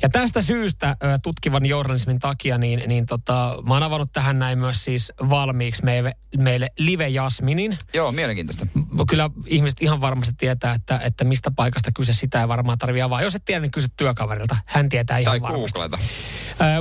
ja 0.01 0.09
tästä 0.09 0.41
syystä 0.41 0.97
ö, 1.03 1.17
tutkivan 1.23 1.65
journalismin 1.65 2.19
takia, 2.19 2.57
niin, 2.57 2.83
niin 2.87 3.05
tota, 3.05 3.57
mä 3.67 3.73
oon 3.73 3.83
avannut 3.83 4.11
tähän 4.13 4.39
näin 4.39 4.59
myös 4.59 4.83
siis 4.83 5.11
valmiiksi 5.29 5.83
meille, 5.85 6.15
meille 6.37 6.67
Live 6.79 7.07
Jasminin. 7.07 7.77
Joo, 7.93 8.11
mielenkiintoista. 8.11 8.67
Kyllä 9.09 9.29
ihmiset 9.45 9.81
ihan 9.81 10.01
varmasti 10.01 10.33
tietää, 10.37 10.73
että, 10.73 10.99
että 11.03 11.23
mistä 11.23 11.51
paikasta 11.55 11.91
kyse 11.95 12.13
sitä 12.13 12.41
ei 12.41 12.47
varmaan 12.47 12.77
tarvitse 12.77 13.01
avaa. 13.03 13.21
Jos 13.21 13.35
et 13.35 13.45
tiedä, 13.45 13.61
niin 13.61 13.71
kysy 13.71 13.87
työkaverilta. 13.97 14.57
Hän 14.65 14.89
tietää 14.89 15.17
ihan 15.17 15.31
Tai 15.31 15.41
varmasti. 15.41 15.79
googleta. 15.79 15.97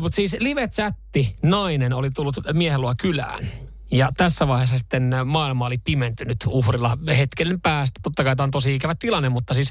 Mutta 0.00 0.16
siis 0.16 0.36
live-chatti 0.40 1.36
nainen 1.42 1.92
oli 1.92 2.10
tullut 2.10 2.36
miehen 2.52 2.80
luo 2.80 2.94
kylään. 3.02 3.44
Ja 3.90 4.10
tässä 4.16 4.48
vaiheessa 4.48 4.78
sitten 4.78 5.14
maailma 5.24 5.66
oli 5.66 5.78
pimentynyt 5.78 6.36
uhrilla 6.46 6.98
hetken 7.16 7.60
päästä. 7.60 8.00
Totta 8.02 8.24
kai 8.24 8.36
tämä 8.36 8.44
on 8.44 8.50
tosi 8.50 8.74
ikävä 8.74 8.94
tilanne, 8.94 9.28
mutta 9.28 9.54
siis 9.54 9.70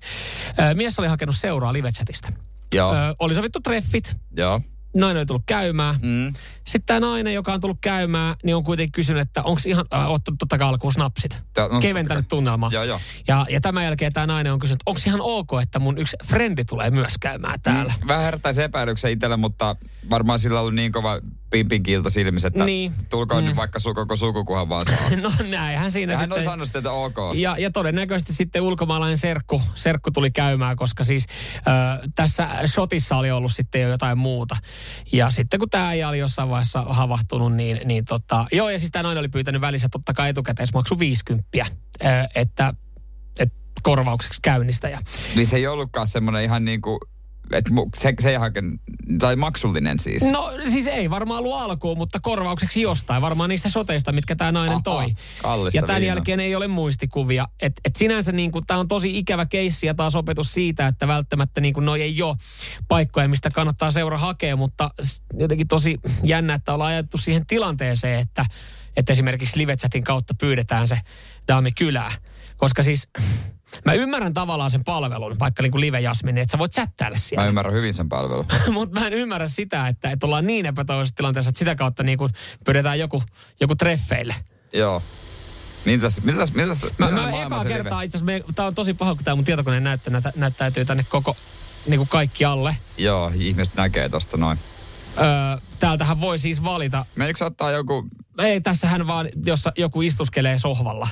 ää, 0.57 0.73
mies 0.73 0.99
oli 0.99 1.07
hakenut 1.07 1.35
seuraa 1.35 1.73
live-chatista. 1.73 2.29
Joo, 2.73 2.93
Ö, 2.93 2.97
oli 3.19 3.35
sovittu 3.35 3.59
treffit, 3.59 4.15
joo. 4.37 4.61
nainen 4.95 5.19
oli 5.19 5.25
tullut 5.25 5.43
käymään. 5.45 5.95
Mm. 6.01 6.33
Sitten 6.65 6.85
tämä 6.85 6.99
nainen, 6.99 7.33
joka 7.33 7.53
on 7.53 7.61
tullut 7.61 7.77
käymään, 7.81 8.35
niin 8.43 8.55
on 8.55 8.63
kuitenkin 8.63 8.91
kysynyt, 8.91 9.21
että 9.21 9.43
onko 9.43 9.61
ihan, 9.65 9.85
äh, 9.93 10.11
ottanut 10.11 10.39
totta 10.39 10.57
kai 10.57 10.67
alkuun 10.67 10.93
snapsit. 10.93 11.41
Tää- 11.53 11.67
no, 11.67 11.79
Keventänyt 11.79 12.25
tunnelmaa. 12.27 12.69
Joo, 12.73 12.83
joo. 12.83 12.99
Ja, 13.27 13.45
ja 13.49 13.61
tämän 13.61 13.83
jälkeen 13.83 14.13
tämä 14.13 14.27
nainen 14.27 14.53
on 14.53 14.59
kysynyt, 14.59 14.81
onko 14.85 15.01
ihan 15.07 15.21
ok, 15.21 15.49
että 15.61 15.79
mun 15.79 15.97
yksi 15.97 16.17
frendi 16.25 16.65
tulee 16.65 16.89
myös 16.89 17.13
käymään 17.19 17.61
täällä. 17.61 17.93
Vähän 18.07 18.23
herättäisi 18.23 18.61
epäilyksen 18.61 19.11
itsellä, 19.11 19.37
mutta 19.37 19.75
varmaan 20.09 20.39
sillä 20.39 20.55
on 20.59 20.61
ollut 20.61 20.75
niin 20.75 20.91
kova 20.91 21.19
pimpin 21.51 21.83
kiilto 21.83 22.09
silmissä, 22.09 22.47
että 22.47 22.65
Niin. 22.65 22.93
tulkoon 23.09 23.43
Mm. 23.43 23.47
nyt 23.47 23.55
vaikka 23.55 23.79
su, 23.79 23.93
koko 23.93 24.15
suku, 24.15 24.45
kunhan 24.45 24.69
vaan 24.69 24.85
saa. 24.85 24.97
No 25.21 25.31
näinhän 25.49 25.91
siinä 25.91 26.13
Ja 26.13 26.17
hän 26.17 26.23
sitten... 26.29 26.37
on 26.37 26.43
sanonut, 26.43 26.75
että 26.75 26.91
ok. 26.91 27.15
Ja, 27.35 27.57
ja 27.57 27.71
todennäköisesti 27.71 28.33
sitten 28.33 28.61
ulkomaalainen 28.61 29.17
serkku, 29.17 29.61
serkku 29.75 30.11
tuli 30.11 30.31
käymään, 30.31 30.75
koska 30.75 31.03
siis 31.03 31.25
ö, 31.57 32.07
tässä 32.15 32.49
shotissa 32.67 33.15
oli 33.17 33.31
ollut 33.31 33.51
sitten 33.51 33.81
jo 33.81 33.89
jotain 33.89 34.17
muuta. 34.17 34.55
Ja 35.11 35.29
sitten 35.29 35.59
kun 35.59 35.69
tämä 35.69 35.87
äijä 35.87 36.09
oli 36.09 36.19
jossain 36.19 36.49
vaiheessa 36.49 36.81
havahtunut, 36.81 37.53
niin, 37.55 37.79
niin 37.85 38.05
tota, 38.05 38.45
joo 38.51 38.69
ja 38.69 38.79
siis 38.79 38.91
tämä 38.91 39.03
nainen 39.03 39.19
oli 39.19 39.29
pyytänyt 39.29 39.61
välissä 39.61 39.89
totta 39.91 40.13
kai 40.13 40.29
etukäteismaksu 40.29 40.99
50, 40.99 41.49
ö, 42.03 42.07
että, 42.35 42.73
että 43.39 43.55
korvaukseksi 43.83 44.39
käynnistä. 44.41 44.89
Ja, 44.89 44.99
Niin 45.35 45.47
se 45.47 45.55
ei 45.55 45.67
ollutkaan 45.67 46.07
semmoinen 46.07 46.43
ihan 46.43 46.65
niin 46.65 46.81
kuin 46.81 46.99
et, 47.51 47.65
se, 47.97 48.13
se 48.19 48.29
ei 48.29 48.35
haken, 48.35 48.79
tai 49.19 49.35
maksullinen 49.35 49.99
siis. 49.99 50.23
No 50.31 50.51
siis 50.69 50.87
ei 50.87 51.09
varmaan 51.09 51.39
ollut 51.39 51.61
alkuun, 51.61 51.97
mutta 51.97 52.19
korvaukseksi 52.19 52.81
jostain. 52.81 53.21
Varmaan 53.21 53.49
niistä 53.49 53.69
soteista, 53.69 54.11
mitkä 54.11 54.35
tämä 54.35 54.51
nainen 54.51 54.73
Aha, 54.73 54.81
toi. 54.83 55.15
ja 55.73 55.81
tämän 55.81 56.01
viinaa. 56.01 56.15
jälkeen 56.15 56.39
ei 56.39 56.55
ole 56.55 56.67
muistikuvia. 56.67 57.47
Et, 57.61 57.73
et 57.85 57.95
sinänsä 57.95 58.31
niin 58.31 58.51
tämä 58.67 58.79
on 58.79 58.87
tosi 58.87 59.17
ikävä 59.17 59.45
keissi 59.45 59.87
ja 59.87 59.93
taas 59.93 60.15
opetus 60.15 60.53
siitä, 60.53 60.87
että 60.87 61.07
välttämättä 61.07 61.61
niin 61.61 61.73
noi 61.79 62.01
ei 62.01 62.21
ole 62.21 62.35
paikkoja, 62.87 63.27
mistä 63.27 63.49
kannattaa 63.49 63.91
seura 63.91 64.17
hakea, 64.17 64.55
mutta 64.55 64.89
jotenkin 65.33 65.67
tosi 65.67 65.99
jännä, 66.23 66.53
että 66.53 66.73
ollaan 66.73 66.91
ajettu 66.91 67.17
siihen 67.17 67.45
tilanteeseen, 67.45 68.19
että, 68.19 68.45
että 68.97 69.13
esimerkiksi 69.13 69.57
livechatin 69.57 70.03
kautta 70.03 70.33
pyydetään 70.39 70.87
se 70.87 70.99
daami 71.47 71.71
kylää. 71.71 72.11
Koska 72.57 72.83
siis 72.83 73.07
mä 73.85 73.93
ymmärrän 73.93 74.33
tavallaan 74.33 74.71
sen 74.71 74.83
palvelun, 74.83 75.39
vaikka 75.39 75.63
niin 75.63 75.71
kuin 75.71 75.81
live 75.81 75.99
Jasmini, 75.99 76.41
että 76.41 76.51
sä 76.51 76.59
voit 76.59 76.71
chattailla 76.71 77.17
siellä. 77.17 77.43
Mä 77.43 77.47
ymmärrän 77.47 77.73
hyvin 77.73 77.93
sen 77.93 78.09
palvelun. 78.09 78.45
Mutta 78.71 78.99
mä 78.99 79.07
en 79.07 79.13
ymmärrä 79.13 79.47
sitä, 79.47 79.87
että, 79.87 80.09
että 80.09 80.25
ollaan 80.25 80.47
niin 80.47 80.65
epätoivoisessa 80.65 81.15
tilanteessa, 81.15 81.49
että 81.49 81.59
sitä 81.59 81.75
kautta 81.75 82.03
niin 82.03 82.17
kuin 82.17 82.33
pyydetään 82.65 82.99
joku, 82.99 83.23
joku 83.59 83.75
treffeille. 83.75 84.35
Joo. 84.73 85.01
Mitäs, 85.85 86.21
mitäs, 86.23 86.53
mitäs, 86.53 86.83
Mä, 86.83 86.89
mitäs 87.11 87.31
mä 87.31 87.41
ekaa 87.41 87.65
kertaa, 87.65 88.01
itse 88.01 88.17
asiassa 88.17 88.53
tää 88.55 88.65
on 88.65 88.75
tosi 88.75 88.93
paha, 88.93 89.15
kun 89.15 89.23
tää 89.23 89.35
mun 89.35 89.43
tietokone 89.43 89.79
näyttö, 89.79 90.09
näytä, 90.09 90.33
näyttäytyy 90.35 90.85
tänne 90.85 91.05
koko, 91.09 91.37
niin 91.87 91.97
kuin 91.97 92.09
kaikki 92.09 92.45
alle. 92.45 92.75
Joo, 92.97 93.31
ihmiset 93.35 93.75
näkee 93.75 94.09
tosta 94.09 94.37
noin. 94.37 94.57
Öö, 95.17 95.23
täältähän 95.79 96.21
voi 96.21 96.39
siis 96.39 96.63
valita. 96.63 97.05
Menikö 97.15 97.37
sä 97.37 97.45
ottaa 97.45 97.71
joku... 97.71 98.07
Ei, 98.37 98.61
tässähän 98.61 99.07
vaan, 99.07 99.29
jossa 99.45 99.71
joku 99.77 100.01
istuskelee 100.01 100.59
sohvalla. 100.59 101.07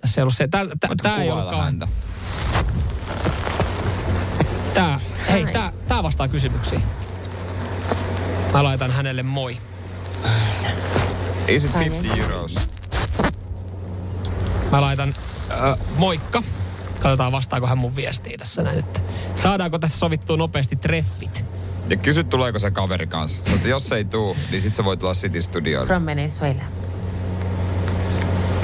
Tässä 0.00 0.20
ei 0.20 0.22
ollut 0.22 0.34
se. 0.34 0.48
Tää, 0.48 0.64
tää, 0.80 0.90
tää 1.02 1.22
ei 1.22 1.30
ollut 1.30 1.44
kuvailla 1.44 1.50
kauhean. 1.50 1.64
häntä? 1.64 1.88
Tää, 4.74 5.00
hei, 5.30 5.46
tää, 5.52 5.72
tää 5.88 6.02
vastaa 6.02 6.28
kysymyksiin. 6.28 6.82
Mä 8.52 8.64
laitan 8.64 8.90
hänelle 8.90 9.22
moi. 9.22 9.56
Is 11.48 11.64
it 11.64 11.78
50 11.78 12.16
euros? 12.22 12.56
Mä 14.72 14.80
laitan 14.80 15.14
ö, 15.50 15.76
moikka. 15.96 16.42
Katsotaan 17.00 17.32
vastaako 17.32 17.66
hän 17.66 17.78
mun 17.78 17.96
viestiin 17.96 18.38
tässä 18.38 18.62
näin. 18.62 18.78
Että 18.78 19.00
saadaanko 19.36 19.78
tässä 19.78 19.98
sovittua 19.98 20.36
nopeasti 20.36 20.76
treffit? 20.76 21.44
Ja 21.88 21.96
kysy, 21.96 22.24
tuleeko 22.24 22.58
se 22.58 22.70
kaveri 22.70 23.06
kanssa. 23.06 23.44
Sä, 23.44 23.54
että 23.54 23.68
jos 23.68 23.92
ei 23.92 24.04
tuu, 24.04 24.36
niin 24.50 24.60
sit 24.60 24.74
sä 24.74 24.84
voit 24.84 25.00
tulla 25.00 25.14
City 25.14 25.42
Studioon. 25.42 25.86
From 25.86 26.06
Venezuela. 26.06 26.62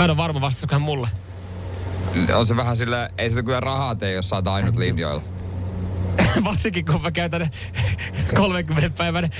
Mä 0.01 0.05
en 0.05 0.11
ole 0.11 0.17
varma 0.17 0.41
vastasko 0.41 0.75
hän 0.75 0.83
mulle. 0.83 1.09
On 2.35 2.47
se 2.47 2.57
vähän 2.57 2.77
sillä, 2.77 3.11
ei 3.19 3.31
sitä 3.31 3.43
kyllä 3.43 3.61
rahaa 3.61 3.95
tee, 3.95 4.13
jos 4.13 4.33
oot 4.33 4.49
ainut 4.49 4.77
linjoilla. 4.77 5.23
Varsinkin 6.45 6.85
kun 6.85 7.03
mä 7.03 7.11
käytän 7.11 7.51
30 8.37 8.91
päivän 8.99 9.31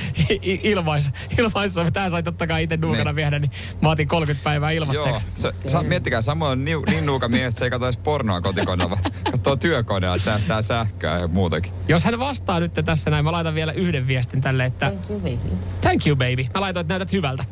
ilmais, 0.63 1.11
ilmaissa. 1.39 1.91
Tää 1.93 2.11
sai 2.11 2.23
totta 2.23 2.47
kai 2.47 2.63
itse 2.63 2.77
nuukana 2.77 3.05
Niin. 3.05 3.17
viedä, 3.17 3.39
niin 3.39 3.51
mä 3.81 3.91
otin 3.91 4.09
30 4.09 4.45
päivää 4.45 4.73
Joo, 4.73 4.83
ilmatteeksi. 4.85 5.27
se, 5.35 5.53
sa, 5.67 5.83
miettikää, 5.83 6.23
Samuel 6.23 6.51
on 6.51 6.65
niin, 6.65 6.79
niin 6.91 7.07
nuuka 7.07 7.29
mies, 7.29 7.49
että 7.49 7.59
se 7.59 7.65
ei 7.65 7.71
katso 7.71 7.87
edes 7.87 7.97
pornoa 7.97 8.41
kotikoneella, 8.41 8.91
vaan 8.91 9.03
katsoo 9.33 9.57
työkoneella, 9.57 10.17
että 10.17 10.25
säästää 10.25 10.63
sähköä 10.63 11.19
ja 11.19 11.29
muutakin. 11.29 11.73
Jos 11.89 12.05
hän 12.05 12.19
vastaa 12.19 12.61
nyt 12.61 12.73
tässä 12.85 13.11
näin, 13.11 13.25
mä 13.25 13.33
laitan 13.33 13.55
vielä 13.55 13.73
yhden 13.73 14.07
viestin 14.07 14.41
tälle, 14.41 14.65
että 14.65 14.91
Thank 14.91 15.11
you, 15.11 15.19
baby. 15.21 15.57
thank 15.81 16.07
you 16.07 16.17
baby. 16.17 16.43
Mä 16.55 16.61
laitoin, 16.61 16.85
että 16.85 16.93
näytät 16.95 17.13
hyvältä. 17.13 17.45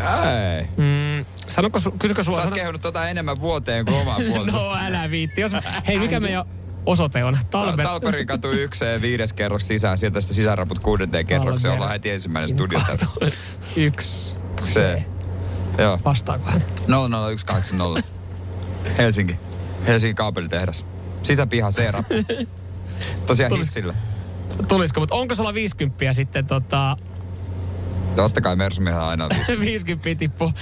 Ei. 0.00 0.66
Mm, 0.76 1.24
sanonko, 1.46 1.78
su- 1.78 1.94
kysykö 1.98 2.22
Sä 2.22 2.24
sulla? 2.24 2.42
oot 2.42 2.54
kehunut 2.54 2.80
tota 2.80 3.08
enemmän 3.08 3.36
vuoteen 3.40 3.84
kuin 3.84 3.96
omaan 4.00 4.22
puolesta. 4.28 4.58
no 4.58 4.74
älä 4.80 5.10
viitti. 5.10 5.40
Jos, 5.40 5.52
hei, 5.86 5.98
mikä 5.98 6.20
meidän 6.20 6.44
osoite 6.86 7.24
on? 7.24 7.38
Talber... 7.50 7.86
Talperin 7.86 8.26
katu 8.26 8.50
ykseen 8.50 9.02
viides 9.02 9.32
kerros 9.32 9.68
sisään, 9.68 9.98
sieltä 9.98 10.20
sitten 10.20 10.36
sisäraput 10.36 10.78
kuudenteen 10.78 11.26
kerrokseen, 11.26 11.74
ollaan 11.74 11.90
heti 11.90 12.10
ensimmäinen 12.10 12.48
studio 12.50 12.80
tässä. 12.86 13.16
Yksi. 13.76 14.36
Se. 14.62 15.04
Joo. 15.78 15.98
Vastaako 16.04 16.44
hän? 16.50 16.62
00180. 16.86 18.08
Helsinki. 18.98 19.36
Helsingin 19.86 20.16
kaapelitehdas. 20.16 20.84
Sisäpiha 21.22 21.70
Seera. 21.70 22.04
Tosiaan 23.26 23.52
Tulis- 23.52 23.58
hissillä. 23.58 23.94
Tulisiko, 24.68 25.00
mutta 25.00 25.14
onko 25.14 25.34
sulla 25.34 25.54
50 25.54 26.12
sitten 26.12 26.46
tota... 26.46 26.96
Totta 28.16 28.40
kai 28.40 28.56
Mersumiehellä 28.56 29.08
aina 29.08 29.24
on 29.24 29.30
viisi. 29.36 29.60
50 29.60 30.18
tippuu, 30.18 30.52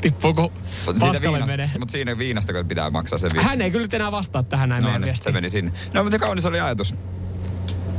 tippuu 0.00 0.34
kun 0.34 0.42
Mutta 0.52 0.92
siinä, 0.92 1.06
paskalle 1.06 1.22
viinasta, 1.32 1.52
menee. 1.52 1.70
mut 1.78 1.90
siinä 1.90 2.18
viinasta 2.18 2.52
kun 2.52 2.66
pitää 2.68 2.90
maksaa 2.90 3.18
se 3.18 3.28
viisi. 3.32 3.46
Hän 3.48 3.62
ei 3.62 3.70
kyllä 3.70 3.86
enää 3.92 4.12
vastaa 4.12 4.42
tähän 4.42 4.68
näin 4.68 4.82
no, 4.82 4.86
meidän 4.88 5.00
niin, 5.00 5.06
se 5.06 5.12
viestiin. 5.12 5.34
meni 5.34 5.50
sinne. 5.50 5.72
No 5.94 6.02
mutta 6.02 6.18
kaunis 6.18 6.46
oli 6.46 6.60
ajatus. 6.60 6.94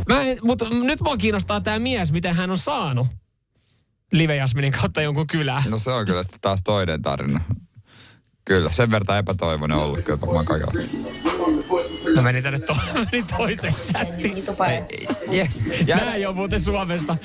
Mä 0.09 0.21
en, 0.21 0.37
mutta 0.43 0.65
nyt 0.69 1.01
mua 1.01 1.17
kiinnostaa 1.17 1.61
tämä 1.61 1.79
mies, 1.79 2.11
miten 2.11 2.35
hän 2.35 2.51
on 2.51 2.57
saanut 2.57 3.07
Live 4.11 4.35
Jasminin 4.35 4.71
kautta 4.71 5.01
jonkun 5.01 5.27
kylään. 5.27 5.63
No 5.69 5.77
se 5.77 5.91
on 5.91 6.05
kyllä 6.05 6.23
sitten 6.23 6.41
taas 6.41 6.63
toinen 6.63 7.01
tarina. 7.01 7.41
Kyllä, 8.45 8.71
sen 8.71 8.91
verran 8.91 9.17
epätoivoinen 9.17 9.77
ollut 9.77 10.01
kyllä 10.01 10.21
varmaan 10.21 10.45
kaikilla. 10.45 10.71
Mä 12.15 12.21
menin 12.21 12.43
tänne 12.43 12.59
to- 12.59 12.75
menin 13.11 13.25
toiseen 13.37 13.75
chattiin. 13.91 14.35
Yeah. 15.33 15.49
Nää 15.87 16.15
ei 16.15 16.25
ole 16.25 16.35
muuten 16.35 16.59
Suomesta. 16.59 17.17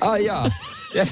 Ai 0.00 0.24
jaa. 0.24 0.50
Yeah. 0.94 1.08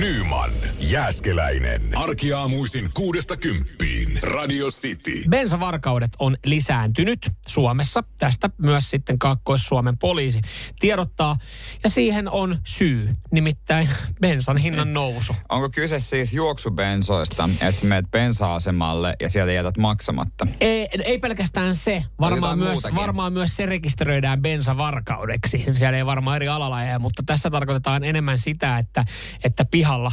Nyman, 0.00 0.50
Jääskeläinen. 0.80 1.82
Arkiaamuisin 1.94 2.90
kuudesta 2.94 3.36
kymppiin. 3.36 4.18
Radio 4.22 4.66
City. 4.66 5.22
Bensavarkaudet 5.30 6.10
on 6.18 6.36
lisääntynyt 6.44 7.30
Suomessa. 7.46 8.04
Tästä 8.18 8.50
myös 8.58 8.90
sitten 8.90 9.18
Kaakkois-Suomen 9.18 9.98
poliisi 9.98 10.40
tiedottaa. 10.80 11.36
Ja 11.84 11.90
siihen 11.90 12.28
on 12.28 12.58
syy, 12.64 13.08
nimittäin 13.32 13.88
bensan 14.22 14.56
hinnan 14.56 14.94
nousu. 14.94 15.36
Onko 15.48 15.70
kyse 15.70 15.98
siis 15.98 16.32
juoksubensoista, 16.32 17.48
että 17.52 17.80
sä 17.80 17.86
menet 17.86 18.10
bensa-asemalle 18.10 19.16
ja 19.20 19.28
sieltä 19.28 19.52
jätät 19.52 19.76
maksamatta? 19.76 20.46
Ei, 20.60 20.88
ei 21.04 21.18
pelkästään 21.18 21.74
se. 21.74 22.04
Varmaan 22.20 22.58
myös, 22.58 22.72
muutakin. 22.72 22.96
varmaan 22.96 23.32
myös 23.32 23.56
se 23.56 23.66
rekisteröidään 23.66 24.42
bensavarkaudeksi. 24.42 25.64
Siellä 25.72 25.98
ei 25.98 26.06
varmaan 26.06 26.36
eri 26.36 26.48
alalajeja, 26.48 26.98
mutta 26.98 27.22
tässä 27.26 27.50
tarkoitetaan 27.50 28.04
enemmän 28.04 28.38
sitä, 28.38 28.78
että, 28.78 29.04
että 29.44 29.64
pihalla 29.84 30.12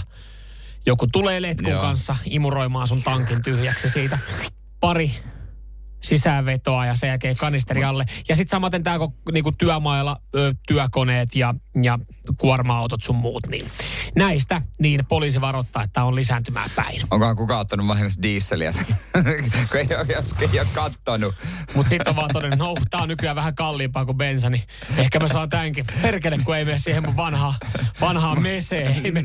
joku 0.85 1.07
tulee 1.07 1.41
letkun 1.41 1.71
Joo. 1.71 1.81
kanssa 1.81 2.15
imuroimaan 2.25 2.87
sun 2.87 3.03
tankin 3.03 3.43
tyhjäksi 3.43 3.89
siitä. 3.89 4.19
Pari 4.79 5.11
sisäänvetoa 6.01 6.85
ja 6.85 6.95
sen 6.95 7.07
jälkeen 7.07 7.35
kanisteri 7.35 7.83
alle. 7.83 8.05
Ja 8.29 8.35
sitten 8.35 8.51
samaten 8.51 8.83
tämä 8.83 8.97
niinku 9.31 9.51
työmailla 9.57 10.21
ö, 10.35 10.53
työkoneet 10.67 11.35
ja, 11.35 11.55
ja 11.81 11.99
kuorma-autot 12.37 13.03
sun 13.03 13.15
muut. 13.15 13.47
Niin 13.47 13.71
näistä 14.15 14.61
niin 14.79 15.05
poliisi 15.05 15.41
varoittaa, 15.41 15.83
että 15.83 16.03
on 16.03 16.15
lisääntymään 16.15 16.69
päin. 16.75 17.01
Onkohan 17.11 17.35
kukaan 17.35 17.61
ottanut 17.61 17.87
vahingossa 17.87 18.21
diisseliä 18.21 18.71
kun 19.71 19.79
ei 19.79 19.87
ole, 19.95 20.05
jos 20.13 20.35
ei 20.53 20.59
ole 20.59 20.67
kattonut. 20.73 21.35
Mutta 21.75 21.89
sitten 21.89 22.09
on 22.09 22.15
vaan 22.15 22.29
todennut, 22.33 22.59
no 22.59 22.75
tää 22.89 23.01
on 23.01 23.07
nykyään 23.07 23.35
vähän 23.35 23.55
kalliimpaa 23.55 24.05
kuin 24.05 24.17
bensa, 24.17 24.49
niin 24.49 24.63
ehkä 24.97 25.19
mä 25.19 25.27
saan 25.27 25.49
tämänkin. 25.49 25.85
Perkele, 26.01 26.37
kun 26.45 26.55
ei 26.55 26.65
mene 26.65 26.79
siihen 26.79 27.05
mun 27.05 27.17
vanhaan, 27.17 27.53
vanhaan 28.01 28.41
meseen. 28.41 29.05
Ei 29.05 29.11
me, 29.11 29.23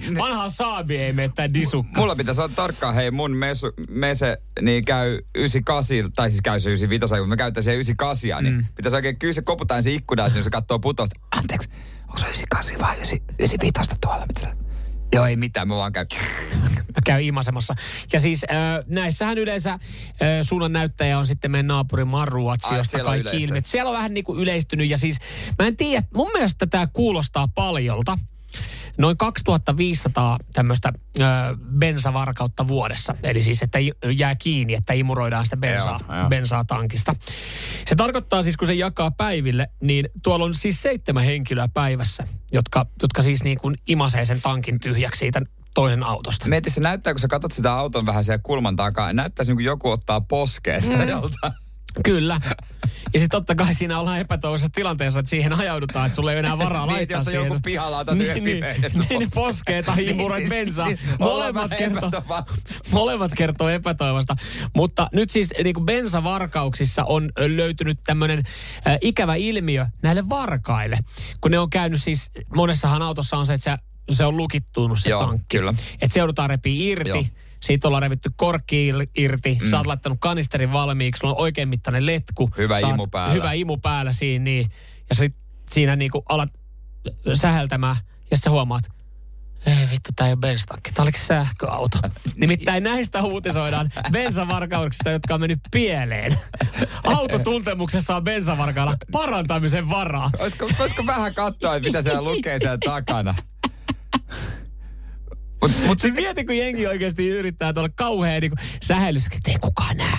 saabi 0.48 0.96
ei 0.96 1.12
mene 1.12 1.32
tää 1.34 1.54
disukka. 1.54 2.00
Mulla 2.00 2.16
pitäisi 2.16 2.40
olla 2.40 2.52
tarkkaan, 2.56 2.94
hei 2.94 3.10
mun 3.10 3.36
mesu, 3.36 3.72
mese 3.88 4.38
niin 4.62 4.84
käy 4.84 5.18
98, 5.34 6.12
tai 6.12 6.30
siis 6.30 6.42
käy 6.42 6.60
se 6.66 6.70
95, 6.70 7.20
kun 7.20 7.28
me 7.28 7.36
käytetään 7.36 7.64
se 7.64 7.72
98, 7.74 8.44
niin 8.44 8.54
Mm. 8.56 8.64
pitäisi 8.74 8.96
oikein 8.96 9.18
kyllä 9.18 9.34
se 9.34 9.42
koputaan 9.42 9.82
se 9.82 9.90
ikkunaan, 9.92 10.30
niin 10.34 10.44
se 10.44 10.50
katsoo 10.50 10.78
putosta. 10.78 11.20
Anteeksi, 11.36 11.68
onko 12.02 12.18
se 12.18 12.26
98 12.26 12.78
vai 12.80 12.96
95 13.38 13.90
tuolla? 14.00 14.24
Mitä 14.26 14.40
sä- 14.40 14.56
Joo, 15.12 15.26
ei 15.26 15.36
mitään, 15.36 15.68
mä 15.68 15.76
vaan 15.76 15.92
käyn. 15.92 16.06
Mä 16.96 17.00
käyn 17.04 17.24
imasemassa. 17.24 17.74
Ja 18.12 18.20
siis 18.20 18.44
äh, 18.50 18.84
näissähän 18.86 19.38
yleensä 19.38 19.72
äh, 19.72 19.78
suunnan 20.42 20.72
näyttäjä 20.72 21.18
on 21.18 21.26
sitten 21.26 21.50
meidän 21.50 21.66
naapuri 21.66 22.04
Marruatsi, 22.04 22.68
Ai, 22.70 22.76
josta 22.78 22.98
kaikki 23.04 23.36
ilmet. 23.36 23.66
Siellä 23.66 23.88
on 23.90 23.96
vähän 23.96 24.14
niin 24.14 24.24
kuin 24.24 24.38
yleistynyt 24.40 24.90
ja 24.90 24.98
siis 24.98 25.16
mä 25.58 25.66
en 25.66 25.76
tiedä, 25.76 26.06
mun 26.14 26.30
mielestä 26.34 26.66
tämä 26.66 26.86
kuulostaa 26.86 27.48
paljolta. 27.48 28.18
Noin 28.98 29.16
2500 29.16 30.38
tämmöistä 30.52 30.92
ö, 31.18 31.22
bensavarkautta 31.78 32.68
vuodessa. 32.68 33.14
Eli 33.22 33.42
siis, 33.42 33.62
että 33.62 33.78
jää 34.16 34.34
kiinni, 34.34 34.74
että 34.74 34.92
imuroidaan 34.92 35.44
sitä 35.44 35.56
bensaa, 35.56 36.00
Joo, 36.08 36.18
joo. 36.18 36.28
bensaa 36.28 36.64
tankista. 36.64 37.14
Se 37.86 37.94
tarkoittaa 37.94 38.42
siis, 38.42 38.56
kun 38.56 38.66
se 38.68 38.74
jakaa 38.74 39.10
päiville, 39.10 39.68
niin 39.80 40.08
tuolla 40.22 40.44
on 40.44 40.54
siis 40.54 40.82
seitsemän 40.82 41.24
henkilöä 41.24 41.68
päivässä, 41.74 42.26
jotka, 42.52 42.86
jotka 43.02 43.22
siis 43.22 43.44
niin 43.44 43.58
kuin 43.58 43.74
imasee 43.86 44.24
sen 44.24 44.42
tankin 44.42 44.80
tyhjäksi 44.80 45.18
siitä 45.18 45.42
toisen 45.74 46.02
autosta. 46.02 46.48
Mieti, 46.48 46.70
se 46.70 46.80
näyttää, 46.80 47.12
kun 47.12 47.20
sä 47.20 47.28
katsot 47.28 47.52
sitä 47.52 47.72
auton 47.74 48.06
vähän 48.06 48.24
siellä 48.24 48.40
kulman 48.42 48.76
takaa, 48.76 49.12
näyttäisi 49.12 49.50
niin 49.50 49.56
kuin 49.56 49.64
joku 49.64 49.90
ottaa 49.90 50.20
poskeen 50.20 50.82
mm. 50.82 51.08
joltain. 51.08 51.52
Kyllä. 52.04 52.40
Ja 53.14 53.20
sitten 53.20 53.28
totta 53.40 53.54
kai 53.54 53.74
siinä 53.74 54.00
ollaan 54.00 54.18
epätoivoisessa 54.20 54.70
tilanteessa, 54.74 55.20
että 55.20 55.30
siihen 55.30 55.52
ajaudutaan, 55.52 56.06
että 56.06 56.16
sulla 56.16 56.32
ei 56.32 56.38
enää 56.38 56.58
varaa 56.58 56.86
Niin, 56.86 56.96
laittaa 56.96 57.18
jos 57.18 57.26
on 57.26 57.32
siihen. 57.32 57.48
joku 57.48 57.60
pihalla, 57.64 57.98
otat 57.98 58.20
yhden 58.20 58.42
pimeyden 58.44 58.90
niin, 58.94 59.18
niin, 59.18 59.30
poskee 59.34 59.82
tai 59.82 60.06
imuroit 60.06 60.40
Niin, 60.40 60.48
bensaa. 60.48 60.86
niin, 60.86 60.98
ollaan 61.18 61.54
Molemmat 61.54 61.70
kertoo, 61.78 62.10
molemmat 62.90 63.32
kertoo 63.36 63.68
epätoivosta. 63.68 64.36
Mutta 64.74 65.08
nyt 65.12 65.30
siis 65.30 65.50
niin 65.64 65.74
kuin 65.74 65.86
bensavarkauksissa 65.86 67.04
on 67.04 67.30
löytynyt 67.38 67.98
tämmöinen 68.04 68.38
äh, 68.86 68.98
ikävä 69.00 69.34
ilmiö 69.34 69.86
näille 70.02 70.28
varkaille. 70.28 70.98
Kun 71.40 71.50
ne 71.50 71.58
on 71.58 71.70
käynyt 71.70 72.02
siis, 72.02 72.30
monessahan 72.54 73.02
autossa 73.02 73.36
on 73.36 73.46
se, 73.46 73.54
että 73.54 73.78
se, 74.10 74.16
se 74.16 74.24
on 74.24 74.36
lukittunut 74.36 75.00
se 75.00 75.08
Joo, 75.10 75.26
tankki. 75.26 75.56
kyllä. 75.58 75.74
Että 76.00 76.14
se 76.14 76.20
joudutaan 76.20 76.50
repiä 76.50 76.92
irti. 76.92 77.08
Joo. 77.08 77.24
Siitä 77.66 77.88
ollaan 77.88 78.02
revitty 78.02 78.30
korkki 78.36 78.92
irti, 79.16 79.58
mm. 79.62 79.70
sä 79.70 79.76
oot 79.76 79.86
laittanut 79.86 80.18
kanisterin 80.20 80.72
valmiiksi, 80.72 81.20
sulla 81.20 81.34
on 81.34 81.40
oikein 81.40 81.68
mittainen 81.68 82.06
letku. 82.06 82.50
Hyvä 82.56 82.76
oot- 82.76 82.94
imu 82.94 83.06
päällä. 83.06 83.34
Hyvä 83.34 83.52
imu 83.52 83.76
päällä 83.76 84.12
siinä, 84.12 84.42
niin. 84.42 84.70
Ja 85.08 85.14
sit 85.14 85.34
siinä 85.70 85.96
niinku 85.96 86.24
alat 86.28 86.48
säheltämään, 87.34 87.96
ja 88.30 88.38
sä 88.38 88.50
huomaat, 88.50 88.84
ei 89.66 89.88
vittu, 89.90 90.10
tää 90.16 90.26
ei 90.26 90.32
ole 90.32 90.38
bensatankki, 90.40 90.92
tää 90.92 91.02
olikin 91.02 91.20
sähköauto. 91.20 91.98
Nimittäin 92.36 92.82
näistä 92.82 93.22
uutisoidaan 93.22 93.90
bensavarkauksista, 94.12 95.10
jotka 95.10 95.34
on 95.34 95.40
mennyt 95.40 95.60
pieleen. 95.70 96.38
Autotuntemuksessa 97.04 98.16
on 98.16 98.24
bensavarkailla 98.24 98.96
parantamisen 99.12 99.90
varaa. 99.90 100.30
Olisiko, 100.38 100.70
olisiko 100.80 101.06
vähän 101.06 101.34
katsoa, 101.34 101.80
mitä 101.80 102.02
siellä 102.02 102.22
lukee 102.22 102.58
siellä 102.58 102.78
takana? 102.84 103.34
Mut, 105.68 105.86
mut 105.86 106.00
Sitten 106.00 106.22
mieti, 106.24 106.44
kun 106.44 106.56
jengi 106.56 106.86
oikeasti 106.86 107.28
yrittää 107.28 107.72
tuolla 107.72 107.88
kauhean 107.94 108.40
niin 108.40 108.52
sähellys, 108.82 109.26
että 109.26 109.50
ei 109.50 109.58
kukaan 109.60 109.96
näe. 109.96 110.18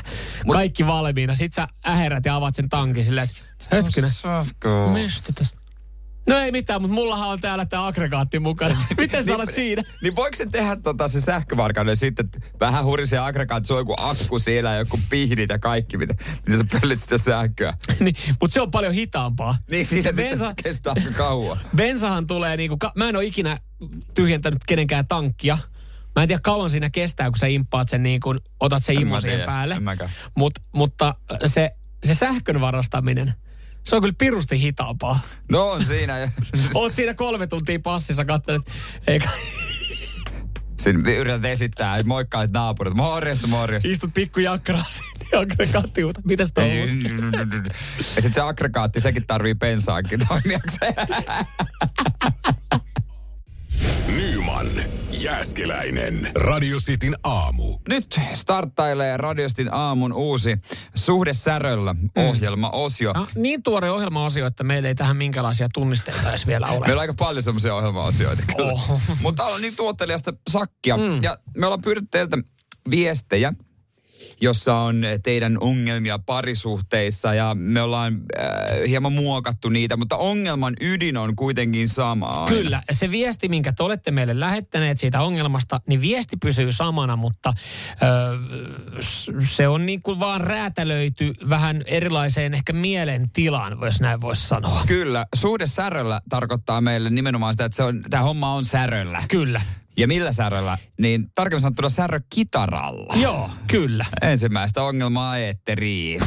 Kaikki 0.51 0.87
valmiina. 0.87 1.35
Sitten 1.35 1.63
sä 1.63 1.67
äherät 1.91 2.25
ja 2.25 2.35
avaat 2.35 2.55
sen 2.55 2.69
tankin 2.69 3.05
silleen, 3.05 3.29
että 3.29 3.75
hetkinen, 3.75 4.11
mistä 4.93 5.33
tästä? 5.33 5.56
No 6.27 6.37
ei 6.37 6.51
mitään, 6.51 6.81
mutta 6.81 6.95
mullahan 6.95 7.29
on 7.29 7.39
täällä 7.39 7.65
tämä 7.65 7.87
aggregaatti 7.87 8.39
mukana. 8.39 8.77
Miten 8.97 9.23
sä 9.23 9.35
olet 9.35 9.53
siinä? 9.53 9.83
Niin 10.01 10.15
voiko 10.15 10.35
se 10.35 10.45
tehdä 10.51 10.75
tota 10.75 11.07
se 11.07 11.21
sähkövarkauden 11.21 11.97
sitten, 11.97 12.25
että 12.25 12.39
vähän 12.59 12.83
hurisee 12.83 13.19
aggregaatti, 13.19 13.67
se 13.67 13.73
on 13.73 13.79
joku 13.79 13.93
akku 13.97 14.39
siellä, 14.39 14.75
joku 14.75 14.99
pihdit 15.09 15.49
ja 15.49 15.59
kaikki, 15.59 15.97
mitä, 15.97 16.15
mitä 16.47 16.57
sä 16.57 16.79
pöllit 16.81 16.99
sitä 16.99 17.17
sähköä. 17.17 17.73
niin, 17.99 18.15
mutta 18.41 18.53
se 18.53 18.61
on 18.61 18.71
paljon 18.71 18.93
hitaampaa. 18.93 19.55
Niin 19.71 19.85
siinä 19.85 20.11
bensa- 20.11 20.37
sitten 20.37 20.55
kestää 20.63 20.93
aika 20.95 21.11
kauan. 21.17 21.57
Bensahan 21.75 22.27
tulee 22.27 22.57
niinku, 22.57 22.77
ka- 22.77 22.91
mä 22.95 23.09
en 23.09 23.15
ole 23.15 23.25
ikinä 23.25 23.59
tyhjentänyt 24.13 24.59
kenenkään 24.67 25.07
tankkia. 25.07 25.57
Mä 26.15 26.21
en 26.21 26.27
tiedä 26.27 26.41
kauan 26.43 26.69
siinä 26.69 26.89
kestää, 26.89 27.29
kun 27.29 27.37
sä 27.37 27.47
imppaat 27.47 27.89
sen 27.89 28.03
niin 28.03 28.19
kuin, 28.19 28.39
otat 28.59 28.85
sen 28.85 29.07
mä 29.07 29.21
siihen 29.21 29.45
päälle. 29.45 29.77
Mut, 30.35 30.53
mutta 30.75 31.15
se, 31.45 31.71
se 32.03 32.13
sähkön 32.13 32.61
varastaminen, 32.61 33.33
se 33.87 33.95
on 33.95 34.01
kyllä 34.01 34.15
pirusti 34.17 34.59
hitaampaa. 34.61 35.19
No 35.51 35.71
on 35.71 35.85
siinä. 35.85 36.13
Oot 36.75 36.95
siinä 36.95 37.13
kolme 37.13 37.47
tuntia 37.47 37.79
passissa 37.79 38.25
kattelet, 38.25 38.61
eikä 39.07 39.29
Siinä 40.79 41.11
yrität 41.11 41.45
esittää, 41.45 41.97
että 41.97 42.07
moikkaat 42.07 42.51
naapurit. 42.51 42.93
Morjesta, 42.93 43.47
morjesta. 43.47 43.89
istut 43.89 44.13
pikku 44.13 44.39
jakkaraa 44.39 44.85
siinä 44.89 45.41
aggregaattiuuta. 45.41 46.21
Mitäs 46.25 46.51
toi 46.53 46.81
on? 46.81 47.03
Ja 47.97 48.21
sitten 48.21 48.33
se 48.33 48.41
aggregaatti, 48.41 48.99
sekin 48.99 49.27
tarvii 49.27 49.55
bensaakin 49.55 50.27
toimijakseen. 50.27 50.95
Nyman, 54.07 54.67
Jääskeläinen. 55.21 56.31
Radio 56.35 56.77
Cityn 56.77 57.15
aamu. 57.23 57.77
Nyt 57.89 58.19
starttailee 58.33 59.17
Radiostin 59.17 59.73
aamun 59.73 60.13
uusi 60.13 60.57
Suhde 60.95 61.33
säröllä 61.33 61.95
ohjelma-osio. 62.15 63.13
No, 63.13 63.27
niin 63.35 63.63
tuore 63.63 63.91
ohjelmaosio, 63.91 64.45
että 64.45 64.63
meillä 64.63 64.87
ei 64.87 64.95
tähän 64.95 65.17
minkälaisia 65.17 65.67
tunnisteita 65.73 66.29
edes 66.29 66.47
vielä 66.47 66.67
ole. 66.67 66.79
Meillä 66.79 66.93
on 66.93 67.01
aika 67.01 67.13
paljon 67.13 67.43
semmoisia 67.43 67.75
ohjelma-asioita 67.75 68.43
kyllä. 68.55 68.71
Oho. 68.71 69.01
Mutta 69.21 69.43
täällä 69.43 69.55
on 69.55 69.61
niin 69.61 69.75
tuottelijasta 69.75 70.33
sakkia. 70.49 70.97
Mm. 70.97 71.23
Ja 71.23 71.37
me 71.57 71.65
ollaan 71.65 71.81
pyydetty 71.81 72.09
teiltä 72.11 72.37
viestejä, 72.89 73.53
jossa 74.41 74.75
on 74.75 75.01
teidän 75.23 75.57
ongelmia 75.61 76.19
parisuhteissa 76.19 77.33
ja 77.33 77.55
me 77.55 77.81
ollaan 77.81 78.13
äh, 78.13 78.49
hieman 78.87 79.13
muokattu 79.13 79.69
niitä, 79.69 79.97
mutta 79.97 80.15
ongelman 80.15 80.73
ydin 80.81 81.17
on 81.17 81.35
kuitenkin 81.35 81.89
sama. 81.89 82.25
aina. 82.25 82.47
Kyllä, 82.47 82.81
se 82.91 83.11
viesti, 83.11 83.49
minkä 83.49 83.73
te 83.73 83.83
olette 83.83 84.11
meille 84.11 84.39
lähettäneet 84.39 84.99
siitä 84.99 85.21
ongelmasta, 85.21 85.81
niin 85.87 86.01
viesti 86.01 86.37
pysyy 86.41 86.71
samana, 86.71 87.15
mutta 87.15 87.53
s- 89.01 89.31
se 89.55 89.67
on 89.67 89.85
niin 89.85 90.01
kuin 90.01 90.19
vaan 90.19 90.41
räätälöity 90.41 91.33
vähän 91.49 91.81
erilaiseen 91.85 92.53
ehkä 92.53 92.73
mielentilaan, 92.73 93.77
jos 93.81 94.01
näin 94.01 94.21
voisi 94.21 94.47
sanoa. 94.47 94.83
Kyllä, 94.87 95.25
suhde 95.35 95.67
säröllä 95.67 96.21
tarkoittaa 96.29 96.81
meille 96.81 97.09
nimenomaan 97.09 97.53
sitä, 97.53 97.65
että 97.65 97.75
se 97.75 97.83
on, 97.83 98.01
tämä 98.09 98.23
homma 98.23 98.53
on 98.53 98.65
säröllä. 98.65 99.23
Kyllä. 99.27 99.61
Ja 99.97 100.07
millä 100.07 100.31
säröllä? 100.31 100.77
Niin 100.99 101.27
tarkemmin 101.35 101.61
sanottuna 101.61 101.89
särö 101.89 102.19
kitaralla. 102.35 103.13
Joo, 103.15 103.49
kyllä. 103.67 104.05
Ensimmäistä 104.21 104.83
ongelmaa 104.83 105.37
eetteriin. 105.37 106.21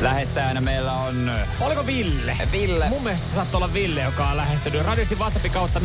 Lähettäjänä 0.00 0.60
meillä 0.60 0.92
on 0.92 1.30
Oliko 1.60 1.86
Ville? 1.86 2.36
Ville. 2.52 2.88
Mun 2.88 3.02
mielestä 3.02 3.28
se 3.28 3.34
saattoi 3.34 3.58
olla 3.58 3.72
Ville, 3.72 4.02
joka 4.02 4.26
on 4.26 4.36
lähestynyt 4.36 4.86
radiosti 4.86 5.14
WhatsAppin 5.14 5.50
kautta 5.50 5.80
0447255854 5.80 5.82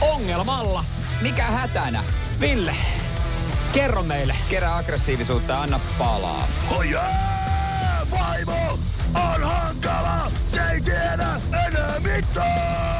ongelmalla. 0.00 0.84
Mikä 1.22 1.44
hätänä? 1.44 2.04
Ville, 2.40 2.74
kerro 3.72 4.02
meille. 4.02 4.36
Kerää 4.50 4.76
aggressiivisuutta 4.76 5.52
ja 5.52 5.62
anna 5.62 5.80
palaa. 5.98 6.48
Ojaa, 6.70 7.10
vaimo 8.10 8.78
on 9.14 9.42
hankala, 9.42 10.30
se 10.48 10.60
ei 10.72 10.80
tiedä 10.80 11.40
enää 11.66 12.00
mitään. 12.00 12.95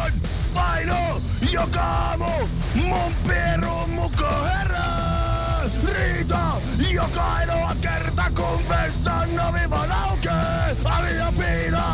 Paino 0.87 1.21
joka 1.53 1.81
aamu, 1.81 2.31
mun 2.75 3.13
pierun 3.29 3.91
muko 3.91 4.27
herää. 4.45 5.63
Riita 5.85 6.39
joka 6.91 7.33
ainoa 7.33 7.73
kerta, 7.83 8.23
kun 8.37 8.61
vessan 8.69 9.29
ovi 9.49 9.71
vaan 9.71 9.93
aukee. 9.93 10.77
Ali 10.85 11.17
ja 11.17 11.33
piina, 11.39 11.85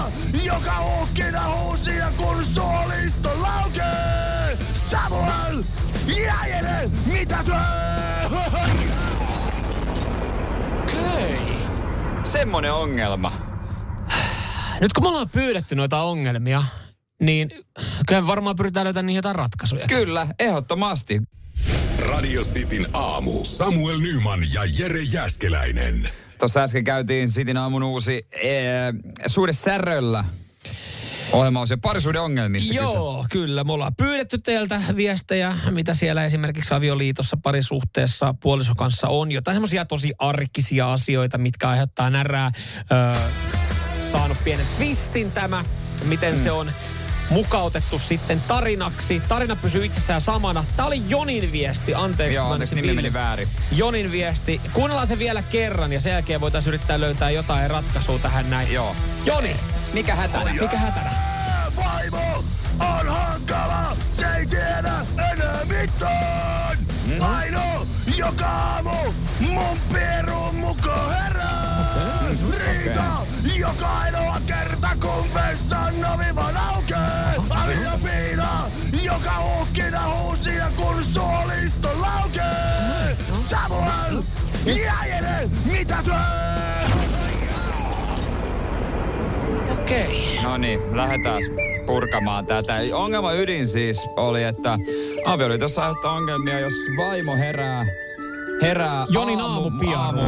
joka 0.45 0.73
uhkina 0.81 1.41
huusia, 1.49 2.13
kun 2.17 2.45
suolisto 2.45 3.31
laukee. 3.43 4.59
Samuel 4.91 5.63
ja 6.27 6.47
Jere, 6.47 6.91
mitä 7.13 7.37
työ? 7.45 7.55
Okei. 10.83 11.59
Semmonen 12.23 12.73
ongelma. 12.73 13.33
Nyt 14.81 14.93
kun 14.93 15.05
me 15.05 15.09
ollaan 15.09 15.29
pyydetty 15.29 15.75
noita 15.75 16.03
ongelmia, 16.03 16.63
niin 17.23 17.51
kyllä 18.07 18.27
varmaan 18.27 18.57
pyritään 18.57 18.85
löytämään 18.85 19.07
niihin 19.07 19.19
jotain 19.19 19.37
ratkaisuja. 19.37 19.87
Kyllä, 19.87 20.27
ehdottomasti. 20.39 21.23
Radio 21.99 22.43
Cityn 22.43 22.87
aamu. 22.93 23.45
Samuel 23.45 23.99
Nyman 23.99 24.41
ja 24.55 24.63
Jere 24.79 25.03
Jäskeläinen. 25.03 26.09
Tuossa 26.39 26.63
äsken 26.63 26.85
käytiin 26.85 27.31
Sitin 27.31 27.57
aamun 27.57 27.83
uusi 27.83 28.27
ee, 28.33 28.95
suhde 29.27 29.53
säröllä 29.53 30.25
ohjelmaosio 31.33 31.77
parisuuden 31.79 32.21
ongelmista 32.21 32.69
kyse. 32.69 32.83
Joo, 32.83 33.27
kyllä. 33.31 33.65
Me 33.65 33.73
ollaan 33.73 33.95
pyydetty 33.95 34.39
teiltä 34.39 34.83
viestejä, 34.97 35.57
mitä 35.71 35.95
siellä 35.95 36.25
esimerkiksi 36.25 36.75
avioliitossa 36.75 37.37
parisuhteessa 37.43 38.35
puolison 38.41 38.77
kanssa 38.77 39.09
on. 39.09 39.33
Jotain 39.33 39.55
semmoisia 39.55 39.85
tosi 39.85 40.13
arkisia 40.19 40.93
asioita, 40.93 41.39
mitkä 41.39 41.69
aiheuttaa 41.69 42.11
närää. 42.11 42.53
Öö, 42.93 43.23
saanut 44.11 44.39
pienen 44.45 44.67
twistin 44.77 45.33
tämä, 45.33 45.65
miten 46.05 46.39
se 46.39 46.51
on 46.51 46.73
mukautettu 47.33 47.99
sitten 47.99 48.43
tarinaksi. 48.49 49.23
Tarina 49.29 49.57
pysyy 49.57 49.85
itsessään 49.85 50.21
samana. 50.21 50.65
Tämä 50.77 50.87
oli 50.87 51.03
Jonin 51.09 51.53
viesti, 51.53 51.95
anteeksi. 51.95 52.37
Joo, 52.37 52.47
mä 52.47 52.53
anteeksi, 52.53 52.75
nimi 52.75 52.93
meni 52.95 53.13
väärin. 53.13 53.49
Jonin 53.73 54.13
viesti. 54.13 54.61
Kuunnellaan 54.73 55.07
se 55.07 55.19
vielä 55.19 55.43
kerran 55.43 55.93
ja 55.93 56.01
sen 56.01 56.13
jälkeen 56.13 56.41
voitaisiin 56.41 56.69
yrittää 56.69 57.01
löytää 57.01 57.31
jotain 57.31 57.71
ratkaisua 57.71 58.19
tähän 58.19 58.51
näin. 58.51 58.73
Joo. 58.73 58.97
Joni, 59.25 59.57
Mikä 59.93 60.15
hätänä? 60.15 60.53
mikä 60.61 60.79
hätänä? 60.79 61.11
Vaimo 61.77 62.45
on 62.81 63.07
hankala, 63.09 63.97
se 64.13 64.27
ei 64.39 64.47
tiedä 64.47 64.93
enää 65.33 65.61
mitään. 65.65 66.79
Paino 67.19 67.87
joka 68.17 68.47
aamu, 68.47 68.91
mun 69.41 69.79
pierun 69.93 70.55
muko 70.55 70.95
herää. 71.11 71.72
Riita 72.59 73.03
joka 73.57 73.87
ainoa 73.87 74.37
kerta, 74.47 74.89
kun 75.01 75.25
vessan 75.35 75.95
ovi 76.15 76.35
vaan 76.35 76.57
aukee. 76.57 77.35
Ali 77.51 77.75
ja 77.85 77.99
piina, 78.05 78.49
joka 79.03 79.33
uhkina 79.61 80.01
huusia, 80.15 80.67
kun 80.77 81.05
suolisto 81.05 81.89
laukee. 82.01 83.17
Samuel 83.51 84.23
ja 84.67 85.07
Jere, 85.07 85.49
mitä 85.73 85.97
työ? 86.05 86.15
Okei. 89.73 90.39
No 90.43 90.57
niin, 90.57 90.97
lähdetään 90.97 91.43
purkamaan 91.87 92.47
tätä. 92.47 92.75
Ongelma 92.93 93.33
ydin 93.33 93.69
siis 93.69 94.07
oli, 94.17 94.43
että 94.43 94.79
avioliitossa 95.25 95.81
aiheuttaa 95.81 96.13
ongelmia, 96.13 96.61
jos 96.61 96.73
vaimo 96.97 97.37
herää, 97.37 97.87
herää 98.63 99.07
Jonin 99.09 99.41
aamupiano. 99.41 100.03
aamu 100.03 100.21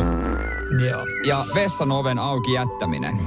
Joo. 0.88 1.06
Ja 1.26 1.44
vessan 1.54 1.92
oven 1.92 2.18
auki 2.18 2.52
jättäminen. 2.52 3.20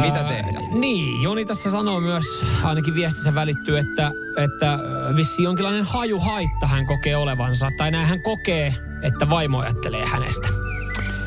Mitä 0.00 0.24
tehdä? 0.24 0.60
Niin, 0.72 1.22
Joni 1.22 1.44
tässä 1.44 1.70
sanoo 1.70 2.00
myös, 2.00 2.24
ainakin 2.62 2.94
viestissä 2.94 3.34
välittyy, 3.34 3.78
että, 3.78 4.10
että 4.44 4.78
vissi 5.16 5.42
jonkinlainen 5.42 5.84
hajuhaitta 5.84 6.66
hän 6.66 6.86
kokee 6.86 7.16
olevansa. 7.16 7.70
Tai 7.76 7.90
näin 7.90 8.06
hän 8.06 8.22
kokee, 8.22 8.74
että 9.02 9.30
vaimo 9.30 9.58
ajattelee 9.58 10.06
hänestä. 10.06 10.48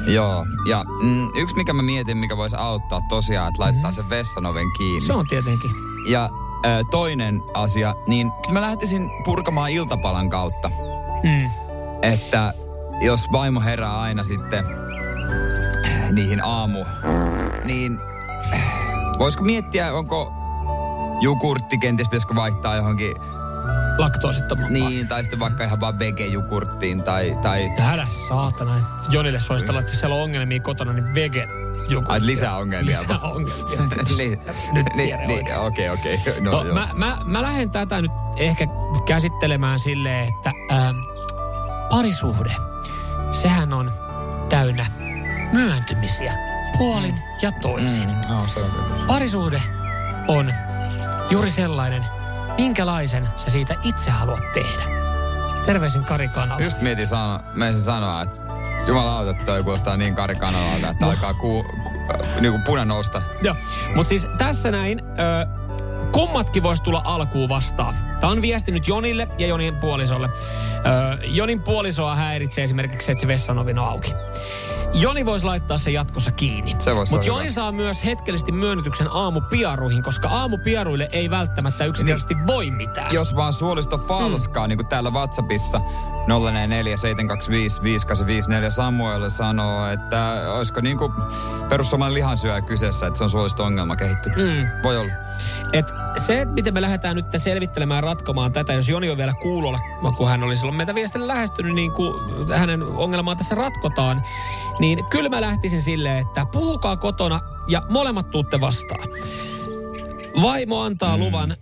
Joo, 0.08 0.46
ja 0.70 0.86
mm, 1.04 1.30
yksi 1.36 1.56
mikä 1.56 1.74
mä 1.74 1.82
mietin, 1.82 2.18
mikä 2.18 2.38
voisi 2.38 2.56
auttaa 2.56 3.02
tosiaan, 3.10 3.48
että 3.48 3.62
laittaa 3.62 3.92
sen 3.92 4.10
vessan 4.10 4.46
oven 4.46 4.72
kiinni. 4.78 5.02
Se 5.02 5.14
on 5.14 5.28
tietenkin. 5.28 5.72
Ja 6.08 6.30
ö, 6.66 6.84
toinen 6.92 7.42
asia, 7.54 7.96
niin 8.08 8.32
kyllä 8.32 8.54
mä 8.60 8.62
lähtisin 8.62 9.10
purkamaan 9.26 9.72
iltapalan 9.72 10.30
kautta. 10.30 10.72
Mm. 11.24 11.50
Että 12.02 12.54
jos 13.04 13.32
vaimo 13.32 13.62
herää 13.62 14.02
aina 14.02 14.24
sitten 14.24 14.66
niihin 16.12 16.44
aamu, 16.44 16.86
niin 17.64 18.00
voisiko 19.20 19.44
miettiä, 19.44 19.94
onko 19.94 20.34
jukurtti 21.22 21.78
kenties 21.78 22.08
pitäisikö 22.10 22.36
vaihtaa 22.36 22.76
johonkin 22.76 23.16
Laktoosittomampaa. 23.98 24.90
niin, 24.90 25.08
tai 25.08 25.24
sitten 25.24 25.40
vaikka 25.40 25.64
ihan 25.64 25.80
vaan 25.80 26.00
vege-jukurttiin 26.00 27.04
tai, 27.04 27.38
tai 27.42 27.72
Älä 27.80 28.08
saatana. 28.28 28.76
Jonille 29.10 29.40
suositella, 29.40 29.76
laittaa, 29.78 29.90
että 29.92 30.00
siellä 30.00 30.16
on 30.16 30.22
ongelmia 30.24 30.60
kotona, 30.60 30.94
niin 30.94 31.14
vege. 31.16 31.48
Ai, 32.08 32.20
lisää 32.22 32.58
ongelmia 32.58 33.00
Lisää 33.02 33.20
ongelmia. 33.20 33.66
niin, 34.18 34.42
Nyt 34.74 34.88
niin, 34.96 35.28
niin, 35.28 35.62
okei, 35.62 35.90
okei. 35.90 36.20
No, 36.42 36.52
No, 36.52 36.64
joo. 36.64 36.74
mä, 36.74 36.88
mä, 36.94 37.18
mä 37.26 37.42
lähden 37.42 37.70
tätä 37.70 38.02
nyt 38.02 38.12
ehkä 38.38 38.68
käsittelemään 39.06 39.80
silleen, 39.80 40.28
että 40.28 40.52
ähm, 40.72 40.96
parisuhde, 41.90 42.56
sehän 43.34 43.74
on 43.74 43.92
täynnä 44.50 44.86
myöntymisiä 45.52 46.34
puolin 46.78 47.16
ja 47.42 47.52
toisin. 47.52 48.10
Mm, 48.10 48.22
no, 48.30 48.48
se 48.48 48.60
on. 48.60 48.72
Parisuhde 49.08 49.62
on 50.28 50.54
juuri 51.30 51.50
sellainen, 51.50 52.06
minkälaisen 52.58 53.30
sä 53.36 53.50
siitä 53.50 53.76
itse 53.84 54.12
haluat 54.12 54.54
tehdä. 54.54 54.84
Terveisin 55.66 56.04
Kari 56.04 56.28
Kanala. 56.28 56.62
Just 56.62 56.82
mietin 56.82 57.08
sano, 57.08 57.40
sanoa, 57.76 58.22
että 58.22 58.36
jumalauta, 58.88 59.34
toi 59.46 59.64
kuulostaa 59.64 59.98
niin 59.98 60.16
karikanalalta, 60.16 60.90
että 60.90 61.06
alkaa 61.06 61.34
ku, 61.34 61.64
ku, 61.64 61.72
niinku 62.40 62.60
puna 62.66 62.86
nousta. 62.86 63.22
Joo, 63.42 63.56
mutta 63.96 64.10
siis 64.10 64.28
tässä 64.38 64.72
näin, 64.72 65.00
ö, 65.00 65.48
kummatkin 66.12 66.64
vois 66.64 66.82
tulla 66.82 67.02
alkuun 67.06 67.50
vastaan. 67.50 67.96
Tämä 68.20 68.32
on 68.32 68.42
viesti 68.42 68.72
nyt 68.72 68.88
Jonille 68.88 69.28
ja 69.38 69.48
Jonin 69.48 69.76
puolisolle. 69.76 70.30
Jonin 71.24 71.62
puolisoa 71.62 72.16
häiritsee 72.16 72.64
esimerkiksi, 72.64 73.12
että 73.12 73.22
se 73.22 73.28
vessanovi 73.28 73.72
on 73.72 73.80
auki. 73.80 74.14
Joni 74.94 75.26
voisi 75.26 75.46
laittaa 75.46 75.78
sen 75.78 75.94
jatkossa 75.94 76.32
kiinni. 76.32 76.76
Se 76.80 76.96
voisi 76.96 77.14
Mutta 77.14 77.28
Joni 77.28 77.44
hyvä. 77.44 77.52
saa 77.52 77.72
myös 77.72 78.06
hetkellisesti 78.06 78.52
myönnytyksen 78.52 79.08
aamupiaruihin, 79.12 80.04
koska 80.04 80.30
aamupiaruille 80.30 81.10
ei 81.12 81.30
välttämättä 81.30 81.86
yksinkertaisesti 81.86 82.36
voi 82.48 82.72
mitään. 82.72 83.14
Jos 83.14 83.36
vaan 83.36 83.54
suolisto 83.54 83.98
falskaa, 83.98 84.66
mm. 84.66 84.70
niin 84.70 84.78
kuin 84.78 84.88
täällä 84.88 85.10
WhatsAppissa 85.10 85.80
0447255854 85.80 85.84
Samuel 88.70 89.30
sanoo, 89.30 89.88
että 89.88 90.42
olisiko 90.56 90.82
niin 90.82 90.98
kuin 90.98 91.12
perussuomalainen 91.70 92.16
lihansyöjä 92.16 92.62
kyseessä, 92.62 93.08
että 93.08 93.18
se 93.18 93.24
on 93.24 93.30
suolisto-ongelma 93.30 93.96
kehittynyt. 93.96 94.38
Mm. 94.38 94.68
Voi 94.84 94.98
olla. 94.98 95.12
Et 95.74 95.86
se, 96.18 96.42
että 96.42 96.54
miten 96.54 96.74
me 96.74 96.82
lähdetään 96.82 97.16
nyt 97.16 97.26
selvittelemään 97.38 98.04
ratkomaan 98.04 98.52
tätä, 98.52 98.74
jos 98.74 98.90
Joni 98.90 99.10
on 99.10 99.18
vielä 99.18 99.34
kuulolla, 99.42 99.80
kun 100.18 100.30
hän 100.30 100.44
oli 100.44 100.58
silloin 100.58 100.78
meitä 100.78 100.96
viestillä 100.96 101.28
lähestynyt, 101.28 101.76
niin 101.76 101.92
kuin 101.92 102.14
hänen 102.54 102.84
ongelmaa 102.84 103.36
tässä 103.36 103.56
ratkotaan, 103.56 104.24
niin 104.80 105.06
kyllä 105.10 105.30
mä 105.30 105.42
lähtisin 105.42 105.82
silleen, 105.82 106.18
että 106.28 106.46
puhukaa 106.52 106.98
kotona 106.98 107.40
ja 107.68 107.82
molemmat 107.90 108.32
tuutte 108.32 108.62
vastaan. 108.62 109.10
Vaimo 110.42 110.82
antaa 110.82 111.18
Mm. 111.18 111.24
luvan 111.24 111.56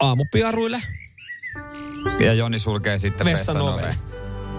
aamupiaruille. 0.00 0.82
Ja 2.20 2.34
Joni 2.34 2.58
sulkee 2.58 2.98
sitten 2.98 3.24
Vessan. 3.24 3.56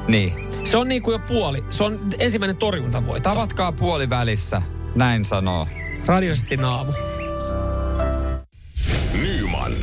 Niin. 0.07 0.49
Se 0.63 0.77
on 0.77 0.87
niin 0.87 1.01
kuin 1.01 1.13
jo 1.13 1.19
puoli. 1.19 1.65
Se 1.69 1.83
on 1.83 1.99
ensimmäinen 2.19 2.57
torjuntavoitto. 2.57 3.29
Tavatkaa 3.29 3.71
puoli 3.71 4.09
välissä, 4.09 4.61
näin 4.95 5.25
sanoo. 5.25 5.67
Radiosti 6.05 6.57
aamu. 6.63 6.91
Nyman, 9.13 9.73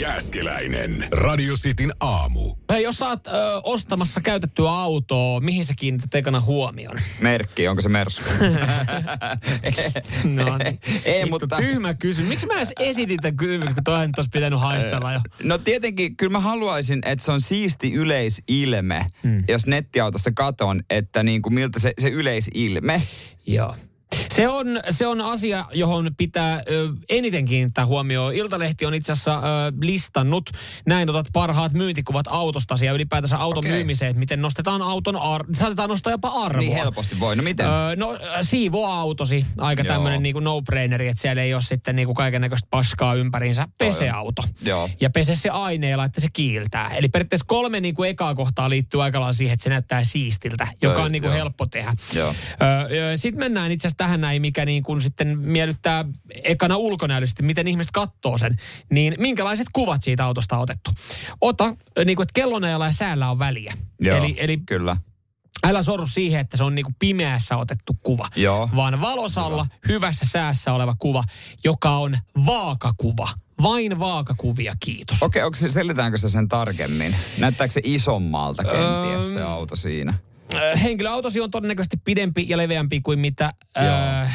Jääskeläinen. 0.00 1.08
Radio 1.12 1.54
Cityn 1.54 1.92
aamu. 2.00 2.54
Hei, 2.72 2.82
jos 2.82 2.96
sä 2.96 3.06
oot 3.06 3.26
ö, 3.26 3.30
ostamassa 3.64 4.20
käytettyä 4.20 4.70
autoa, 4.70 5.40
mihin 5.40 5.64
sä 5.64 5.74
kiinnität 5.76 6.14
ekana 6.14 6.40
huomioon? 6.40 6.96
Merkki, 7.20 7.68
onko 7.68 7.82
se 7.82 7.88
Mersu? 7.88 8.22
No 10.24 10.58
niin. 10.58 10.78
Ei, 11.04 11.22
Vittu, 11.22 11.30
mutta... 11.30 11.56
Tyhmä 11.56 11.94
kysymys. 11.94 12.28
Miksi 12.28 12.46
mä 12.46 12.54
edes 12.54 12.72
esitin 12.78 13.18
tämän 13.22 13.36
kysymyksen, 13.36 13.74
kun 13.74 13.84
toihan 13.84 14.06
nyt 14.06 14.18
olisi 14.18 14.30
pitänyt 14.30 14.60
haistella 14.60 15.12
jo? 15.12 15.20
No 15.42 15.58
tietenkin, 15.58 16.16
kyllä 16.16 16.32
mä 16.32 16.40
haluaisin, 16.40 16.98
että 17.04 17.24
se 17.24 17.32
on 17.32 17.40
siisti 17.40 17.92
yleisilme, 17.92 19.06
hmm. 19.22 19.44
jos 19.48 19.66
nettiautosta 19.66 20.30
katon, 20.34 20.82
että 20.90 21.22
niin 21.22 21.42
kuin 21.42 21.54
miltä 21.54 21.80
se, 21.80 21.92
se 21.98 22.08
yleisilme. 22.08 23.02
Joo. 23.46 23.74
Se 24.36 24.48
on, 24.48 24.80
se 24.90 25.06
on 25.06 25.20
asia, 25.20 25.64
johon 25.72 26.10
pitää 26.16 26.62
ö, 26.70 26.88
eniten 27.08 27.44
kiinnittää 27.44 27.86
huomioon. 27.86 28.34
Iltalehti 28.34 28.86
on 28.86 28.94
itse 28.94 29.12
asiassa 29.12 29.38
ö, 29.38 29.42
listannut, 29.80 30.50
näin 30.86 31.10
otat 31.10 31.26
parhaat 31.32 31.72
myyntikuvat 31.72 32.26
autostasi 32.30 32.86
ja 32.86 32.92
ylipäätänsä 32.92 33.36
auton 33.36 33.58
okay. 33.58 33.70
myymiseen, 33.70 34.10
että 34.10 34.18
miten 34.18 34.42
nostetaan 34.42 34.82
auton, 34.82 35.16
ar- 35.16 35.44
saatetaan 35.54 35.88
nostaa 35.88 36.10
jopa 36.10 36.28
arvoa. 36.28 36.60
Niin 36.60 36.72
helposti 36.72 37.20
voi. 37.20 37.36
No 37.36 37.42
miten? 37.42 37.66
Öö, 37.66 37.96
no 37.96 38.18
siivoa 38.40 38.94
autosi, 38.94 39.46
aika 39.58 39.84
tämmöinen 39.84 40.22
niinku 40.22 40.40
no-braineri, 40.40 41.08
että 41.08 41.22
siellä 41.22 41.42
ei 41.42 41.54
ole 41.54 41.62
sitten 41.62 41.96
niinku 41.96 42.14
kaiken 42.14 42.40
näköistä 42.40 42.68
paskaa 42.70 43.14
ympäriinsä. 43.14 43.68
Pese 43.78 44.10
auto. 44.10 44.42
Joo. 44.62 44.90
Ja 45.00 45.10
pese 45.10 45.36
se 45.36 45.48
aineella, 45.48 46.04
että 46.04 46.20
se 46.20 46.28
kiiltää. 46.32 46.90
Eli 46.94 47.08
periaatteessa 47.08 47.46
kolme 47.48 47.80
niinku 47.80 48.04
ekaa 48.04 48.34
kohtaa 48.34 48.70
liittyy 48.70 49.02
aika 49.02 49.32
siihen, 49.32 49.54
että 49.54 49.64
se 49.64 49.70
näyttää 49.70 50.04
siistiltä, 50.04 50.68
joka 50.82 50.98
Joo, 50.98 51.04
on 51.04 51.12
niinku 51.12 51.28
joo. 51.28 51.36
helppo 51.36 51.66
tehdä. 51.66 51.94
Öö, 52.16 53.16
sitten 53.16 53.38
mennään 53.38 53.72
itse 53.72 53.88
asiassa 53.88 53.96
tähän 53.96 54.25
näin, 54.26 54.42
mikä 54.42 54.64
niin 54.64 54.82
kuin 54.82 55.00
sitten 55.00 55.38
miellyttää 55.38 56.04
ekana 56.44 56.76
ulkonäöllisesti, 56.76 57.42
miten 57.42 57.68
ihmiset 57.68 57.92
katsoo 57.92 58.38
sen. 58.38 58.56
Niin 58.90 59.14
minkälaiset 59.18 59.66
kuvat 59.72 60.02
siitä 60.02 60.24
autosta 60.24 60.56
on 60.56 60.62
otettu. 60.62 60.90
Ota, 61.40 61.76
niin 62.04 62.16
kuin, 62.16 62.24
että 62.24 62.32
kellonajalla 62.34 62.86
ja 62.86 62.92
säällä 62.92 63.30
on 63.30 63.38
väliä. 63.38 63.74
Joo, 64.00 64.16
eli, 64.16 64.34
eli 64.38 64.56
kyllä. 64.56 64.96
Älä 65.64 65.82
sorru 65.82 66.06
siihen, 66.06 66.40
että 66.40 66.56
se 66.56 66.64
on 66.64 66.74
niinku 66.74 66.92
pimeässä 66.98 67.56
otettu 67.56 67.96
kuva, 68.02 68.28
Joo. 68.36 68.70
vaan 68.76 69.00
valosalla, 69.00 69.66
hyvässä 69.88 70.26
säässä 70.28 70.72
oleva 70.72 70.94
kuva, 70.98 71.24
joka 71.64 71.90
on 71.90 72.18
vaakakuva. 72.46 73.28
Vain 73.62 73.98
vaakakuvia, 73.98 74.76
kiitos. 74.80 75.22
Okei, 75.22 75.42
onko 75.42 75.56
se, 75.56 75.70
selitäänkö 75.70 76.18
se 76.18 76.30
sen 76.30 76.48
tarkemmin? 76.48 77.16
Näyttääkö 77.38 77.72
se 77.72 77.80
isommalta 77.84 78.64
kenties 78.64 79.32
se 79.32 79.40
Öm, 79.40 79.46
auto 79.46 79.76
siinä? 79.76 80.14
Ö, 80.54 80.76
Henkilöautosi 80.76 81.40
on 81.40 81.50
todennäköisesti 81.50 81.96
pidempi 82.04 82.46
ja 82.48 82.56
leveämpi 82.56 83.00
kuin 83.00 83.18
mitä 83.18 83.52
ö, 83.76 83.80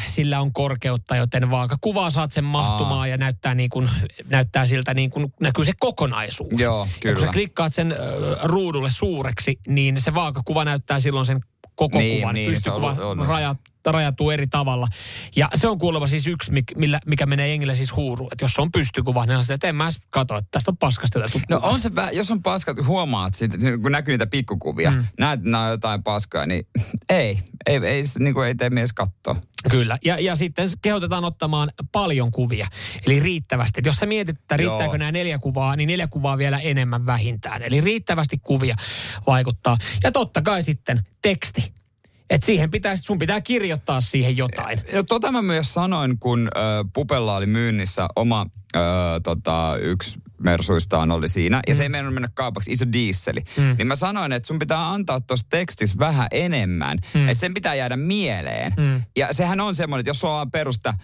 sillä 0.06 0.40
on 0.40 0.52
korkeutta, 0.52 1.16
joten 1.16 1.50
vaakakuvaa 1.50 2.10
saat 2.10 2.32
sen 2.32 2.44
mahtumaan 2.44 2.98
Aa. 3.00 3.06
ja 3.06 3.16
näyttää, 3.16 3.54
niin 3.54 3.70
kuin, 3.70 3.90
näyttää 4.28 4.66
siltä 4.66 4.94
niin 4.94 5.10
kuin 5.10 5.32
näkyy 5.40 5.64
se 5.64 5.72
kokonaisuus. 5.80 6.60
Joo, 6.60 6.78
Ja 7.04 7.12
kun 7.12 7.20
sä 7.20 7.26
kyllä. 7.26 7.32
klikkaat 7.32 7.74
sen 7.74 7.92
ö, 7.92 7.96
ruudulle 8.42 8.90
suureksi, 8.90 9.58
niin 9.68 10.00
se 10.00 10.14
vaakakuva 10.14 10.64
näyttää 10.64 11.00
silloin 11.00 11.26
sen 11.26 11.40
koko 11.74 11.98
Niin, 11.98 12.20
kuvan. 12.20 12.34
niin, 12.34 12.50
se 12.50 12.54
Pystykuva 12.54 12.90
on- 12.90 13.20
on 13.20 13.26
se. 13.26 13.32
rajat, 13.32 13.56
rajatuu 13.90 14.30
eri 14.30 14.46
tavalla. 14.46 14.88
Ja 15.36 15.48
se 15.54 15.68
on 15.68 15.78
kuulemma 15.78 16.06
siis 16.06 16.26
yksi, 16.26 16.52
millä, 16.76 17.00
mikä 17.06 17.26
menee 17.26 17.48
jengille 17.48 17.74
siis 17.74 17.96
huuruun. 17.96 18.28
Että 18.32 18.44
jos 18.44 18.52
se 18.52 18.62
on 18.62 18.72
pystykuva, 18.72 19.26
niin 19.26 19.36
on 19.36 19.42
sitä, 19.42 19.54
että 19.54 19.68
en 19.68 19.76
mä 19.76 19.88
katso, 20.10 20.36
että 20.36 20.48
tästä 20.50 20.70
on 20.70 20.76
paskasta 20.76 21.20
No 21.50 21.60
on 21.62 21.80
se, 21.80 21.90
jos 22.12 22.30
on 22.30 22.42
paskat, 22.42 22.86
huomaat 22.86 23.34
sit, 23.34 23.52
kun 23.82 23.92
näkyy 23.92 24.12
niitä 24.12 24.26
pikkukuvia, 24.26 24.90
mm. 24.90 25.04
näet, 25.18 25.40
että 25.40 25.50
nämä 25.50 25.64
on 25.64 25.70
jotain 25.70 26.02
paskaa, 26.02 26.46
niin 26.46 26.66
ei, 27.08 27.38
ei, 27.66 27.76
ei, 27.76 28.06
se 28.06 28.18
niin 28.18 28.34
kuin 28.34 28.48
ei 28.48 28.54
tee 28.54 28.70
mies 28.70 28.92
katsoa. 28.92 29.36
Kyllä, 29.70 29.98
ja, 30.04 30.18
ja 30.18 30.36
sitten 30.36 30.68
kehotetaan 30.82 31.24
ottamaan 31.24 31.70
paljon 31.92 32.30
kuvia, 32.30 32.66
eli 33.06 33.20
riittävästi. 33.20 33.80
Et 33.80 33.86
jos 33.86 33.96
sä 33.96 34.06
mietit, 34.06 34.38
että 34.38 34.56
riittääkö 34.56 34.84
Joo. 34.84 34.96
nämä 34.96 35.12
neljä 35.12 35.38
kuvaa, 35.38 35.76
niin 35.76 35.86
neljä 35.86 36.06
kuvaa 36.06 36.38
vielä 36.38 36.58
enemmän 36.58 37.06
vähintään. 37.06 37.62
Eli 37.62 37.80
riittävästi 37.80 38.38
kuvia 38.38 38.76
vaikuttaa. 39.26 39.76
Ja 40.02 40.12
totta 40.12 40.42
kai 40.42 40.62
sitten 40.62 41.00
teksti. 41.22 41.81
Et 42.30 42.42
siihen 42.42 42.70
pitää, 42.70 42.96
sun 42.96 43.18
pitää 43.18 43.40
kirjoittaa 43.40 44.00
siihen 44.00 44.36
jotain. 44.36 44.80
Ja 44.92 45.04
tota 45.04 45.32
mä 45.32 45.42
myös 45.42 45.74
sanoin, 45.74 46.18
kun 46.18 46.48
ö, 46.56 46.60
Pupella 46.92 47.36
oli 47.36 47.46
myynnissä 47.46 48.08
oma 48.16 48.46
ö, 48.76 48.80
tota, 49.22 49.76
yksi 49.80 50.18
Mersuistaan 50.38 51.10
oli 51.10 51.28
siinä, 51.28 51.60
ja 51.68 51.74
se 51.74 51.82
ei 51.82 51.88
meinannut 51.88 52.14
mennä 52.14 52.28
kaupaksi, 52.34 52.72
iso 52.72 52.84
diisseli. 52.92 53.40
Mm. 53.56 53.74
Niin 53.78 53.86
mä 53.86 53.96
sanoin, 53.96 54.32
että 54.32 54.46
sun 54.46 54.58
pitää 54.58 54.90
antaa 54.92 55.20
tuossa 55.20 55.46
tekstissä 55.50 55.98
vähän 55.98 56.26
enemmän, 56.30 56.98
Mm. 57.14 57.28
että 57.28 57.40
sen 57.40 57.54
pitää 57.54 57.74
jäädä 57.74 57.96
mieleen. 57.96 58.72
Mm. 58.76 59.02
Ja 59.16 59.28
sehän 59.32 59.60
on 59.60 59.74
semmoinen, 59.74 60.00
että 60.00 60.10
jos 60.10 60.18
sulla 60.20 60.40
on 60.40 60.50
perusta 60.50 60.94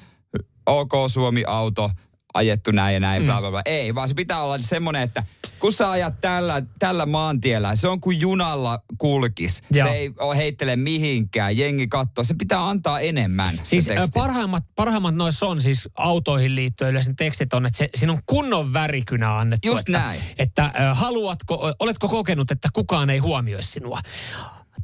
OK 0.66 0.92
Suomi-auto, 1.08 1.90
ajettu 2.34 2.70
näin 2.70 2.94
ja 2.94 3.00
näin, 3.00 3.22
Mm. 3.22 3.26
bla 3.26 3.40
bla 3.40 3.50
bla. 3.50 3.62
Ei, 3.64 3.94
vaan 3.94 4.08
se 4.08 4.14
pitää 4.14 4.42
olla 4.42 4.58
semmoinen, 4.58 5.02
että 5.02 5.22
kun 5.60 5.72
sä 5.72 5.90
ajat 5.90 6.20
tällä, 6.20 6.62
tällä 6.78 7.06
maantiellä, 7.06 7.76
se 7.76 7.88
on 7.88 8.00
kuin 8.00 8.20
junalla 8.20 8.82
kulkis. 8.98 9.62
Joo. 9.70 9.88
Se 9.88 9.94
ei 9.94 10.12
heittele 10.36 10.76
mihinkään, 10.76 11.58
jengi 11.58 11.88
katsoo. 11.88 12.24
Se 12.24 12.34
pitää 12.34 12.68
antaa 12.68 13.00
enemmän. 13.00 13.60
Siis 13.62 13.88
parhaimmat, 14.14 14.64
parhaimmat 14.76 15.14
noissa 15.14 15.46
on 15.46 15.60
siis 15.60 15.88
autoihin 15.94 16.54
liittyen 16.54 16.90
yleensä 16.90 17.10
ne 17.10 17.14
tekstit 17.18 17.52
on, 17.52 17.66
että 17.66 17.78
se, 17.78 17.88
siinä 17.94 18.12
on 18.12 18.20
kunnon 18.26 18.72
värikynä 18.72 19.38
annettu. 19.38 19.68
Just 19.68 19.80
että, 19.80 19.92
näin. 19.92 20.20
Että 20.38 20.72
ö, 20.80 20.94
haluatko, 20.94 21.72
oletko 21.80 22.08
kokenut, 22.08 22.50
että 22.50 22.68
kukaan 22.72 23.10
ei 23.10 23.18
huomioi 23.18 23.62
sinua? 23.62 24.00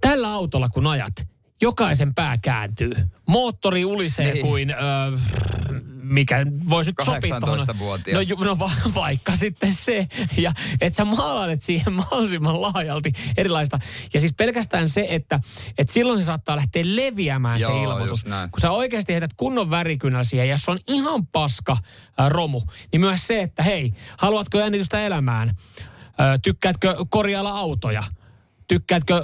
Tällä 0.00 0.32
autolla 0.32 0.68
kun 0.68 0.86
ajat, 0.86 1.12
jokaisen 1.62 2.14
pää 2.14 2.38
kääntyy. 2.42 2.92
Moottori 3.28 3.84
ulisee 3.84 4.32
Niin. 4.32 4.46
kuin, 4.46 4.70
ö, 4.70 4.74
mikä 6.02 6.46
voisi 6.70 6.90
nyt 6.90 7.07
sopia 7.07 7.40
tuohon. 7.40 7.59
18-vuotias. 7.59 8.28
No, 8.28 8.44
no 8.44 8.59
va, 8.59 8.70
vaikka 8.94 9.36
sitten 9.36 9.74
se. 9.74 10.09
Ja 10.36 10.52
että 10.80 10.96
sä 10.96 11.05
maalailet 11.05 11.62
siihen 11.62 11.92
mahdollisimman 12.02 12.62
laajalti 12.62 13.12
erilaista. 13.36 13.78
Ja 14.14 14.20
siis 14.20 14.32
pelkästään 14.36 14.88
se, 14.88 15.07
että, 15.09 15.40
että 15.78 15.92
silloin 15.92 16.20
se 16.22 16.24
saattaa 16.26 16.57
lähteä 16.57 16.82
leviämään 16.86 17.61
se 17.61 17.66
Joo, 17.66 17.82
ilmoitus. 17.82 18.09
just 18.09 18.26
näin. 18.26 18.50
Kun 18.50 18.61
sä 18.61 18.70
oikeasti 18.70 19.12
heität 19.12 19.30
kunnon 19.36 19.70
värikynä 19.70 20.24
siihen, 20.24 20.48
ja 20.48 20.59
se 20.59 20.70
on 20.70 20.78
ihan 20.88 21.26
paska 21.26 21.76
ä, 22.20 22.28
romu, 22.28 22.61
niin 22.92 23.00
myös 23.00 23.26
se, 23.26 23.40
että 23.42 23.62
hei, 23.62 23.92
haluatko 24.18 24.59
jännitystä 24.59 25.00
elämään? 25.07 25.48
Ö, 25.48 26.38
tykkäätkö 26.42 26.96
korjailla 27.09 27.50
autoja? 27.50 28.02
Tykkäätkö 28.68 29.22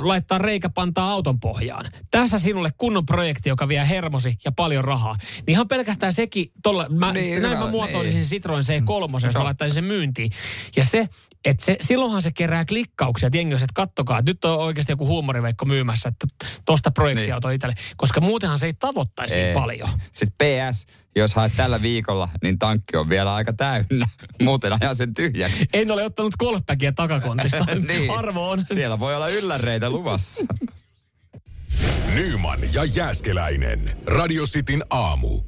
laittaa 0.00 0.38
reikäpantaa 0.38 1.10
auton 1.10 1.40
pohjaan? 1.40 1.84
Tässä 2.10 2.38
sinulle 2.38 2.70
kunnon 2.78 3.06
projekti, 3.06 3.48
joka 3.48 3.68
vie 3.68 3.88
hermosi 3.88 4.38
ja 4.44 4.52
paljon 4.52 4.84
rahaa. 4.84 5.16
Niin 5.36 5.44
ihan 5.48 5.68
pelkästään 5.68 6.12
sekin, 6.12 6.52
tolla, 6.62 6.88
mä, 6.88 7.12
Niin, 7.12 7.42
näin 7.42 7.56
hyvä, 7.56 7.64
mä 7.64 7.70
muotoilisin 7.70 8.18
niin. 8.18 8.28
Citroen 8.28 8.64
C3, 8.64 9.12
jos 9.12 9.32
Se 9.32 9.38
mä 9.38 9.44
laittaisin 9.44 9.74
sen 9.74 9.84
myyntiin. 9.84 10.30
Ja 10.76 10.84
se, 10.84 11.08
että 11.44 11.64
se, 11.64 11.76
silloinhan 11.80 12.22
se 12.22 12.30
kerää 12.32 12.64
klikkauksia, 12.64 13.26
että 13.26 13.36
jengi 13.36 13.54
että 13.54 13.66
kattokaa, 13.74 14.18
että 14.18 14.30
nyt 14.30 14.44
on 14.44 14.58
oikeasti 14.58 14.92
joku 14.92 15.06
huumoriveikko 15.06 15.64
myymässä, 15.64 16.08
että 16.08 16.26
tosta 16.64 16.90
projektiauto 16.90 17.48
niin. 17.48 17.54
itselle. 17.54 17.74
Koska 17.96 18.20
muutenhan 18.20 18.58
se 18.58 18.66
ei 18.66 18.74
tavoittaisi 18.74 19.34
niin 19.34 19.46
Ei. 19.46 19.54
paljon. 19.54 19.88
Sitten 20.12 20.36
PS, 20.70 20.86
jos 21.16 21.34
haet 21.34 21.52
tällä 21.56 21.82
viikolla, 21.82 22.28
niin 22.42 22.58
tankki 22.58 22.96
on 22.96 23.08
vielä 23.08 23.34
aika 23.34 23.52
täynnä. 23.52 24.06
Muuten 24.42 24.72
ajan 24.80 24.96
sen 24.96 25.14
tyhjäksi. 25.14 25.66
En 25.72 25.90
ole 25.90 26.04
ottanut 26.04 26.36
golfbackia 26.38 26.92
takakontista. 26.92 27.66
niin. 27.88 28.10
Arvo 28.10 28.50
on. 28.50 28.64
Siellä 28.74 28.98
voi 28.98 29.16
olla 29.16 29.28
ylläreitä 29.28 29.90
luvassa. 29.90 30.44
Nyman 32.14 32.58
ja 32.72 32.84
Jääskeläinen. 32.84 33.96
Radio 34.06 34.44
Cityn 34.44 34.84
aamu. 34.90 35.40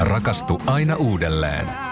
Rakastu 0.00 0.62
aina 0.66 0.96
uudelleen. 0.96 1.91